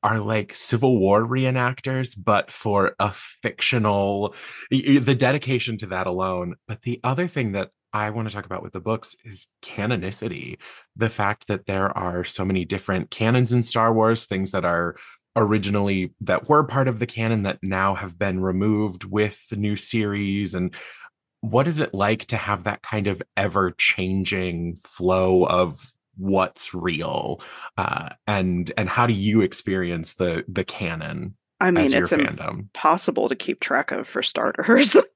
are 0.03 0.21
like 0.21 0.55
Civil 0.55 0.99
War 0.99 1.23
reenactors, 1.27 2.17
but 2.23 2.53
for 2.53 2.95
a 3.01 3.13
fictional, 3.13 4.35
the 4.71 5.17
dedication 5.17 5.77
to 5.79 5.87
that 5.87 6.07
alone. 6.07 6.55
But 6.69 6.83
the 6.83 7.01
other 7.03 7.27
thing 7.27 7.53
that 7.53 7.71
I 7.93 8.11
want 8.11 8.29
to 8.29 8.35
talk 8.35 8.45
about 8.45 8.63
with 8.63 8.73
the 8.73 8.81
books 8.81 9.17
is 9.25 9.49
canonicity. 9.63 10.59
The 10.97 11.09
fact 11.09 11.49
that 11.49 11.67
there 11.67 11.97
are 11.97 12.25
so 12.25 12.45
many 12.45 12.65
different 12.65 13.11
canons 13.11 13.53
in 13.53 13.63
Star 13.63 13.93
Wars, 13.93 14.27
things 14.27 14.53
that 14.53 14.65
are 14.65 14.97
originally 15.35 16.13
that 16.21 16.49
were 16.49 16.65
part 16.65 16.89
of 16.89 16.99
the 16.99 17.07
canon 17.07 17.43
that 17.43 17.59
now 17.63 17.95
have 17.95 18.19
been 18.19 18.41
removed 18.41 19.05
with 19.05 19.49
the 19.49 19.57
new 19.57 19.77
series 19.77 20.55
and 20.55 20.75
what 21.41 21.67
is 21.67 21.81
it 21.81 21.95
like 21.95 22.27
to 22.27 22.37
have 22.37 22.65
that 22.65 22.83
kind 22.83 23.07
of 23.07 23.23
ever 23.37 23.73
changing 23.73 24.77
flow 24.77 25.45
of 25.45 25.93
what's 26.17 26.75
real 26.75 27.41
uh, 27.77 28.11
and 28.27 28.73
and 28.77 28.89
how 28.89 29.07
do 29.07 29.13
you 29.13 29.43
experience 29.43 30.15
the 30.15 30.45
the 30.49 30.65
canon 30.65 31.35
i 31.61 31.71
mean 31.71 31.85
it's 31.85 32.11
fandom? 32.11 32.61
impossible 32.61 33.29
to 33.29 33.37
keep 33.37 33.61
track 33.61 33.91
of 33.93 34.07
for 34.07 34.23
starters. 34.23 34.97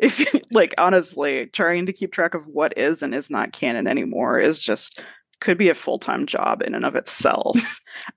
If 0.00 0.18
you, 0.20 0.40
like 0.50 0.74
honestly 0.78 1.46
trying 1.46 1.86
to 1.86 1.92
keep 1.92 2.12
track 2.12 2.34
of 2.34 2.46
what 2.46 2.76
is 2.78 3.02
and 3.02 3.14
is 3.14 3.30
not 3.30 3.52
canon 3.52 3.86
anymore 3.86 4.40
is 4.40 4.58
just 4.58 5.02
could 5.40 5.58
be 5.58 5.68
a 5.68 5.74
full-time 5.74 6.26
job 6.26 6.62
in 6.62 6.74
and 6.74 6.84
of 6.84 6.96
itself 6.96 7.56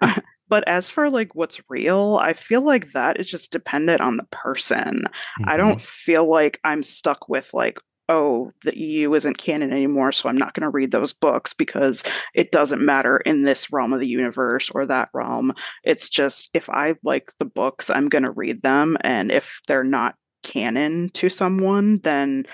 but 0.50 0.68
as 0.68 0.90
for 0.90 1.10
like 1.10 1.36
what's 1.36 1.62
real, 1.70 2.18
I 2.22 2.34
feel 2.34 2.62
like 2.62 2.92
that 2.92 3.20
is 3.20 3.30
just 3.30 3.52
dependent 3.52 4.02
on 4.02 4.18
the 4.18 4.28
person. 4.32 5.04
Mm-hmm. 5.40 5.50
I 5.50 5.58
don't 5.58 5.80
feel 5.80 6.30
like 6.30 6.60
I'm 6.64 6.84
stuck 6.84 7.30
with 7.30 7.54
like, 7.54 7.80
oh, 8.10 8.52
the 8.64 8.78
EU 8.78 9.14
isn't 9.14 9.38
canon 9.38 9.72
anymore, 9.72 10.12
so 10.12 10.28
I'm 10.28 10.38
not 10.38 10.56
going 10.56 10.64
to 10.64 10.70
read 10.72 10.92
those 10.92 11.14
books 11.14 11.54
because 11.54 12.04
it 12.34 12.52
doesn't 12.52 12.84
matter 12.84 13.18
in 13.18 13.44
this 13.44 13.72
realm 13.72 13.94
of 13.94 14.00
the 14.00 14.10
universe 14.10 14.72
or 14.72 14.86
that 14.88 15.10
realm. 15.14 15.54
It's 15.84 16.10
just 16.10 16.50
if 16.56 16.70
I 16.72 16.96
like 17.04 17.32
the 17.38 17.46
books, 17.46 17.92
I'm 17.92 18.10
going 18.10 18.24
to 18.24 18.32
read 18.32 18.64
them. 18.64 18.98
And 19.02 19.32
if 19.32 19.62
they're 19.68 19.84
not 19.84 20.16
canon 20.42 21.10
to 21.10 21.30
someone, 21.30 22.00
then 22.00 22.48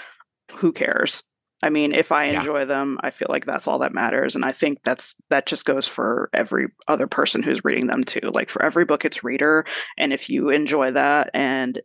who 0.52 0.74
cares? 0.74 1.24
I 1.64 1.70
mean, 1.70 1.93
if 1.93 2.12
I 2.12 2.26
enjoy 2.26 2.60
yeah. 2.60 2.66
them, 2.66 2.99
I 3.01 3.10
feel 3.12 3.28
like 3.30 3.45
that's 3.45 3.68
all 3.68 3.80
that 3.80 3.93
matters. 3.93 4.36
And 4.36 4.43
I 4.43 4.51
think 4.51 4.84
that's 4.84 5.16
that 5.30 5.45
just 5.45 5.66
goes 5.66 5.88
for 5.88 6.30
every 6.34 6.68
other 6.88 7.08
person 7.08 7.41
who's 7.41 7.64
reading 7.64 7.88
them 7.88 8.03
too. 8.03 8.32
Like 8.34 8.49
for 8.49 8.64
every 8.64 8.86
book, 8.86 9.06
it's 9.06 9.24
reader. 9.24 9.66
And 9.97 10.14
if 10.14 10.30
you 10.30 10.49
enjoy 10.49 10.91
that 10.91 11.32
and 11.34 11.82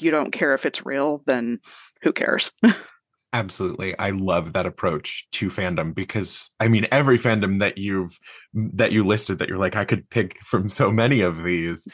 you 0.00 0.10
don't 0.10 0.32
care 0.32 0.52
if 0.52 0.66
it's 0.66 0.84
real, 0.84 1.22
then 1.26 1.60
who 2.02 2.12
cares? 2.12 2.50
Absolutely. 3.32 3.96
I 3.98 4.10
love 4.10 4.54
that 4.54 4.66
approach 4.66 5.28
to 5.32 5.48
fandom 5.48 5.94
because 5.94 6.50
I 6.60 6.68
mean 6.68 6.86
every 6.90 7.18
fandom 7.18 7.60
that 7.60 7.76
you've 7.76 8.18
that 8.54 8.90
you 8.90 9.04
listed 9.04 9.38
that 9.38 9.48
you're 9.48 9.58
like 9.58 9.76
I 9.76 9.84
could 9.84 10.08
pick 10.08 10.38
from 10.44 10.68
so 10.68 10.90
many 10.90 11.20
of 11.20 11.44
these 11.44 11.86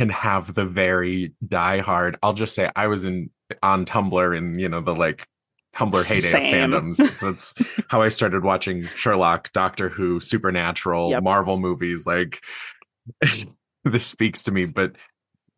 and 0.00 0.10
have 0.10 0.54
the 0.54 0.66
very 0.66 1.32
die 1.46 1.78
hard. 1.78 2.16
I'll 2.22 2.32
just 2.32 2.54
say 2.54 2.70
I 2.74 2.88
was 2.88 3.04
in 3.04 3.30
on 3.62 3.84
Tumblr 3.84 4.36
in, 4.36 4.58
you 4.58 4.68
know, 4.68 4.80
the 4.80 4.94
like 4.94 5.26
Tumblr 5.76 6.06
heyday 6.06 6.20
Same. 6.20 6.72
of 6.72 6.82
fandoms. 6.82 7.20
That's 7.20 7.54
how 7.88 8.02
I 8.02 8.08
started 8.08 8.44
watching 8.44 8.86
Sherlock, 8.94 9.52
Doctor 9.52 9.88
Who, 9.88 10.20
Supernatural, 10.20 11.10
yep. 11.10 11.22
Marvel 11.22 11.58
movies. 11.58 12.06
Like 12.06 12.42
this 13.84 14.06
speaks 14.06 14.42
to 14.44 14.52
me, 14.52 14.66
but 14.66 14.96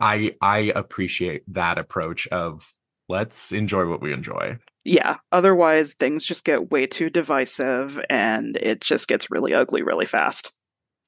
I 0.00 0.34
I 0.40 0.72
appreciate 0.74 1.42
that 1.48 1.78
approach 1.78 2.26
of 2.28 2.72
let's 3.08 3.52
enjoy 3.52 3.88
what 3.88 4.02
we 4.02 4.12
enjoy. 4.12 4.58
Yeah. 4.84 5.16
Otherwise, 5.30 5.94
things 5.94 6.24
just 6.24 6.44
get 6.44 6.70
way 6.70 6.86
too 6.86 7.08
divisive, 7.08 8.00
and 8.10 8.56
it 8.56 8.80
just 8.80 9.08
gets 9.08 9.30
really 9.30 9.54
ugly 9.54 9.82
really 9.82 10.06
fast. 10.06 10.52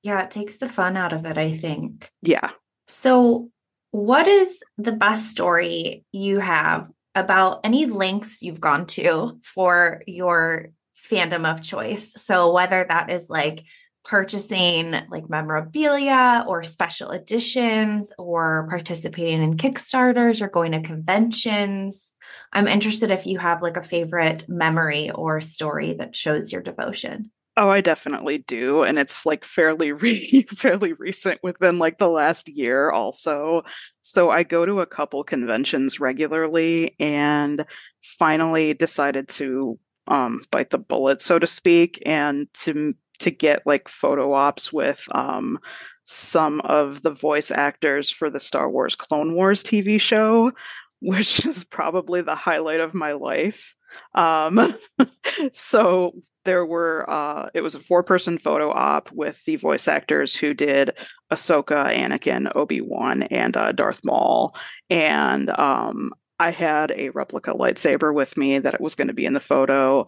Yeah, 0.02 0.22
it 0.22 0.30
takes 0.30 0.58
the 0.58 0.68
fun 0.68 0.96
out 0.96 1.12
of 1.12 1.26
it. 1.26 1.38
I 1.38 1.52
think. 1.56 2.08
Yeah. 2.22 2.50
So, 2.88 3.50
what 3.90 4.26
is 4.26 4.62
the 4.78 4.92
best 4.92 5.30
story 5.30 6.04
you 6.12 6.38
have 6.40 6.88
about 7.14 7.60
any 7.64 7.86
lengths 7.86 8.42
you've 8.42 8.60
gone 8.60 8.86
to 8.86 9.38
for 9.42 10.02
your 10.06 10.70
fandom 11.10 11.50
of 11.50 11.62
choice. 11.62 12.12
So 12.16 12.52
whether 12.52 12.84
that 12.88 13.10
is 13.10 13.28
like 13.30 13.64
purchasing 14.04 14.90
like 15.08 15.30
memorabilia 15.30 16.44
or 16.46 16.62
special 16.62 17.10
editions 17.10 18.12
or 18.18 18.66
participating 18.68 19.42
in 19.42 19.56
Kickstarters 19.56 20.42
or 20.42 20.48
going 20.48 20.72
to 20.72 20.82
conventions. 20.82 22.12
I'm 22.52 22.68
interested 22.68 23.10
if 23.10 23.26
you 23.26 23.38
have 23.38 23.62
like 23.62 23.78
a 23.78 23.82
favorite 23.82 24.46
memory 24.48 25.10
or 25.10 25.40
story 25.40 25.94
that 25.94 26.14
shows 26.14 26.52
your 26.52 26.60
devotion. 26.60 27.30
Oh, 27.56 27.68
I 27.70 27.80
definitely 27.82 28.38
do, 28.38 28.82
and 28.82 28.98
it's 28.98 29.24
like 29.24 29.44
fairly 29.44 29.92
re- 29.92 30.42
fairly 30.50 30.92
recent 30.94 31.40
within 31.42 31.78
like 31.78 31.98
the 31.98 32.08
last 32.08 32.48
year 32.48 32.90
also. 32.90 33.62
So 34.00 34.30
I 34.30 34.42
go 34.42 34.66
to 34.66 34.80
a 34.80 34.86
couple 34.86 35.22
conventions 35.22 36.00
regularly 36.00 36.96
and 36.98 37.64
finally 38.02 38.74
decided 38.74 39.28
to 39.28 39.78
um 40.06 40.42
bite 40.50 40.68
the 40.68 40.76
bullet 40.76 41.22
so 41.22 41.38
to 41.38 41.46
speak 41.46 42.02
and 42.04 42.46
to 42.52 42.92
to 43.20 43.30
get 43.30 43.62
like 43.66 43.88
photo 43.88 44.34
ops 44.34 44.70
with 44.70 45.02
um 45.14 45.58
some 46.04 46.60
of 46.62 47.00
the 47.00 47.10
voice 47.10 47.50
actors 47.50 48.10
for 48.10 48.28
the 48.28 48.40
Star 48.40 48.68
Wars 48.68 48.94
Clone 48.96 49.34
Wars 49.34 49.62
TV 49.62 49.98
show, 49.98 50.52
which 51.00 51.46
is 51.46 51.64
probably 51.64 52.20
the 52.22 52.34
highlight 52.34 52.80
of 52.80 52.94
my 52.94 53.12
life. 53.12 53.74
Um, 54.14 54.74
so 55.52 56.12
there 56.44 56.64
were 56.64 57.08
uh, 57.08 57.48
it 57.54 57.60
was 57.60 57.74
a 57.74 57.80
four 57.80 58.02
person 58.02 58.38
photo 58.38 58.70
op 58.70 59.10
with 59.12 59.44
the 59.44 59.56
voice 59.56 59.88
actors 59.88 60.34
who 60.34 60.54
did 60.54 60.92
Ahsoka, 61.32 61.86
Anakin, 61.86 62.54
Obi 62.54 62.80
Wan, 62.80 63.24
and 63.24 63.56
uh, 63.56 63.72
Darth 63.72 64.04
Maul, 64.04 64.54
and 64.90 65.50
um, 65.50 66.12
I 66.38 66.50
had 66.50 66.92
a 66.96 67.10
replica 67.10 67.52
lightsaber 67.52 68.14
with 68.14 68.36
me 68.36 68.58
that 68.58 68.74
it 68.74 68.80
was 68.80 68.94
going 68.94 69.08
to 69.08 69.14
be 69.14 69.26
in 69.26 69.34
the 69.34 69.40
photo, 69.40 70.06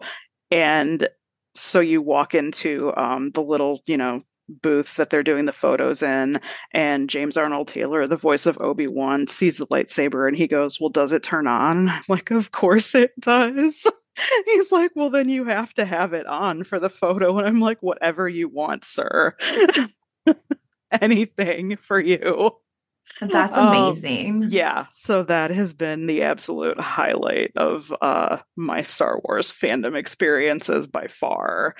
and 0.51 1.07
so 1.55 1.79
you 1.79 2.01
walk 2.01 2.35
into 2.35 2.95
um, 2.95 3.31
the 3.31 3.41
little 3.41 3.81
you 3.85 3.97
know 3.97 4.23
booth 4.49 4.95
that 4.95 5.09
they're 5.09 5.23
doing 5.23 5.45
the 5.45 5.51
photos 5.51 6.01
in 6.01 6.39
and 6.73 7.09
James 7.09 7.35
Arnold 7.35 7.67
Taylor 7.67 8.07
the 8.07 8.15
voice 8.15 8.45
of 8.45 8.57
Obi-Wan 8.61 9.27
sees 9.27 9.57
the 9.57 9.67
lightsaber 9.67 10.25
and 10.25 10.37
he 10.37 10.47
goes 10.47 10.79
well 10.79 10.89
does 10.89 11.11
it 11.11 11.21
turn 11.21 11.47
on? 11.47 11.89
I'm 11.89 12.01
like 12.07 12.31
of 12.31 12.51
course 12.51 12.95
it 12.95 13.11
does 13.19 13.85
He's 14.45 14.71
like, 14.71 14.91
well, 14.95 15.09
then 15.09 15.29
you 15.29 15.45
have 15.45 15.73
to 15.75 15.85
have 15.85 16.13
it 16.13 16.25
on 16.25 16.63
for 16.63 16.79
the 16.79 16.89
photo. 16.89 17.37
And 17.37 17.47
I'm 17.47 17.59
like, 17.59 17.81
whatever 17.81 18.27
you 18.27 18.49
want, 18.49 18.85
sir. 18.85 19.35
Anything 21.01 21.77
for 21.77 21.99
you. 21.99 22.51
That's 23.21 23.57
Um, 23.57 23.67
amazing. 23.67 24.47
yeah. 24.49 24.87
So 24.93 25.23
that 25.23 25.51
has 25.51 25.73
been 25.73 26.07
the 26.07 26.23
absolute 26.23 26.79
highlight 26.79 27.51
of 27.55 27.93
uh, 28.01 28.37
my 28.55 28.81
Star 28.81 29.19
Wars 29.23 29.51
fandom 29.51 29.95
experiences 29.97 30.87
by 30.87 31.07
far. 31.07 31.75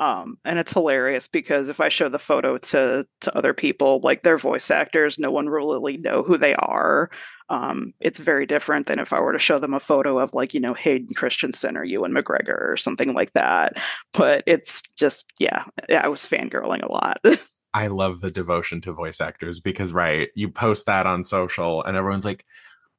Um, 0.00 0.38
and 0.44 0.58
it's 0.58 0.72
hilarious 0.72 1.28
because 1.28 1.68
if 1.68 1.80
I 1.80 1.88
show 1.88 2.08
the 2.08 2.18
photo 2.18 2.58
to 2.58 3.06
to 3.20 3.38
other 3.38 3.54
people, 3.54 4.00
like 4.02 4.22
they're 4.22 4.36
voice 4.36 4.70
actors, 4.70 5.18
no 5.18 5.30
one 5.30 5.46
will 5.46 5.52
really 5.52 5.96
know 5.96 6.22
who 6.22 6.36
they 6.36 6.54
are. 6.56 7.10
Um, 7.48 7.92
it's 8.00 8.18
very 8.18 8.46
different 8.46 8.86
than 8.86 8.98
if 8.98 9.12
I 9.12 9.20
were 9.20 9.32
to 9.32 9.38
show 9.38 9.58
them 9.58 9.74
a 9.74 9.80
photo 9.80 10.18
of 10.18 10.32
like, 10.34 10.54
you 10.54 10.60
know, 10.60 10.74
Hayden 10.74 11.14
Christensen 11.14 11.76
or 11.76 11.84
Ewan 11.84 12.12
McGregor 12.12 12.70
or 12.70 12.76
something 12.76 13.12
like 13.12 13.32
that. 13.34 13.78
But 14.12 14.44
it's 14.46 14.82
just, 14.96 15.32
yeah 15.38 15.64
I 15.90 16.08
was 16.08 16.24
fangirling 16.24 16.82
a 16.82 16.90
lot. 16.90 17.20
I 17.74 17.88
love 17.88 18.20
the 18.20 18.30
devotion 18.30 18.80
to 18.82 18.92
voice 18.92 19.20
actors 19.20 19.60
because, 19.60 19.92
right, 19.92 20.28
you 20.34 20.48
post 20.48 20.86
that 20.86 21.06
on 21.06 21.24
social 21.24 21.82
and 21.82 21.96
everyone's 21.96 22.24
like, 22.24 22.44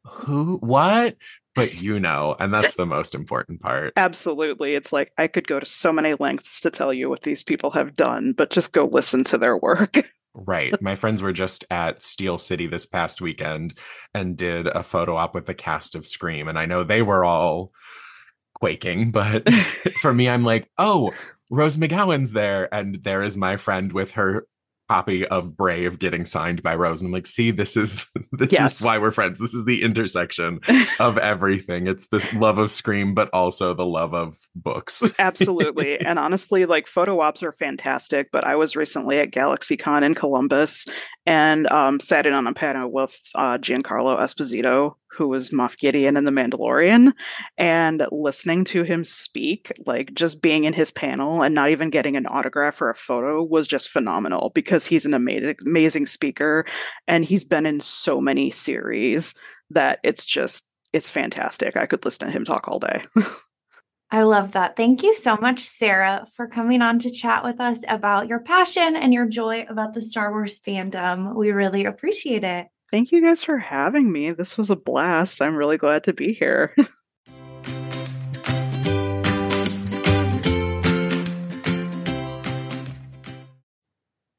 who, 0.03 0.57
what? 0.57 1.15
But 1.55 1.75
you 1.75 1.99
know, 1.99 2.35
and 2.39 2.53
that's 2.53 2.75
the 2.75 2.85
most 2.85 3.15
important 3.15 3.61
part. 3.61 3.93
Absolutely. 3.95 4.75
It's 4.75 4.91
like 4.91 5.11
I 5.17 5.27
could 5.27 5.47
go 5.47 5.59
to 5.59 5.65
so 5.65 5.91
many 5.93 6.13
lengths 6.19 6.59
to 6.61 6.69
tell 6.69 6.93
you 6.93 7.09
what 7.09 7.21
these 7.23 7.43
people 7.43 7.71
have 7.71 7.95
done, 7.95 8.33
but 8.37 8.51
just 8.51 8.73
go 8.73 8.85
listen 8.85 9.23
to 9.25 9.37
their 9.37 9.57
work. 9.57 9.97
Right. 10.37 10.73
My 10.81 10.95
friends 10.95 11.21
were 11.21 11.31
just 11.31 11.63
at 11.71 12.03
Steel 12.03 12.37
City 12.37 12.67
this 12.67 12.85
past 12.85 13.21
weekend 13.21 13.73
and 14.13 14.35
did 14.35 14.67
a 14.67 14.83
photo 14.83 15.15
op 15.15 15.33
with 15.33 15.45
the 15.45 15.53
cast 15.53 15.95
of 15.95 16.05
Scream. 16.05 16.49
And 16.49 16.59
I 16.59 16.65
know 16.65 16.83
they 16.83 17.01
were 17.01 17.23
all 17.23 17.71
quaking, 18.53 19.11
but 19.11 19.49
for 20.01 20.13
me, 20.13 20.27
I'm 20.27 20.43
like, 20.43 20.69
oh, 20.77 21.13
Rose 21.49 21.77
McGowan's 21.77 22.33
there. 22.33 22.67
And 22.73 22.95
there 22.95 23.23
is 23.23 23.37
my 23.37 23.55
friend 23.55 23.93
with 23.93 24.11
her 24.15 24.45
copy 24.89 25.25
of 25.27 25.57
Brave 25.57 25.99
getting 25.99 26.25
signed 26.25 26.61
by 26.61 26.75
Rose. 26.75 27.01
And 27.01 27.07
I'm 27.07 27.13
like, 27.13 27.27
see, 27.27 27.51
this 27.51 27.75
is 27.75 28.07
this 28.31 28.51
Yes. 28.51 28.79
is 28.79 28.85
why 28.85 28.97
we're 28.97 29.11
friends. 29.11 29.39
This 29.39 29.53
is 29.53 29.65
the 29.65 29.81
intersection 29.83 30.59
of 30.99 31.17
everything. 31.17 31.87
It's 31.87 32.07
this 32.09 32.33
love 32.33 32.57
of 32.57 32.69
Scream, 32.71 33.13
but 33.13 33.29
also 33.33 33.73
the 33.73 33.85
love 33.85 34.13
of 34.13 34.37
books. 34.55 35.01
Absolutely. 35.19 35.99
and 35.99 36.19
honestly, 36.19 36.65
like 36.65 36.87
photo 36.87 37.19
ops 37.19 37.41
are 37.43 37.51
fantastic. 37.51 38.29
But 38.31 38.43
I 38.45 38.55
was 38.55 38.75
recently 38.75 39.17
at 39.19 39.31
GalaxyCon 39.31 40.03
in 40.03 40.13
Columbus 40.15 40.85
and 41.25 41.67
um, 41.71 41.99
sat 41.99 42.27
in 42.27 42.33
on 42.33 42.45
a 42.47 42.53
panel 42.53 42.91
with 42.91 43.17
uh, 43.35 43.57
Giancarlo 43.57 44.19
Esposito, 44.19 44.95
who 45.15 45.27
was 45.27 45.51
Moff 45.51 45.77
Gideon 45.77 46.17
in 46.17 46.25
The 46.25 46.31
Mandalorian, 46.31 47.13
and 47.57 48.05
listening 48.11 48.65
to 48.65 48.83
him 48.83 49.03
speak, 49.03 49.71
like 49.85 50.13
just 50.13 50.41
being 50.41 50.65
in 50.65 50.73
his 50.73 50.91
panel 50.91 51.41
and 51.41 51.55
not 51.55 51.69
even 51.69 51.89
getting 51.89 52.15
an 52.15 52.27
autograph 52.27 52.81
or 52.81 52.89
a 52.89 52.95
photo 52.95 53.43
was 53.43 53.67
just 53.67 53.89
phenomenal 53.89 54.51
because 54.53 54.85
he's 54.85 55.05
an 55.05 55.13
amazing, 55.13 55.55
amazing 55.65 56.05
speaker 56.05 56.65
and 57.07 57.25
he's 57.25 57.45
been 57.45 57.65
in 57.65 57.79
so 57.79 58.19
many 58.19 58.51
series 58.51 59.33
that 59.69 59.99
it's 60.03 60.25
just, 60.25 60.67
it's 60.93 61.09
fantastic. 61.09 61.75
I 61.75 61.85
could 61.85 62.05
listen 62.05 62.27
to 62.27 62.33
him 62.33 62.45
talk 62.45 62.67
all 62.67 62.79
day. 62.79 63.03
I 64.11 64.21
love 64.21 64.51
that. 64.51 64.75
Thank 64.75 65.01
you 65.01 65.15
so 65.15 65.35
much, 65.35 65.61
Sarah, 65.61 66.25
for 66.35 66.47
coming 66.47 66.81
on 66.81 66.99
to 66.99 67.09
chat 67.09 67.43
with 67.43 67.59
us 67.59 67.79
about 67.87 68.27
your 68.27 68.39
passion 68.39 68.95
and 68.95 69.13
your 69.13 69.27
joy 69.27 69.65
about 69.67 69.93
the 69.93 70.01
Star 70.01 70.31
Wars 70.31 70.59
fandom. 70.59 71.35
We 71.35 71.51
really 71.51 71.85
appreciate 71.85 72.43
it. 72.43 72.67
Thank 72.95 73.11
you 73.11 73.19
guys 73.21 73.43
for 73.43 73.57
having 73.57 74.09
me. 74.09 74.31
This 74.31 74.57
was 74.57 74.69
a 74.69 74.75
blast. 74.77 75.41
I'm 75.41 75.57
really 75.57 75.75
glad 75.75 76.05
to 76.05 76.13
be 76.13 76.31
here. 76.31 76.73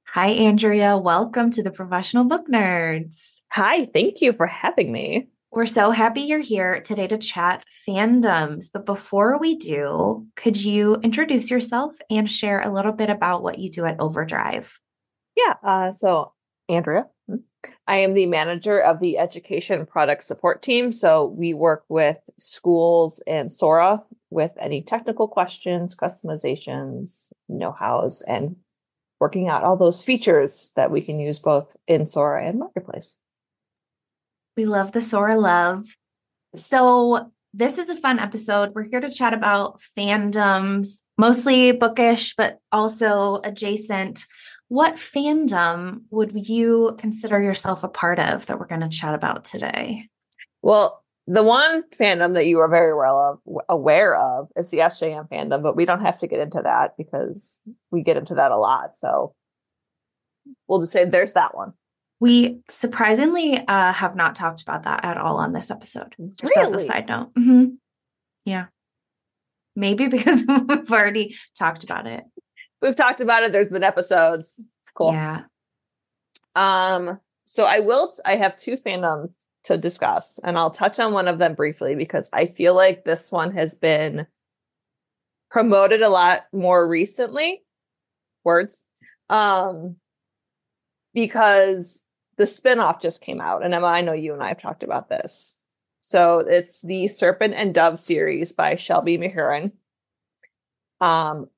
Hi, 0.06 0.28
Andrea. 0.28 0.96
Welcome 0.96 1.50
to 1.50 1.62
the 1.62 1.70
Professional 1.70 2.24
Book 2.24 2.48
Nerds. 2.48 3.42
Hi, 3.52 3.90
thank 3.92 4.22
you 4.22 4.32
for 4.32 4.46
having 4.46 4.90
me. 4.90 5.28
We're 5.50 5.66
so 5.66 5.90
happy 5.90 6.22
you're 6.22 6.38
here 6.38 6.80
today 6.80 7.08
to 7.08 7.18
chat 7.18 7.62
fandoms. 7.86 8.70
But 8.72 8.86
before 8.86 9.38
we 9.38 9.56
do, 9.56 10.26
could 10.34 10.64
you 10.64 10.94
introduce 11.02 11.50
yourself 11.50 11.94
and 12.08 12.30
share 12.30 12.62
a 12.62 12.72
little 12.72 12.92
bit 12.92 13.10
about 13.10 13.42
what 13.42 13.58
you 13.58 13.70
do 13.70 13.84
at 13.84 14.00
Overdrive? 14.00 14.80
Yeah, 15.36 15.56
uh, 15.62 15.92
so 15.92 16.32
Andrea, 16.70 17.04
hmm, 17.28 17.36
I 17.86 17.98
am 17.98 18.14
the 18.14 18.26
manager 18.26 18.78
of 18.78 19.00
the 19.00 19.18
education 19.18 19.86
product 19.86 20.24
support 20.24 20.62
team. 20.62 20.92
So 20.92 21.26
we 21.26 21.54
work 21.54 21.84
with 21.88 22.18
schools 22.38 23.22
and 23.26 23.50
Sora 23.50 24.02
with 24.30 24.52
any 24.60 24.82
technical 24.82 25.28
questions, 25.28 25.94
customizations, 25.94 27.32
know 27.48 27.72
hows, 27.72 28.22
and 28.22 28.56
working 29.20 29.48
out 29.48 29.62
all 29.62 29.76
those 29.76 30.04
features 30.04 30.72
that 30.76 30.90
we 30.90 31.00
can 31.00 31.18
use 31.18 31.38
both 31.38 31.76
in 31.86 32.06
Sora 32.06 32.46
and 32.46 32.58
Marketplace. 32.58 33.18
We 34.56 34.66
love 34.66 34.92
the 34.92 35.00
Sora 35.00 35.38
love. 35.38 35.86
So, 36.54 37.30
this 37.52 37.78
is 37.78 37.88
a 37.88 37.96
fun 37.96 38.18
episode. 38.18 38.72
We're 38.74 38.88
here 38.88 39.00
to 39.00 39.10
chat 39.10 39.32
about 39.32 39.80
fandoms, 39.96 41.00
mostly 41.16 41.72
bookish, 41.72 42.34
but 42.36 42.58
also 42.70 43.40
adjacent. 43.44 44.26
What 44.68 44.96
fandom 44.96 46.02
would 46.10 46.48
you 46.48 46.96
consider 46.98 47.40
yourself 47.40 47.84
a 47.84 47.88
part 47.88 48.18
of 48.18 48.46
that 48.46 48.58
we're 48.58 48.66
going 48.66 48.80
to 48.80 48.88
chat 48.88 49.14
about 49.14 49.44
today? 49.44 50.08
Well, 50.62 51.04
the 51.28 51.42
one 51.42 51.82
fandom 51.98 52.34
that 52.34 52.46
you 52.46 52.58
are 52.60 52.68
very 52.68 52.94
well 52.94 53.40
of, 53.46 53.62
aware 53.68 54.16
of 54.16 54.48
is 54.56 54.70
the 54.70 54.78
SJM 54.78 55.28
fandom, 55.28 55.62
but 55.62 55.76
we 55.76 55.84
don't 55.84 56.02
have 56.02 56.18
to 56.18 56.26
get 56.26 56.40
into 56.40 56.60
that 56.62 56.96
because 56.96 57.62
we 57.90 58.02
get 58.02 58.16
into 58.16 58.34
that 58.34 58.50
a 58.52 58.56
lot. 58.56 58.96
So 58.96 59.34
we'll 60.68 60.80
just 60.80 60.92
say 60.92 61.04
there's 61.04 61.32
that 61.34 61.56
one. 61.56 61.72
We 62.18 62.60
surprisingly 62.70 63.58
uh, 63.58 63.92
have 63.92 64.16
not 64.16 64.34
talked 64.36 64.62
about 64.62 64.84
that 64.84 65.04
at 65.04 65.18
all 65.18 65.36
on 65.36 65.52
this 65.52 65.70
episode. 65.70 66.14
Just 66.40 66.56
as 66.56 66.72
a 66.72 66.78
side 66.78 67.08
note. 67.08 67.34
Mhm. 67.34 67.76
Yeah. 68.44 68.66
Maybe 69.74 70.06
because 70.08 70.44
we've 70.48 70.90
already 70.90 71.36
talked 71.58 71.84
about 71.84 72.06
it. 72.06 72.24
We've 72.86 72.94
talked 72.94 73.20
about 73.20 73.42
it. 73.42 73.50
There's 73.50 73.68
been 73.68 73.82
episodes. 73.82 74.60
It's 74.82 74.92
cool. 74.92 75.12
Yeah. 75.12 75.42
Um, 76.54 77.18
so 77.44 77.64
I 77.64 77.80
will 77.80 78.14
I 78.24 78.36
have 78.36 78.56
two 78.56 78.76
fandoms 78.76 79.30
to 79.64 79.76
discuss, 79.76 80.38
and 80.44 80.56
I'll 80.56 80.70
touch 80.70 81.00
on 81.00 81.12
one 81.12 81.26
of 81.26 81.38
them 81.38 81.54
briefly 81.54 81.96
because 81.96 82.30
I 82.32 82.46
feel 82.46 82.74
like 82.74 83.04
this 83.04 83.32
one 83.32 83.50
has 83.54 83.74
been 83.74 84.28
promoted 85.50 86.02
a 86.02 86.08
lot 86.08 86.42
more 86.52 86.88
recently. 86.88 87.64
Words. 88.44 88.84
Um 89.28 89.96
because 91.12 92.02
the 92.36 92.46
spin-off 92.46 93.00
just 93.00 93.20
came 93.22 93.40
out, 93.40 93.64
and 93.64 93.74
Emma, 93.74 93.86
I 93.86 94.02
know 94.02 94.12
you 94.12 94.32
and 94.32 94.42
I 94.42 94.48
have 94.48 94.60
talked 94.60 94.84
about 94.84 95.08
this. 95.08 95.58
So 96.00 96.38
it's 96.38 96.82
the 96.82 97.08
Serpent 97.08 97.54
and 97.54 97.74
Dove 97.74 97.98
series 97.98 98.52
by 98.52 98.76
Shelby 98.76 99.18
Mahurin. 99.18 99.72
Um, 101.00 101.48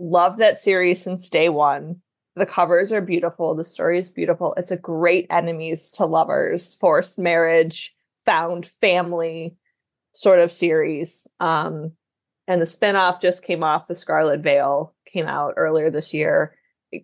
loved 0.00 0.38
that 0.38 0.58
series 0.58 1.02
since 1.02 1.28
day 1.28 1.48
one. 1.48 2.00
The 2.36 2.46
covers 2.46 2.92
are 2.92 3.00
beautiful. 3.00 3.54
The 3.54 3.64
story 3.64 3.98
is 3.98 4.10
beautiful. 4.10 4.54
It's 4.56 4.70
a 4.70 4.76
great 4.76 5.26
enemies 5.30 5.92
to 5.92 6.06
lovers, 6.06 6.74
forced 6.74 7.18
marriage, 7.18 7.94
found 8.24 8.66
family 8.66 9.56
sort 10.14 10.38
of 10.38 10.52
series. 10.52 11.26
Um, 11.38 11.92
and 12.46 12.60
the 12.60 12.66
spinoff 12.66 13.20
just 13.20 13.42
came 13.42 13.62
off. 13.62 13.86
The 13.86 13.94
Scarlet 13.94 14.40
Veil 14.40 14.94
came 15.06 15.26
out 15.26 15.54
earlier 15.56 15.90
this 15.90 16.14
year. 16.14 16.56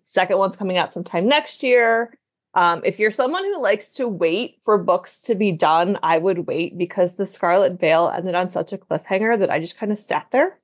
Second 0.03 0.37
one's 0.37 0.57
coming 0.57 0.77
out 0.77 0.93
sometime 0.93 1.27
next 1.27 1.63
year. 1.63 2.17
Um, 2.53 2.81
if 2.83 2.97
you're 2.97 3.11
someone 3.11 3.43
who 3.43 3.61
likes 3.61 3.89
to 3.93 4.07
wait 4.07 4.57
for 4.63 4.77
books 4.77 5.21
to 5.23 5.35
be 5.35 5.51
done, 5.51 5.99
I 6.01 6.17
would 6.17 6.47
wait 6.47 6.77
because 6.77 7.15
the 7.15 7.25
Scarlet 7.25 7.79
Veil 7.79 8.11
ended 8.13 8.35
on 8.35 8.49
such 8.49 8.73
a 8.73 8.77
cliffhanger 8.77 9.39
that 9.39 9.51
I 9.51 9.59
just 9.59 9.77
kind 9.77 9.91
of 9.91 9.99
sat 9.99 10.27
there. 10.31 10.57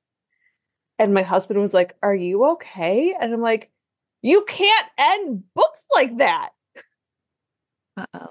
And 0.98 1.14
my 1.14 1.22
husband 1.22 1.60
was 1.60 1.74
like, 1.74 1.96
Are 2.02 2.14
you 2.14 2.44
okay? 2.52 3.14
And 3.18 3.32
I'm 3.32 3.40
like, 3.40 3.70
You 4.22 4.44
can't 4.46 4.88
end 4.98 5.44
books 5.54 5.84
like 5.94 6.18
that. 6.18 6.50
Uh 7.96 8.06
oh. 8.14 8.28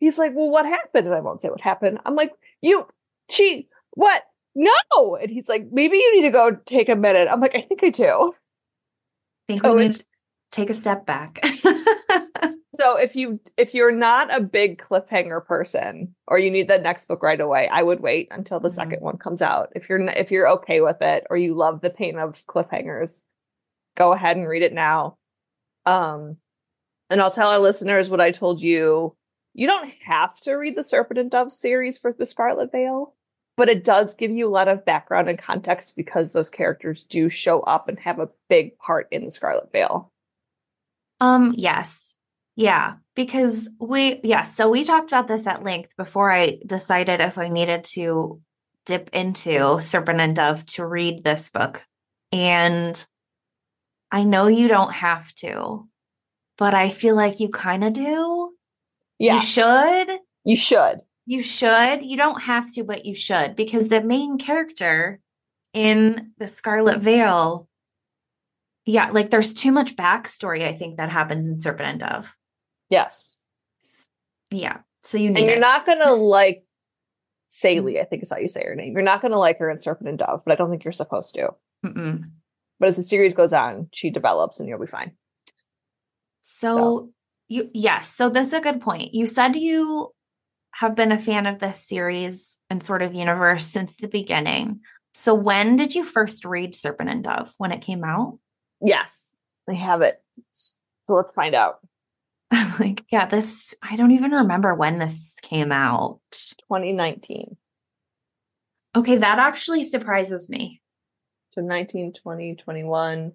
He's 0.00 0.18
like, 0.18 0.32
Well, 0.34 0.50
what 0.50 0.66
happened? 0.66 1.06
And 1.06 1.14
I 1.14 1.20
won't 1.20 1.42
say 1.42 1.48
what 1.48 1.60
happened. 1.60 1.98
I'm 2.04 2.14
like, 2.14 2.32
You, 2.62 2.86
she, 3.30 3.68
what? 3.92 4.22
No. 4.54 5.16
And 5.16 5.30
he's 5.30 5.48
like, 5.48 5.68
Maybe 5.72 5.96
you 5.96 6.16
need 6.16 6.22
to 6.22 6.30
go 6.30 6.56
take 6.66 6.88
a 6.88 6.96
minute. 6.96 7.28
I'm 7.30 7.40
like, 7.40 7.54
I 7.54 7.60
think 7.62 7.82
I 7.82 7.90
do. 7.90 8.32
I 9.48 9.52
think 9.52 9.62
So 9.62 9.74
we 9.74 9.88
need 9.88 9.96
to 9.96 10.04
take 10.50 10.70
a 10.70 10.74
step 10.74 11.06
back. 11.06 11.40
So 12.80 12.96
if 12.96 13.16
you 13.16 13.40
if 13.56 13.74
you're 13.74 13.92
not 13.92 14.34
a 14.34 14.40
big 14.40 14.78
cliffhanger 14.78 15.44
person 15.44 16.14
or 16.28 16.38
you 16.38 16.50
need 16.50 16.68
the 16.68 16.78
next 16.78 17.08
book 17.08 17.22
right 17.22 17.40
away, 17.40 17.68
I 17.68 17.82
would 17.82 18.00
wait 18.00 18.28
until 18.30 18.60
the 18.60 18.70
second 18.70 19.00
one 19.02 19.18
comes 19.18 19.42
out. 19.42 19.72
If 19.74 19.88
you're 19.88 19.98
if 20.10 20.30
you're 20.30 20.48
okay 20.50 20.80
with 20.80 20.98
it 21.02 21.26
or 21.28 21.36
you 21.36 21.54
love 21.54 21.80
the 21.80 21.90
pain 21.90 22.18
of 22.18 22.34
cliffhangers, 22.46 23.22
go 23.96 24.12
ahead 24.12 24.36
and 24.36 24.48
read 24.48 24.62
it 24.62 24.72
now. 24.72 25.16
Um 25.86 26.38
and 27.10 27.20
I'll 27.22 27.30
tell 27.32 27.50
our 27.50 27.58
listeners 27.58 28.08
what 28.10 28.20
I 28.20 28.30
told 28.32 28.62
you. 28.62 29.16
You 29.54 29.66
don't 29.66 29.90
have 30.04 30.38
to 30.42 30.54
read 30.54 30.76
the 30.76 30.84
Serpent 30.84 31.18
and 31.18 31.30
Dove 31.30 31.52
series 31.52 31.98
for 31.98 32.12
the 32.12 32.26
Scarlet 32.26 32.70
Veil. 32.72 33.14
but 33.56 33.68
it 33.68 33.84
does 33.84 34.14
give 34.14 34.30
you 34.30 34.46
a 34.48 34.50
lot 34.50 34.68
of 34.68 34.84
background 34.84 35.28
and 35.28 35.38
context 35.38 35.94
because 35.96 36.32
those 36.32 36.50
characters 36.50 37.04
do 37.04 37.28
show 37.28 37.60
up 37.60 37.88
and 37.88 37.98
have 38.00 38.20
a 38.20 38.30
big 38.48 38.78
part 38.78 39.08
in 39.10 39.24
the 39.24 39.30
Scarlet 39.32 39.72
Veil. 39.72 40.12
Um, 41.20 41.54
yes. 41.56 42.07
Yeah, 42.58 42.94
because 43.14 43.68
we 43.78 44.20
yeah, 44.24 44.42
so 44.42 44.68
we 44.68 44.82
talked 44.82 45.12
about 45.12 45.28
this 45.28 45.46
at 45.46 45.62
length 45.62 45.90
before 45.96 46.32
I 46.32 46.58
decided 46.66 47.20
if 47.20 47.38
I 47.38 47.46
needed 47.46 47.84
to 47.94 48.40
dip 48.84 49.10
into 49.12 49.80
Serpent 49.80 50.20
and 50.20 50.34
Dove 50.34 50.66
to 50.66 50.84
read 50.84 51.22
this 51.22 51.50
book. 51.50 51.86
And 52.32 53.06
I 54.10 54.24
know 54.24 54.48
you 54.48 54.66
don't 54.66 54.92
have 54.92 55.32
to, 55.36 55.86
but 56.56 56.74
I 56.74 56.88
feel 56.88 57.14
like 57.14 57.38
you 57.38 57.48
kind 57.48 57.84
of 57.84 57.92
do. 57.92 58.50
Yes. 59.20 59.56
You 59.56 59.62
should. 59.62 60.18
You 60.42 60.56
should. 60.56 61.00
You 61.26 61.42
should. 61.42 62.02
You 62.02 62.16
don't 62.16 62.42
have 62.42 62.72
to, 62.74 62.82
but 62.82 63.06
you 63.06 63.14
should 63.14 63.54
because 63.54 63.86
the 63.86 64.02
main 64.02 64.36
character 64.36 65.20
in 65.72 66.32
the 66.38 66.48
Scarlet 66.48 66.98
Veil, 66.98 67.68
yeah, 68.84 69.10
like 69.10 69.30
there's 69.30 69.54
too 69.54 69.70
much 69.70 69.94
backstory, 69.94 70.64
I 70.66 70.72
think, 70.76 70.96
that 70.96 71.10
happens 71.10 71.46
in 71.46 71.56
Serpent 71.56 71.88
and 71.88 72.00
Dove. 72.00 72.34
Yes. 72.90 73.42
Yeah. 74.50 74.78
So 75.02 75.18
you 75.18 75.30
need 75.30 75.40
And 75.40 75.46
you're 75.46 75.56
it. 75.56 75.60
not 75.60 75.86
gonna 75.86 76.12
like 76.14 76.64
Célie, 77.50 77.94
mm-hmm. 77.94 78.00
I 78.00 78.04
think 78.04 78.22
is 78.22 78.30
how 78.30 78.38
you 78.38 78.48
say 78.48 78.64
her 78.64 78.74
name. 78.74 78.92
You're 78.92 79.02
not 79.02 79.22
gonna 79.22 79.38
like 79.38 79.58
her 79.58 79.70
in 79.70 79.80
Serpent 79.80 80.08
and 80.08 80.18
Dove, 80.18 80.42
but 80.44 80.52
I 80.52 80.56
don't 80.56 80.70
think 80.70 80.84
you're 80.84 80.92
supposed 80.92 81.34
to. 81.34 81.50
Mm-mm. 81.84 82.30
But 82.80 82.90
as 82.90 82.96
the 82.96 83.02
series 83.02 83.34
goes 83.34 83.52
on, 83.52 83.88
she 83.92 84.10
develops 84.10 84.60
and 84.60 84.68
you'll 84.68 84.80
be 84.80 84.86
fine. 84.86 85.12
So 86.42 87.10
you 87.48 87.70
yes, 87.74 88.14
so 88.14 88.28
this 88.28 88.48
is 88.48 88.54
a 88.54 88.60
good 88.60 88.80
point. 88.80 89.14
You 89.14 89.26
said 89.26 89.56
you 89.56 90.12
have 90.72 90.94
been 90.94 91.12
a 91.12 91.18
fan 91.18 91.46
of 91.46 91.58
this 91.58 91.80
series 91.80 92.58
and 92.70 92.82
sort 92.82 93.02
of 93.02 93.14
universe 93.14 93.66
since 93.66 93.96
the 93.96 94.08
beginning. 94.08 94.80
So 95.14 95.34
when 95.34 95.76
did 95.76 95.94
you 95.94 96.04
first 96.04 96.44
read 96.44 96.74
Serpent 96.74 97.10
and 97.10 97.24
Dove? 97.24 97.52
When 97.58 97.72
it 97.72 97.82
came 97.82 98.04
out? 98.04 98.38
Yes, 98.80 99.34
I 99.68 99.74
have 99.74 100.02
it. 100.02 100.22
So 100.52 100.76
let's 101.08 101.34
find 101.34 101.54
out. 101.54 101.80
I'm 102.50 102.74
like, 102.78 103.04
yeah, 103.10 103.26
this 103.26 103.74
I 103.82 103.96
don't 103.96 104.12
even 104.12 104.32
remember 104.32 104.74
when 104.74 104.98
this 104.98 105.38
came 105.42 105.72
out. 105.72 106.20
2019. 106.32 107.56
Okay, 108.96 109.16
that 109.16 109.38
actually 109.38 109.82
surprises 109.82 110.48
me. 110.48 110.80
So 111.50 111.60
19, 111.60 112.14
20, 112.14 112.56
21. 112.56 113.32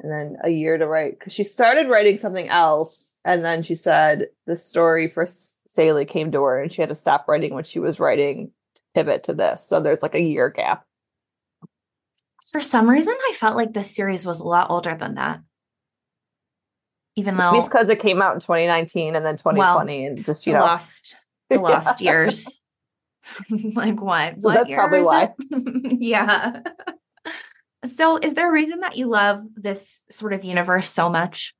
And 0.00 0.12
then 0.12 0.36
a 0.42 0.50
year 0.50 0.76
to 0.76 0.86
write. 0.86 1.18
Because 1.18 1.32
she 1.32 1.44
started 1.44 1.88
writing 1.88 2.16
something 2.16 2.48
else. 2.48 3.14
And 3.24 3.44
then 3.44 3.62
she 3.62 3.76
said 3.76 4.28
the 4.46 4.56
story 4.56 5.08
for 5.08 5.24
Célie 5.24 6.08
came 6.08 6.32
to 6.32 6.42
her 6.42 6.60
and 6.60 6.72
she 6.72 6.82
had 6.82 6.88
to 6.88 6.94
stop 6.94 7.26
writing 7.28 7.54
what 7.54 7.66
she 7.66 7.78
was 7.78 8.00
writing 8.00 8.50
to 8.74 8.82
pivot 8.94 9.24
to 9.24 9.34
this. 9.34 9.64
So 9.64 9.80
there's 9.80 10.02
like 10.02 10.14
a 10.14 10.20
year 10.20 10.50
gap. 10.50 10.84
For 12.50 12.60
some 12.60 12.88
reason, 12.88 13.14
I 13.30 13.32
felt 13.34 13.56
like 13.56 13.72
this 13.72 13.94
series 13.94 14.26
was 14.26 14.40
a 14.40 14.46
lot 14.46 14.70
older 14.70 14.96
than 14.98 15.14
that. 15.14 15.40
Even 17.16 17.36
though 17.36 17.52
Just 17.54 17.70
because 17.70 17.88
it 17.88 18.00
came 18.00 18.20
out 18.20 18.34
in 18.34 18.40
2019 18.40 19.14
and 19.14 19.24
then 19.24 19.36
2020 19.36 20.06
and 20.06 20.24
just, 20.24 20.46
you 20.46 20.52
know. 20.52 20.60
lost 20.60 21.16
the 21.48 21.58
lost 21.58 22.00
years. 22.00 22.52
like 23.74 24.00
what? 24.00 24.38
So 24.38 24.48
what 24.48 24.54
that's 24.54 24.68
year 24.68 24.78
probably 24.78 25.02
why. 25.02 25.32
yeah. 25.98 26.60
So 27.86 28.16
is 28.16 28.34
there 28.34 28.48
a 28.48 28.52
reason 28.52 28.80
that 28.80 28.96
you 28.96 29.06
love 29.06 29.42
this 29.54 30.02
sort 30.10 30.32
of 30.32 30.44
universe 30.44 30.90
so 30.90 31.08
much? 31.08 31.54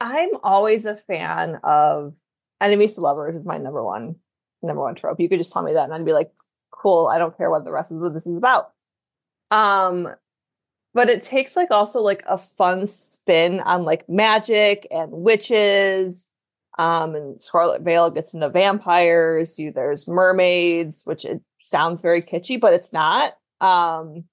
I'm 0.00 0.30
always 0.42 0.86
a 0.86 0.96
fan 0.96 1.58
of 1.62 2.14
enemies 2.60 2.94
to 2.94 3.00
lovers 3.00 3.36
is 3.36 3.44
my 3.44 3.58
number 3.58 3.84
one 3.84 4.16
number 4.62 4.82
one 4.82 4.94
trope. 4.94 5.20
You 5.20 5.28
could 5.28 5.38
just 5.38 5.52
tell 5.52 5.62
me 5.62 5.72
that 5.72 5.84
and 5.84 5.94
I'd 5.94 6.04
be 6.04 6.12
like, 6.12 6.30
cool, 6.70 7.06
I 7.06 7.18
don't 7.18 7.36
care 7.36 7.50
what 7.50 7.64
the 7.64 7.72
rest 7.72 7.92
of 7.92 8.12
this 8.12 8.26
is 8.26 8.36
about. 8.36 8.72
Um 9.50 10.08
but 10.94 11.08
it 11.08 11.22
takes 11.22 11.56
like 11.56 11.70
also 11.70 12.00
like 12.00 12.22
a 12.28 12.38
fun 12.38 12.86
spin 12.86 13.60
on 13.60 13.84
like 13.84 14.08
magic 14.08 14.86
and 14.90 15.10
witches. 15.12 16.30
Um 16.78 17.14
and 17.14 17.40
Scarlet 17.40 17.82
Veil 17.82 18.10
gets 18.10 18.34
into 18.34 18.48
vampires, 18.48 19.58
you 19.58 19.72
there's 19.72 20.08
mermaids, 20.08 21.02
which 21.04 21.24
it 21.24 21.42
sounds 21.58 22.02
very 22.02 22.22
kitschy, 22.22 22.60
but 22.60 22.72
it's 22.72 22.92
not. 22.92 23.34
Um 23.60 24.24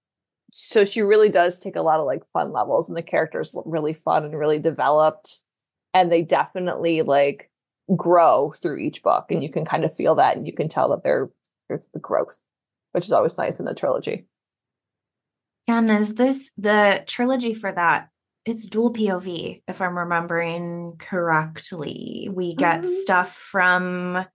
so 0.52 0.86
she 0.86 1.02
really 1.02 1.30
does 1.30 1.60
take 1.60 1.76
a 1.76 1.82
lot 1.82 2.00
of 2.00 2.06
like 2.06 2.24
fun 2.32 2.52
levels 2.52 2.90
and 2.90 2.98
the 2.98 3.02
characters 3.02 3.54
look 3.54 3.66
really 3.68 3.94
fun 3.94 4.24
and 4.24 4.38
really 4.38 4.60
developed 4.60 5.42
and 5.94 6.12
they 6.12 6.22
definitely 6.22 7.02
like 7.02 7.50
grow 7.96 8.52
through 8.52 8.78
each 8.78 9.04
book 9.04 9.26
and 9.30 9.44
you 9.44 9.52
can 9.52 9.66
kind 9.66 9.84
of 9.86 9.96
feel 9.96 10.16
that 10.16 10.36
and 10.36 10.46
you 10.46 10.54
can 10.54 10.70
tell 10.70 10.90
that 10.90 11.04
they're 11.04 11.30
there's 11.68 11.86
the 11.94 12.00
growth 12.00 12.42
which 12.92 13.06
is 13.06 13.12
always 13.12 13.38
nice 13.38 13.60
in 13.60 13.66
the 13.66 13.74
trilogy 13.74 14.26
and 15.68 15.92
is 15.92 16.16
this 16.16 16.50
the 16.58 17.04
trilogy 17.08 17.54
for 17.54 17.72
that? 17.72 18.10
It's 18.46 18.68
dual 18.68 18.94
POV, 18.94 19.62
if 19.68 19.82
I'm 19.82 19.98
remembering 19.98 20.94
correctly. 21.00 22.30
We 22.32 22.56
get 22.56 22.82
Mhm. 22.82 22.86
stuff 23.02 23.34
from 23.36 24.26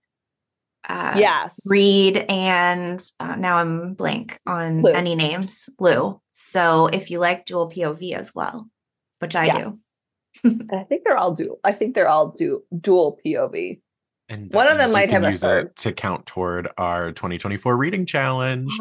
uh 0.89 1.13
yes 1.15 1.59
Reid 1.69 2.17
and 2.29 3.01
uh, 3.19 3.35
now 3.35 3.55
I'm 3.57 3.93
blank 3.93 4.37
on 4.45 4.81
Lou. 4.81 4.91
any 4.91 5.15
names, 5.15 5.69
Lou. 5.79 6.19
So 6.31 6.87
if 6.87 7.09
you 7.09 7.19
like 7.19 7.45
dual 7.45 7.69
POV 7.69 8.13
as 8.13 8.35
well, 8.35 8.69
which 9.19 9.35
I 9.35 9.45
do. 9.49 9.57
Yes. 9.57 9.87
And 10.43 10.69
i 10.73 10.83
think 10.83 11.03
they're 11.05 11.15
all 11.17 11.33
dual 11.33 11.59
i 11.63 11.71
think 11.71 11.93
they're 11.93 12.07
all 12.09 12.31
du- 12.31 12.63
dual 12.81 13.19
pov 13.23 13.79
And 14.29 14.51
One 14.51 14.67
of 14.67 14.77
them 14.79 14.91
might 14.91 15.05
can 15.09 15.21
have 15.21 15.23
a 15.25 15.29
use 15.31 15.41
third. 15.41 15.67
it 15.67 15.75
to 15.77 15.91
count 15.93 16.25
toward 16.25 16.67
our 16.77 17.11
2024 17.11 17.77
reading 17.77 18.05
challenge. 18.07 18.71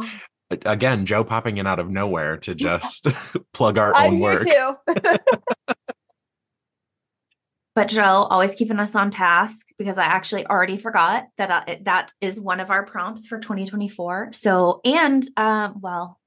Again, 0.64 1.07
Joe 1.07 1.24
popping 1.24 1.59
in 1.59 1.66
out 1.66 1.78
of 1.78 1.90
nowhere 1.90 2.36
to 2.38 2.55
just 2.55 3.09
plug 3.53 3.78
our 3.78 3.88
own 3.88 4.03
i'm 4.03 4.12
own 4.14 4.20
work. 4.20 4.44
too 4.44 4.76
But 7.74 7.88
Joe 7.88 8.03
always 8.28 8.55
keeping 8.55 8.78
us 8.78 8.94
on 8.94 9.11
task 9.11 9.68
because 9.78 9.96
I 9.96 10.05
actually 10.05 10.46
already 10.46 10.76
forgot 10.76 11.28
that 11.38 11.50
uh, 11.50 11.76
that 11.84 12.12
is 12.20 12.38
one 12.38 12.61
of 12.61 12.70
our 12.70 12.84
prompts 12.84 13.26
for 13.26 13.38
2024. 13.38 14.32
So 14.34 14.82
and 14.84 15.24
um 15.38 15.78
well, 15.80 16.20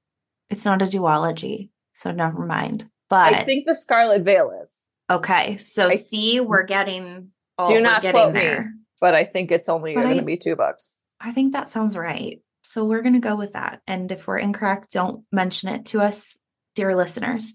it's 0.50 0.64
not 0.64 0.82
a 0.82 0.86
duology, 0.86 1.70
so 1.94 2.10
never 2.10 2.44
mind. 2.44 2.90
But 3.08 3.32
i 3.32 3.44
think 3.44 3.66
the 3.66 3.76
scarlet 3.76 4.22
veil 4.22 4.50
is 4.66 4.82
okay, 5.08 5.56
so 5.58 5.86
I- 5.86 5.96
see, 5.96 6.40
we're 6.40 6.64
getting 6.64 7.30
oh, 7.58 7.72
do 7.72 7.80
not 7.80 8.02
getting 8.02 8.20
quote 8.20 8.34
there. 8.34 8.62
me 8.64 8.70
but 9.00 9.14
i 9.14 9.24
think 9.24 9.52
it's 9.52 9.68
only 9.68 9.94
going 9.94 10.16
to 10.16 10.22
be 10.22 10.36
two 10.36 10.56
books 10.56 10.98
I 11.20 11.32
think 11.32 11.52
that 11.52 11.68
sounds 11.68 11.96
right. 11.96 12.40
So 12.66 12.84
we're 12.84 13.02
going 13.02 13.14
to 13.14 13.20
go 13.20 13.36
with 13.36 13.52
that. 13.52 13.80
And 13.86 14.10
if 14.10 14.26
we're 14.26 14.38
incorrect, 14.38 14.92
don't 14.92 15.24
mention 15.32 15.68
it 15.68 15.86
to 15.86 16.00
us, 16.00 16.38
dear 16.74 16.94
listeners. 16.94 17.54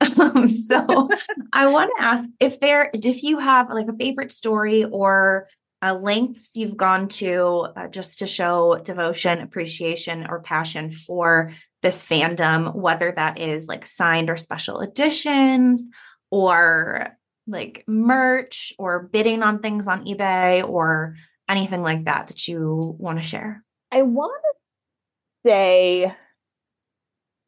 Um, 0.00 0.48
so 0.50 1.08
I 1.52 1.66
want 1.66 1.90
to 1.96 2.02
ask 2.02 2.28
if 2.40 2.60
there, 2.60 2.90
if 2.92 3.22
you 3.22 3.38
have 3.38 3.70
like 3.70 3.88
a 3.88 3.96
favorite 3.96 4.32
story 4.32 4.84
or 4.84 5.48
uh, 5.82 5.94
lengths 5.94 6.56
you've 6.56 6.76
gone 6.76 7.08
to 7.08 7.66
uh, 7.76 7.88
just 7.88 8.20
to 8.20 8.26
show 8.26 8.80
devotion, 8.84 9.40
appreciation, 9.40 10.26
or 10.28 10.40
passion 10.40 10.90
for 10.90 11.52
this 11.82 12.06
fandom, 12.06 12.74
whether 12.74 13.10
that 13.10 13.40
is 13.40 13.66
like 13.66 13.84
signed 13.84 14.30
or 14.30 14.36
special 14.36 14.80
editions 14.80 15.90
or 16.30 17.16
like 17.48 17.84
merch 17.88 18.72
or 18.78 19.02
bidding 19.02 19.42
on 19.42 19.58
things 19.58 19.88
on 19.88 20.04
eBay 20.04 20.66
or 20.66 21.16
anything 21.48 21.82
like 21.82 22.04
that 22.04 22.28
that 22.28 22.46
you 22.46 22.94
want 22.98 23.18
to 23.18 23.24
share? 23.24 23.64
I 23.92 24.02
want 24.02 24.42
to 24.42 25.48
say, 25.50 26.14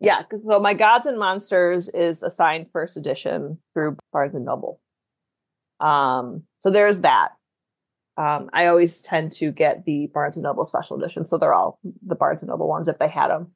yeah. 0.01 0.23
So 0.49 0.61
my 0.61 0.75
Gods 0.75 1.07
and 1.07 1.19
Monsters 1.19 1.89
is 1.89 2.23
assigned 2.23 2.67
first 2.73 2.97
edition 2.97 3.59
through 3.73 3.97
Barnes 4.13 4.35
and 4.35 4.45
Noble. 4.45 4.81
Um, 5.81 6.43
so 6.61 6.71
there's 6.71 7.01
that. 7.01 7.31
Um, 8.17 8.51
I 8.53 8.67
always 8.67 9.03
tend 9.03 9.33
to 9.35 9.51
get 9.51 9.85
the 9.85 10.09
Barnes 10.13 10.37
and 10.37 10.45
Noble 10.45 10.65
special 10.65 10.97
edition, 10.97 11.27
so 11.27 11.39
they're 11.39 11.55
all 11.55 11.81
the 12.07 12.15
Barnes 12.15 12.43
and 12.43 12.51
Noble 12.51 12.69
ones 12.69 12.89
if 12.89 12.99
they 12.99 13.09
had 13.09 13.29
them. 13.29 13.53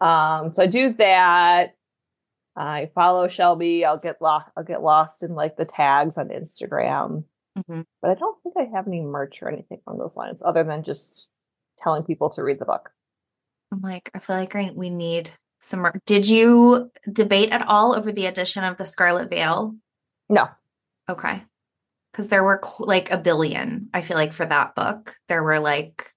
Um, 0.00 0.52
so 0.52 0.62
I 0.62 0.66
do 0.66 0.94
that. 0.94 1.74
I 2.56 2.90
follow 2.94 3.28
Shelby. 3.28 3.84
I'll 3.84 3.98
get 3.98 4.22
lost. 4.22 4.50
I'll 4.56 4.64
get 4.64 4.82
lost 4.82 5.22
in 5.22 5.34
like 5.34 5.56
the 5.56 5.66
tags 5.66 6.16
on 6.16 6.28
Instagram 6.28 7.24
but 8.02 8.10
I 8.10 8.14
don't 8.14 8.36
think 8.42 8.54
I 8.58 8.64
have 8.76 8.86
any 8.86 9.00
merch 9.00 9.42
or 9.42 9.48
anything 9.48 9.80
on 9.86 9.98
those 9.98 10.16
lines 10.16 10.42
other 10.44 10.62
than 10.64 10.82
just 10.82 11.28
telling 11.82 12.04
people 12.04 12.30
to 12.30 12.42
read 12.42 12.58
the 12.58 12.64
book. 12.64 12.90
I'm 13.72 13.80
like, 13.80 14.10
I 14.14 14.18
feel 14.18 14.36
like 14.36 14.54
we 14.74 14.90
need 14.90 15.30
some 15.60 15.80
more. 15.80 16.00
Did 16.06 16.28
you 16.28 16.90
debate 17.12 17.50
at 17.50 17.66
all 17.66 17.94
over 17.96 18.12
the 18.12 18.26
addition 18.26 18.64
of 18.64 18.76
the 18.76 18.86
Scarlet 18.86 19.30
Veil? 19.30 19.74
No. 20.28 20.48
Okay. 21.08 21.42
Because 22.12 22.28
there 22.28 22.44
were 22.44 22.58
qu- 22.58 22.84
like 22.86 23.10
a 23.10 23.18
billion, 23.18 23.88
I 23.92 24.00
feel 24.00 24.16
like, 24.16 24.32
for 24.32 24.46
that 24.46 24.74
book. 24.74 25.16
There 25.28 25.42
were 25.42 25.60
like, 25.60 26.10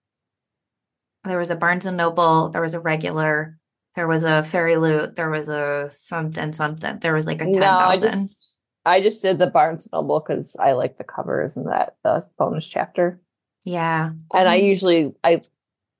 there 1.25 1.37
was 1.39 1.49
a 1.49 1.55
Barnes 1.55 1.85
and 1.85 1.97
Noble, 1.97 2.49
there 2.49 2.61
was 2.61 2.73
a 2.73 2.79
regular, 2.79 3.57
there 3.95 4.07
was 4.07 4.23
a 4.23 4.43
Fairy 4.43 4.77
Loot, 4.77 5.15
there 5.15 5.29
was 5.29 5.49
a 5.49 5.89
something, 5.91 6.53
something. 6.53 6.99
There 6.99 7.13
was 7.13 7.25
like 7.27 7.41
a 7.41 7.45
No, 7.45 7.59
I 7.77 7.97
10,000. 7.97 8.11
just 8.11 8.55
I 8.85 9.01
just 9.01 9.21
did 9.21 9.37
the 9.39 9.47
Barnes 9.47 9.85
and 9.85 9.91
Noble 9.91 10.21
because 10.21 10.55
I 10.57 10.71
like 10.71 10.97
the 10.97 11.03
covers 11.03 11.57
and 11.57 11.67
that 11.67 11.95
the 12.03 12.25
bonus 12.37 12.67
chapter. 12.67 13.19
Yeah. 13.63 14.11
And 14.33 14.49
I 14.49 14.59
Mhm. 14.59 14.65
usually 14.65 15.13
I 15.23 15.41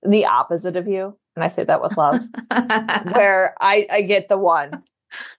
the 0.03 0.25
opposite 0.27 0.75
of 0.77 0.87
you, 0.87 1.17
and 1.35 1.43
I 1.43 1.49
say 1.49 1.63
that 1.65 1.81
with 1.81 1.97
love, 1.97 2.21
where 3.13 3.53
I 3.59 3.85
I 3.91 4.01
get 4.01 4.29
the 4.29 4.37
one. 4.37 4.83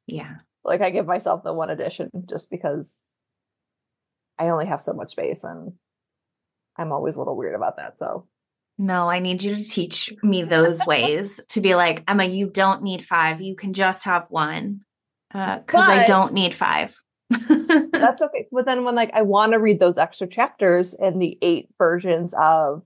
Yeah. 0.07 0.37
Like 0.65 0.83
I 0.83 0.91
give 0.91 1.07
myself 1.07 1.43
the 1.43 1.55
one 1.55 1.71
edition 1.71 2.11
just 2.29 2.51
because 2.51 2.99
I 4.39 4.49
only 4.51 4.67
have 4.67 4.83
so 4.83 4.93
much 4.93 5.11
space 5.13 5.45
and 5.45 5.73
I'm 6.77 6.93
always 6.93 7.17
a 7.17 7.19
little 7.21 7.37
weird 7.37 7.55
about 7.55 7.77
that. 7.77 7.99
So 7.99 8.27
No, 8.79 9.09
I 9.09 9.19
need 9.21 9.43
you 9.43 9.57
to 9.57 9.65
teach 9.65 10.13
me 10.23 10.43
those 10.43 10.85
ways 10.87 11.41
to 11.51 11.61
be 11.61 11.75
like, 11.75 12.03
Emma, 12.09 12.25
you 12.25 12.47
don't 12.49 12.83
need 12.83 13.05
five. 13.05 13.41
You 13.41 13.55
can 13.55 13.73
just 13.75 14.05
have 14.05 14.31
one. 14.31 14.81
Uh, 15.33 15.59
because 15.59 15.89
I 15.89 16.07
don't 16.07 16.33
need 16.33 16.55
five. 16.55 16.97
that's 17.93 18.23
okay. 18.23 18.47
But 18.51 18.67
then 18.67 18.85
when 18.85 18.95
like 18.95 19.11
I 19.15 19.23
want 19.23 19.53
to 19.53 19.59
read 19.59 19.81
those 19.81 19.99
extra 19.99 20.27
chapters 20.27 20.95
and 20.95 21.21
the 21.21 21.39
eight 21.43 21.69
versions 21.79 22.35
of 22.35 22.85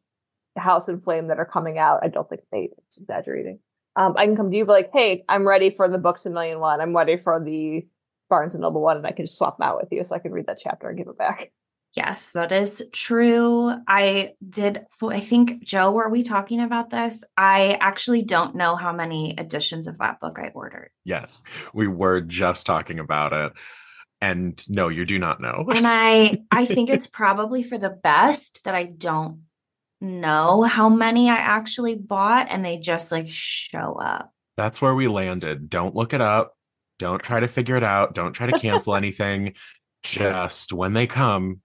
House 0.56 0.88
and 0.88 1.02
Flame 1.02 1.28
that 1.28 1.38
are 1.38 1.44
coming 1.44 1.78
out, 1.78 2.00
I 2.02 2.08
don't 2.08 2.28
think 2.28 2.42
they 2.52 2.70
it's 2.88 2.98
exaggerating. 2.98 3.58
Um, 3.96 4.14
I 4.16 4.26
can 4.26 4.36
come 4.36 4.50
to 4.50 4.56
you 4.56 4.64
be 4.64 4.72
like, 4.72 4.90
hey, 4.92 5.24
I'm 5.28 5.46
ready 5.46 5.70
for 5.70 5.88
the 5.88 5.98
books 5.98 6.26
a 6.26 6.30
million 6.30 6.58
one. 6.58 6.80
I'm 6.80 6.96
ready 6.96 7.16
for 7.16 7.42
the 7.42 7.86
Barnes 8.28 8.54
and 8.54 8.62
Noble 8.62 8.80
one, 8.80 8.96
and 8.96 9.06
I 9.06 9.12
can 9.12 9.26
just 9.26 9.38
swap 9.38 9.58
them 9.58 9.68
out 9.68 9.78
with 9.80 9.88
you 9.92 10.04
so 10.04 10.14
I 10.14 10.18
can 10.18 10.32
read 10.32 10.46
that 10.46 10.58
chapter 10.60 10.88
and 10.88 10.98
give 10.98 11.08
it 11.08 11.18
back. 11.18 11.52
Yes, 11.96 12.30
that 12.34 12.50
is 12.50 12.84
true. 12.92 13.72
I 13.86 14.32
did, 14.48 14.84
I 15.00 15.20
think, 15.20 15.62
Joe, 15.62 15.92
were 15.92 16.08
we 16.08 16.24
talking 16.24 16.60
about 16.60 16.90
this? 16.90 17.22
I 17.36 17.78
actually 17.80 18.22
don't 18.22 18.56
know 18.56 18.74
how 18.74 18.92
many 18.92 19.38
editions 19.38 19.86
of 19.86 19.98
that 19.98 20.18
book 20.18 20.38
I 20.40 20.48
ordered. 20.54 20.90
Yes, 21.04 21.44
we 21.72 21.86
were 21.86 22.20
just 22.20 22.66
talking 22.66 22.98
about 22.98 23.32
it. 23.32 23.52
And 24.24 24.64
no, 24.70 24.88
you 24.88 25.04
do 25.04 25.18
not 25.18 25.40
know. 25.40 25.66
And 25.74 25.86
I 25.86 26.42
I 26.50 26.64
think 26.64 26.88
it's 26.88 27.06
probably 27.06 27.62
for 27.62 27.76
the 27.76 27.90
best 27.90 28.64
that 28.64 28.74
I 28.74 28.84
don't 28.84 29.42
know 30.00 30.62
how 30.62 30.88
many 30.88 31.28
I 31.28 31.36
actually 31.36 31.94
bought 31.94 32.46
and 32.48 32.64
they 32.64 32.78
just 32.78 33.12
like 33.12 33.28
show 33.28 33.98
up. 34.00 34.32
That's 34.56 34.80
where 34.80 34.94
we 34.94 35.08
landed. 35.08 35.68
Don't 35.68 35.94
look 35.94 36.14
it 36.14 36.22
up. 36.22 36.56
Don't 36.98 37.22
try 37.22 37.40
to 37.40 37.48
figure 37.48 37.76
it 37.76 37.84
out. 37.84 38.14
Don't 38.14 38.32
try 38.32 38.46
to 38.46 38.58
cancel 38.58 38.94
anything. 39.02 39.54
Just 40.02 40.72
when 40.72 40.94
they 40.94 41.06
come, 41.06 41.60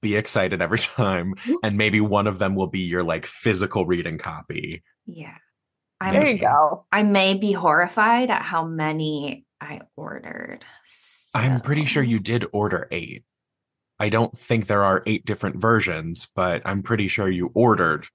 be 0.00 0.16
excited 0.16 0.62
every 0.62 0.78
time. 0.78 1.34
And 1.62 1.76
maybe 1.76 2.00
one 2.00 2.26
of 2.26 2.38
them 2.38 2.54
will 2.54 2.68
be 2.68 2.80
your 2.80 3.02
like 3.02 3.26
physical 3.26 3.84
reading 3.84 4.16
copy. 4.16 4.82
Yeah. 5.06 5.36
I'm, 6.00 6.14
There 6.14 6.28
you 6.28 6.38
go. 6.38 6.86
I 6.90 7.02
may 7.02 7.34
be 7.34 7.52
horrified 7.52 8.30
at 8.30 8.42
how 8.42 8.64
many 8.64 9.44
I 9.60 9.80
ordered. 9.96 10.64
I'm 11.38 11.60
pretty 11.60 11.84
sure 11.84 12.02
you 12.02 12.18
did 12.18 12.46
order 12.52 12.88
eight. 12.90 13.24
I 13.98 14.08
don't 14.08 14.36
think 14.36 14.66
there 14.66 14.84
are 14.84 15.02
eight 15.06 15.24
different 15.24 15.56
versions, 15.56 16.28
but 16.34 16.62
I'm 16.64 16.82
pretty 16.82 17.08
sure 17.08 17.28
you 17.28 17.50
ordered 17.54 18.06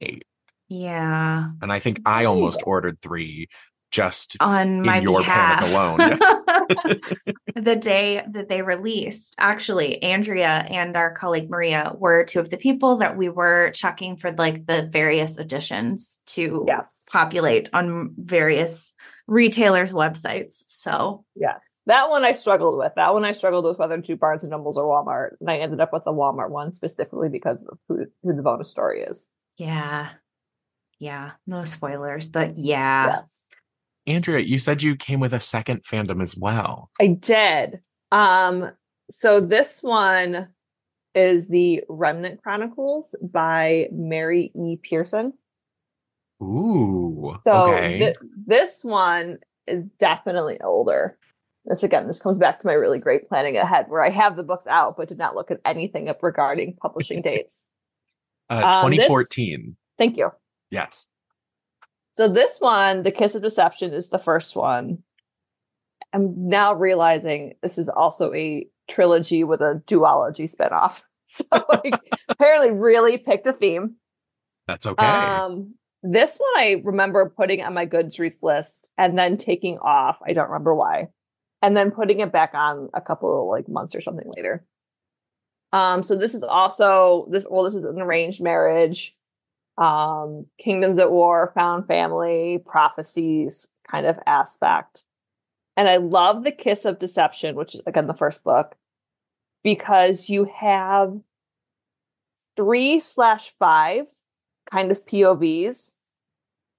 eight. 0.00 0.24
Yeah. 0.68 1.48
And 1.62 1.72
I 1.72 1.78
think 1.78 2.00
I 2.04 2.26
almost 2.26 2.62
ordered 2.64 3.00
three 3.00 3.48
just 3.90 4.36
On 4.40 4.66
in 4.68 4.82
my 4.82 5.00
your 5.00 5.18
behalf. 5.20 5.60
panic 5.60 5.72
alone. 5.72 6.18
The 7.56 7.76
day 7.76 8.22
that 8.30 8.48
they 8.48 8.62
released, 8.62 9.34
actually, 9.38 10.02
Andrea 10.02 10.66
and 10.68 10.96
our 10.96 11.12
colleague 11.12 11.50
Maria 11.50 11.92
were 11.98 12.24
two 12.24 12.40
of 12.40 12.50
the 12.50 12.58
people 12.58 12.98
that 12.98 13.16
we 13.16 13.28
were 13.30 13.70
checking 13.70 14.16
for 14.16 14.32
like 14.32 14.66
the 14.66 14.82
various 14.82 15.38
editions 15.38 16.20
to 16.28 16.64
yes. 16.68 17.04
populate 17.10 17.70
on 17.72 18.14
various 18.18 18.92
retailers' 19.26 19.92
websites. 19.92 20.62
So 20.68 21.24
Yes. 21.34 21.60
That 21.88 22.10
one 22.10 22.22
I 22.22 22.34
struggled 22.34 22.78
with. 22.78 22.92
That 22.96 23.14
one 23.14 23.24
I 23.24 23.32
struggled 23.32 23.64
with 23.64 23.78
whether 23.78 23.96
to 23.96 24.02
do 24.02 24.14
Barnes 24.14 24.44
and 24.44 24.50
Nobles 24.50 24.76
or 24.76 24.84
Walmart. 24.84 25.36
And 25.40 25.50
I 25.50 25.56
ended 25.56 25.80
up 25.80 25.90
with 25.90 26.04
the 26.04 26.12
Walmart 26.12 26.50
one 26.50 26.74
specifically 26.74 27.30
because 27.30 27.56
of 27.66 27.78
who, 27.88 28.04
who 28.22 28.36
the 28.36 28.42
bonus 28.42 28.70
story 28.70 29.02
is. 29.02 29.30
yeah. 29.56 30.10
Yeah. 31.00 31.30
No 31.46 31.62
spoilers, 31.64 32.28
but 32.28 32.58
yeah. 32.58 33.06
Yes. 33.06 33.46
Andrea, 34.06 34.40
you 34.40 34.58
said 34.58 34.82
you 34.82 34.96
came 34.96 35.20
with 35.20 35.32
a 35.32 35.40
second 35.40 35.84
fandom 35.84 36.22
as 36.22 36.36
well. 36.36 36.90
I 37.00 37.06
did. 37.06 37.80
Um, 38.10 38.72
so 39.10 39.40
this 39.40 39.80
one 39.80 40.48
is 41.14 41.48
the 41.48 41.84
Remnant 41.88 42.42
Chronicles 42.42 43.14
by 43.22 43.88
Mary 43.92 44.50
E. 44.54 44.76
Pearson. 44.76 45.34
Ooh. 46.42 47.38
So 47.44 47.72
okay. 47.72 47.98
thi- 48.00 48.28
this 48.46 48.82
one 48.82 49.38
is 49.66 49.84
definitely 49.98 50.60
older. 50.60 51.16
This 51.64 51.82
again, 51.82 52.06
this 52.06 52.20
comes 52.20 52.38
back 52.38 52.60
to 52.60 52.66
my 52.66 52.72
really 52.72 52.98
great 52.98 53.28
planning 53.28 53.56
ahead, 53.56 53.86
where 53.88 54.02
I 54.02 54.10
have 54.10 54.36
the 54.36 54.42
books 54.42 54.66
out 54.66 54.96
but 54.96 55.08
did 55.08 55.18
not 55.18 55.34
look 55.34 55.50
at 55.50 55.60
anything 55.64 56.08
up 56.08 56.22
regarding 56.22 56.76
publishing 56.80 57.22
dates. 57.22 57.68
uh, 58.48 58.54
um, 58.54 58.90
this- 58.90 58.98
2014. 59.00 59.76
Thank 59.98 60.16
you. 60.16 60.30
Yes. 60.70 61.08
So 62.12 62.28
this 62.28 62.58
one, 62.58 63.02
The 63.02 63.10
Kiss 63.10 63.34
of 63.34 63.42
Deception, 63.42 63.92
is 63.92 64.08
the 64.08 64.18
first 64.18 64.56
one. 64.56 64.98
I'm 66.12 66.48
now 66.48 66.72
realizing 66.74 67.54
this 67.62 67.78
is 67.78 67.88
also 67.88 68.32
a 68.32 68.66
trilogy 68.88 69.44
with 69.44 69.60
a 69.60 69.82
duology 69.86 70.52
spinoff. 70.52 71.02
So 71.30 71.44
like, 71.68 71.92
apparently 72.30 72.70
really 72.70 73.18
picked 73.18 73.46
a 73.46 73.52
theme. 73.52 73.96
That's 74.66 74.86
okay. 74.86 75.04
Um, 75.04 75.74
this 76.02 76.38
one 76.38 76.50
I 76.56 76.80
remember 76.82 77.28
putting 77.36 77.62
on 77.62 77.74
my 77.74 77.84
Goodreads 77.84 78.38
list 78.40 78.88
and 78.96 79.18
then 79.18 79.36
taking 79.36 79.76
off. 79.78 80.16
I 80.26 80.32
don't 80.32 80.48
remember 80.48 80.74
why. 80.74 81.08
And 81.60 81.76
then 81.76 81.90
putting 81.90 82.20
it 82.20 82.32
back 82.32 82.52
on 82.54 82.88
a 82.94 83.00
couple 83.00 83.42
of 83.42 83.48
like 83.48 83.68
months 83.68 83.94
or 83.94 84.00
something 84.00 84.30
later. 84.36 84.64
Um, 85.72 86.02
so 86.02 86.16
this 86.16 86.34
is 86.34 86.42
also 86.42 87.28
this 87.30 87.44
well, 87.48 87.64
this 87.64 87.74
is 87.74 87.84
an 87.84 88.00
arranged 88.00 88.40
marriage, 88.40 89.14
um, 89.76 90.46
kingdoms 90.58 90.98
at 90.98 91.10
war, 91.10 91.52
found 91.54 91.86
family, 91.86 92.62
prophecies 92.64 93.68
kind 93.90 94.06
of 94.06 94.18
aspect. 94.26 95.04
And 95.76 95.88
I 95.88 95.98
love 95.98 96.44
the 96.44 96.52
kiss 96.52 96.84
of 96.84 96.98
deception, 96.98 97.54
which 97.54 97.74
is 97.74 97.80
again 97.86 98.06
the 98.06 98.14
first 98.14 98.42
book, 98.44 98.76
because 99.62 100.30
you 100.30 100.44
have 100.44 101.18
three 102.56 102.98
slash 102.98 103.50
five 103.58 104.06
kind 104.70 104.90
of 104.90 105.04
POVs. 105.06 105.94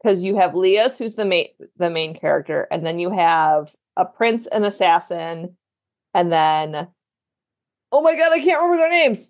Because 0.01 0.23
you 0.23 0.37
have 0.37 0.55
Lia's, 0.55 0.97
who's 0.97 1.15
the 1.15 1.25
main 1.25 1.47
the 1.75 1.89
main 1.89 2.17
character, 2.17 2.67
and 2.71 2.85
then 2.85 2.99
you 2.99 3.11
have 3.11 3.75
a 3.99 4.05
prince 4.05 4.47
and 4.47 4.65
assassin, 4.65 5.57
and 6.13 6.31
then 6.31 6.87
oh 7.91 8.01
my 8.01 8.15
god, 8.15 8.31
I 8.31 8.39
can't 8.39 8.61
remember 8.61 8.77
their 8.77 8.89
names. 8.89 9.29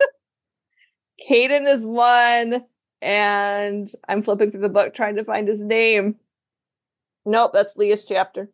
Kaden 1.30 1.68
is 1.68 1.86
one, 1.86 2.64
and 3.00 3.88
I'm 4.08 4.22
flipping 4.22 4.50
through 4.50 4.62
the 4.62 4.68
book 4.68 4.94
trying 4.94 5.16
to 5.16 5.24
find 5.24 5.46
his 5.46 5.64
name. 5.64 6.16
Nope, 7.24 7.52
that's 7.54 7.76
Lia's 7.76 8.04
chapter. 8.04 8.50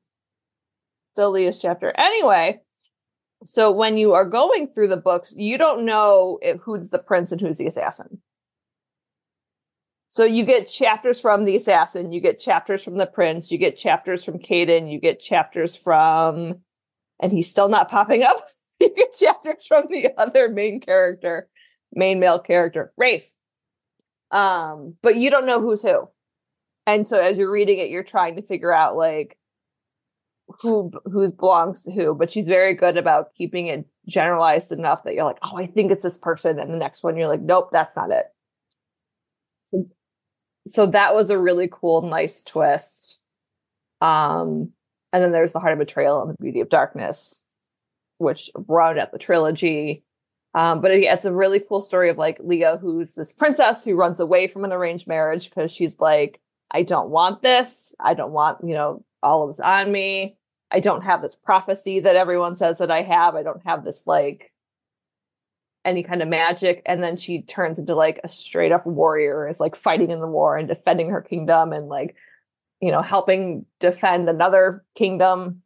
Still 1.14 1.30
Lia's 1.30 1.58
chapter. 1.60 1.92
Anyway, 1.96 2.60
so 3.44 3.70
when 3.70 3.96
you 3.96 4.12
are 4.12 4.28
going 4.28 4.68
through 4.68 4.88
the 4.88 4.96
books, 4.96 5.34
you 5.36 5.58
don't 5.58 5.84
know 5.84 6.38
if, 6.42 6.60
who's 6.60 6.90
the 6.90 6.98
prince 6.98 7.32
and 7.32 7.40
who's 7.40 7.58
the 7.58 7.66
assassin. 7.66 8.20
So 10.12 10.24
you 10.26 10.44
get 10.44 10.68
chapters 10.68 11.18
from 11.18 11.46
the 11.46 11.56
assassin, 11.56 12.12
you 12.12 12.20
get 12.20 12.38
chapters 12.38 12.84
from 12.84 12.98
the 12.98 13.06
prince, 13.06 13.50
you 13.50 13.56
get 13.56 13.78
chapters 13.78 14.22
from 14.22 14.40
Kaden, 14.40 14.92
you 14.92 15.00
get 15.00 15.22
chapters 15.22 15.74
from, 15.74 16.56
and 17.18 17.32
he's 17.32 17.48
still 17.48 17.70
not 17.70 17.90
popping 17.90 18.22
up. 18.22 18.36
you 18.80 18.94
get 18.94 19.14
chapters 19.14 19.64
from 19.66 19.86
the 19.88 20.10
other 20.18 20.50
main 20.50 20.80
character, 20.80 21.48
main 21.94 22.20
male 22.20 22.38
character, 22.38 22.92
Rafe. 22.98 23.26
Um, 24.30 24.96
but 25.02 25.16
you 25.16 25.30
don't 25.30 25.46
know 25.46 25.62
who's 25.62 25.80
who. 25.80 26.10
And 26.86 27.08
so 27.08 27.18
as 27.18 27.38
you're 27.38 27.50
reading 27.50 27.78
it, 27.78 27.88
you're 27.88 28.04
trying 28.04 28.36
to 28.36 28.42
figure 28.42 28.70
out 28.70 28.98
like 28.98 29.38
who 30.60 30.92
who 31.06 31.32
belongs 31.32 31.84
to 31.84 31.90
who. 31.90 32.14
But 32.14 32.30
she's 32.30 32.46
very 32.46 32.74
good 32.74 32.98
about 32.98 33.32
keeping 33.34 33.68
it 33.68 33.86
generalized 34.06 34.72
enough 34.72 35.04
that 35.04 35.14
you're 35.14 35.24
like, 35.24 35.38
oh, 35.40 35.56
I 35.56 35.68
think 35.68 35.90
it's 35.90 36.02
this 36.02 36.18
person. 36.18 36.58
And 36.58 36.70
the 36.70 36.76
next 36.76 37.02
one, 37.02 37.16
you're 37.16 37.28
like, 37.28 37.40
nope, 37.40 37.70
that's 37.72 37.96
not 37.96 38.10
it. 38.10 38.26
So 40.66 40.86
that 40.86 41.14
was 41.14 41.30
a 41.30 41.38
really 41.38 41.68
cool, 41.70 42.02
nice 42.02 42.42
twist. 42.42 43.18
Um, 44.00 44.70
and 45.12 45.22
then 45.22 45.32
there's 45.32 45.52
the 45.52 45.60
Heart 45.60 45.74
of 45.74 45.78
Betrayal 45.78 46.22
and 46.22 46.30
the 46.30 46.42
Beauty 46.42 46.60
of 46.60 46.68
Darkness, 46.68 47.44
which 48.18 48.50
round 48.68 48.98
out 48.98 49.12
the 49.12 49.18
trilogy. 49.18 50.04
Um, 50.54 50.80
but 50.80 50.90
it, 50.90 51.02
it's 51.04 51.24
a 51.24 51.32
really 51.32 51.60
cool 51.60 51.80
story 51.80 52.10
of 52.10 52.18
like 52.18 52.38
Lia, 52.40 52.76
who's 52.76 53.14
this 53.14 53.32
princess 53.32 53.84
who 53.84 53.94
runs 53.94 54.20
away 54.20 54.48
from 54.48 54.64
an 54.64 54.72
arranged 54.72 55.06
marriage 55.06 55.50
because 55.50 55.72
she's 55.72 55.98
like, 55.98 56.40
I 56.70 56.82
don't 56.82 57.10
want 57.10 57.42
this. 57.42 57.92
I 58.00 58.14
don't 58.14 58.32
want, 58.32 58.58
you 58.64 58.74
know, 58.74 59.04
all 59.22 59.42
of 59.42 59.50
this 59.50 59.60
on 59.60 59.90
me. 59.90 60.36
I 60.70 60.80
don't 60.80 61.02
have 61.02 61.20
this 61.20 61.36
prophecy 61.36 62.00
that 62.00 62.16
everyone 62.16 62.56
says 62.56 62.78
that 62.78 62.90
I 62.90 63.02
have. 63.02 63.34
I 63.34 63.42
don't 63.42 63.64
have 63.66 63.84
this 63.84 64.06
like 64.06 64.51
any 65.84 66.02
kind 66.02 66.22
of 66.22 66.28
magic. 66.28 66.82
And 66.86 67.02
then 67.02 67.16
she 67.16 67.42
turns 67.42 67.78
into 67.78 67.94
like 67.94 68.20
a 68.22 68.28
straight 68.28 68.72
up 68.72 68.86
warrior, 68.86 69.48
is 69.48 69.60
like 69.60 69.76
fighting 69.76 70.10
in 70.10 70.20
the 70.20 70.26
war 70.26 70.56
and 70.56 70.68
defending 70.68 71.10
her 71.10 71.20
kingdom 71.20 71.72
and 71.72 71.88
like, 71.88 72.14
you 72.80 72.90
know, 72.90 73.02
helping 73.02 73.66
defend 73.80 74.28
another 74.28 74.84
kingdom 74.96 75.62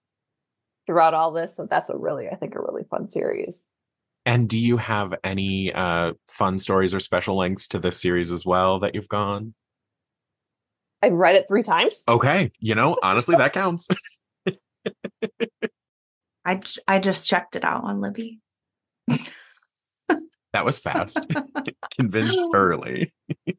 throughout 0.87 1.15
all 1.15 1.33
this. 1.33 1.57
So 1.57 1.67
that's 1.69 1.91
a 1.91 1.97
really, 1.97 2.29
I 2.29 2.37
think, 2.37 2.55
a 2.55 2.61
really 2.61 2.85
fun 2.91 3.09
series. 3.09 3.67
And 4.25 4.49
do 4.49 4.59
you 4.59 4.77
have 4.77 5.15
any 5.23 5.73
uh, 5.73 6.15
fun 6.29 6.59
stories 6.59 6.95
or 6.95 7.01
special 7.01 7.37
links 7.37 7.69
to 7.69 7.79
this 7.79 8.01
series 8.01 8.33
as 8.33 8.45
well 8.45 8.81
that 8.81 8.95
you've 8.95 9.09
gone? 9.09 9.55
I've 11.03 11.13
read 11.13 11.37
it 11.37 11.47
three 11.47 11.63
times. 11.63 12.03
Okay, 12.09 12.51
you 12.59 12.75
know, 12.75 12.97
honestly, 13.03 13.37
that 13.37 13.53
counts. 13.53 13.87
I 16.45 16.61
I 16.89 16.99
just 16.99 17.29
checked 17.29 17.55
it 17.55 17.65
out 17.65 17.85
on 17.85 18.01
Libby. 18.01 18.41
that 20.57 20.65
was 20.65 20.79
fast. 20.79 21.19
Convinced 21.99 22.41
early. 22.55 23.13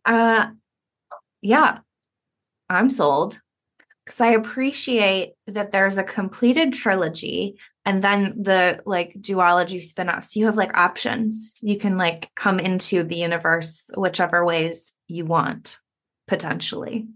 uh 0.03 0.47
yeah. 1.43 1.79
I'm 2.69 2.89
sold 2.89 3.39
because 4.03 4.19
I 4.19 4.29
appreciate 4.31 5.33
that 5.45 5.71
there's 5.71 5.99
a 5.99 6.03
completed 6.03 6.73
trilogy 6.73 7.59
and 7.85 8.01
then 8.01 8.33
the 8.41 8.81
like 8.85 9.13
duology 9.13 9.83
spin-offs. 9.83 10.35
You 10.35 10.47
have 10.47 10.57
like 10.57 10.75
options. 10.75 11.53
You 11.61 11.77
can 11.77 11.97
like 11.97 12.33
come 12.35 12.59
into 12.59 13.03
the 13.03 13.15
universe 13.15 13.91
whichever 13.95 14.43
ways 14.43 14.93
you 15.07 15.25
want, 15.25 15.77
potentially. 16.27 17.07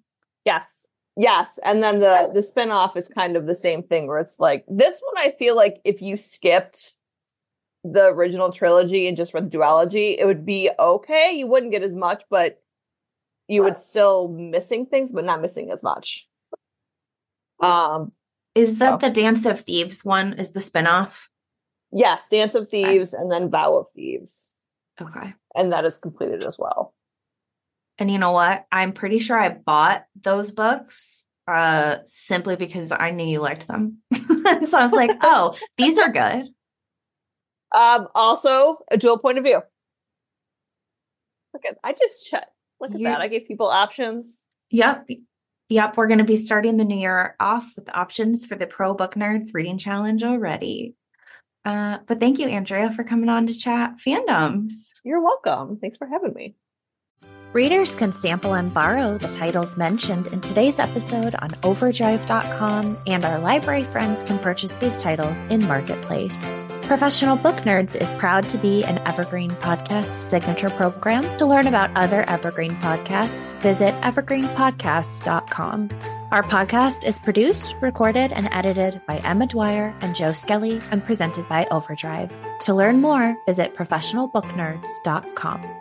Yes. 0.46 0.86
Yes. 1.18 1.58
And 1.66 1.82
then 1.82 2.00
the 2.00 2.30
the 2.36 2.44
spin-off 2.44 2.96
is 2.96 3.10
kind 3.10 3.36
of 3.36 3.48
the 3.48 3.56
same 3.56 3.82
thing 3.82 4.06
where 4.06 4.20
it's 4.20 4.40
like 4.40 4.64
this 4.68 5.02
one 5.02 5.26
I 5.26 5.34
feel 5.40 5.56
like 5.56 5.82
if 5.84 6.04
you 6.04 6.18
skipped 6.18 6.96
the 7.84 8.06
original 8.06 8.52
trilogy 8.52 9.08
and 9.08 9.18
just 9.18 9.34
read 9.34 9.50
the 9.52 9.58
duology, 9.58 10.16
it 10.18 10.26
would 10.26 10.46
be 10.46 10.70
okay. 10.78 11.34
You 11.36 11.48
wouldn't 11.48 11.72
get 11.72 11.84
as 11.84 11.94
much, 11.94 12.24
but 12.30 12.62
you 13.48 13.64
would 13.64 13.78
still 13.78 14.28
missing 14.30 14.86
things, 14.86 15.12
but 15.12 15.26
not 15.26 15.42
missing 15.42 15.72
as 15.72 15.84
much. 15.84 16.28
Um 17.62 18.12
is 18.54 18.80
that 18.80 19.00
the 19.00 19.10
Dance 19.10 19.46
of 19.46 19.62
Thieves 19.62 20.04
one? 20.04 20.34
Is 20.34 20.52
the 20.52 20.60
spinoff? 20.60 21.28
Yes, 21.92 22.28
Dance 22.30 22.56
of 22.56 22.70
Thieves 22.70 23.14
okay. 23.14 23.22
and 23.22 23.32
then 23.32 23.50
Vow 23.50 23.78
of 23.78 23.88
Thieves. 23.96 24.54
Okay. 25.02 25.34
And 25.56 25.72
that 25.72 25.86
is 25.86 25.98
completed 25.98 26.44
as 26.44 26.58
well. 26.60 26.94
And 27.98 28.12
you 28.12 28.18
know 28.18 28.32
what? 28.32 28.66
I'm 28.72 28.94
pretty 28.94 29.20
sure 29.20 29.40
I 29.40 29.50
bought 29.50 30.06
those 30.22 30.52
books 30.52 31.26
uh 31.48 31.98
simply 32.06 32.56
because 32.56 32.92
I 32.92 33.12
knew 33.12 33.26
you 33.26 33.40
liked 33.40 33.68
them. 33.68 33.98
so 34.14 34.78
I 34.78 34.84
was 34.84 34.92
like, 34.92 35.12
oh, 35.22 35.58
these 35.78 35.98
are 35.98 36.12
good. 36.12 36.48
Um, 37.72 38.08
also 38.14 38.80
a 38.90 38.98
dual 38.98 39.18
point 39.18 39.38
of 39.38 39.44
view. 39.44 39.62
Look 41.54 41.64
at 41.68 41.78
I 41.84 41.94
just 41.94 42.26
checked. 42.26 42.52
Look 42.80 42.92
at 42.92 43.00
you, 43.00 43.08
that. 43.08 43.22
I 43.22 43.28
gave 43.28 43.48
people 43.48 43.68
options. 43.68 44.40
Yep. 44.72 45.08
Yep. 45.70 45.98
We're 45.98 46.08
gonna 46.08 46.24
be 46.24 46.36
starting 46.36 46.78
the 46.78 46.86
new 46.86 46.98
year 46.98 47.36
off 47.40 47.72
with 47.76 47.90
options 47.94 48.46
for 48.46 48.56
the 48.56 48.68
Pro 48.68 48.94
Book 48.94 49.16
Nerds 49.16 49.54
reading 49.54 49.78
challenge 49.78 50.24
already. 50.24 50.96
Uh, 51.64 52.00
but 52.08 52.20
thank 52.20 52.40
you, 52.40 52.48
Andrea, 52.48 52.92
for 52.92 53.04
coming 53.04 53.30
on 53.30 53.48
to 53.48 53.54
chat 53.54 53.96
fandoms. 54.06 54.72
You're 55.04 55.22
welcome. 55.22 55.78
Thanks 55.78 55.98
for 55.98 56.08
having 56.08 56.34
me. 56.34 56.56
Readers 57.54 57.94
can 57.94 58.14
sample 58.14 58.54
and 58.54 58.74
borrow 58.74 59.18
the 59.18 59.32
titles 59.34 59.76
mentioned 59.76 60.28
in 60.28 60.40
today's 60.40 60.80
episode 60.80 61.36
on 61.36 61.52
overdrive.com, 61.64 62.98
and 63.08 63.26
our 63.26 63.40
library 63.40 63.84
friends 63.84 64.24
can 64.24 64.40
purchase 64.40 64.72
these 64.74 64.98
titles 64.98 65.40
in 65.50 65.68
Marketplace. 65.68 66.42
Professional 66.92 67.38
Book 67.38 67.56
Nerds 67.62 67.96
is 67.96 68.12
proud 68.12 68.50
to 68.50 68.58
be 68.58 68.84
an 68.84 68.98
Evergreen 69.08 69.52
Podcast 69.52 70.12
signature 70.12 70.70
program. 70.70 71.24
To 71.38 71.46
learn 71.46 71.68
about 71.68 71.90
other 71.96 72.30
Evergreen 72.30 72.74
podcasts, 72.74 73.58
visit 73.62 73.94
evergreenpodcasts.com. 74.02 75.90
Our 76.32 76.44
podcast 76.44 77.06
is 77.06 77.18
produced, 77.18 77.76
recorded, 77.80 78.34
and 78.34 78.50
edited 78.52 79.00
by 79.08 79.20
Emma 79.20 79.48
Dwyer 79.48 79.96
and 80.02 80.14
Joe 80.14 80.34
Skelly 80.34 80.82
and 80.92 81.02
presented 81.02 81.48
by 81.48 81.66
Overdrive. 81.72 82.30
To 82.64 82.74
learn 82.74 83.00
more, 83.00 83.38
visit 83.46 83.74
professionalbooknerds.com. 83.74 85.81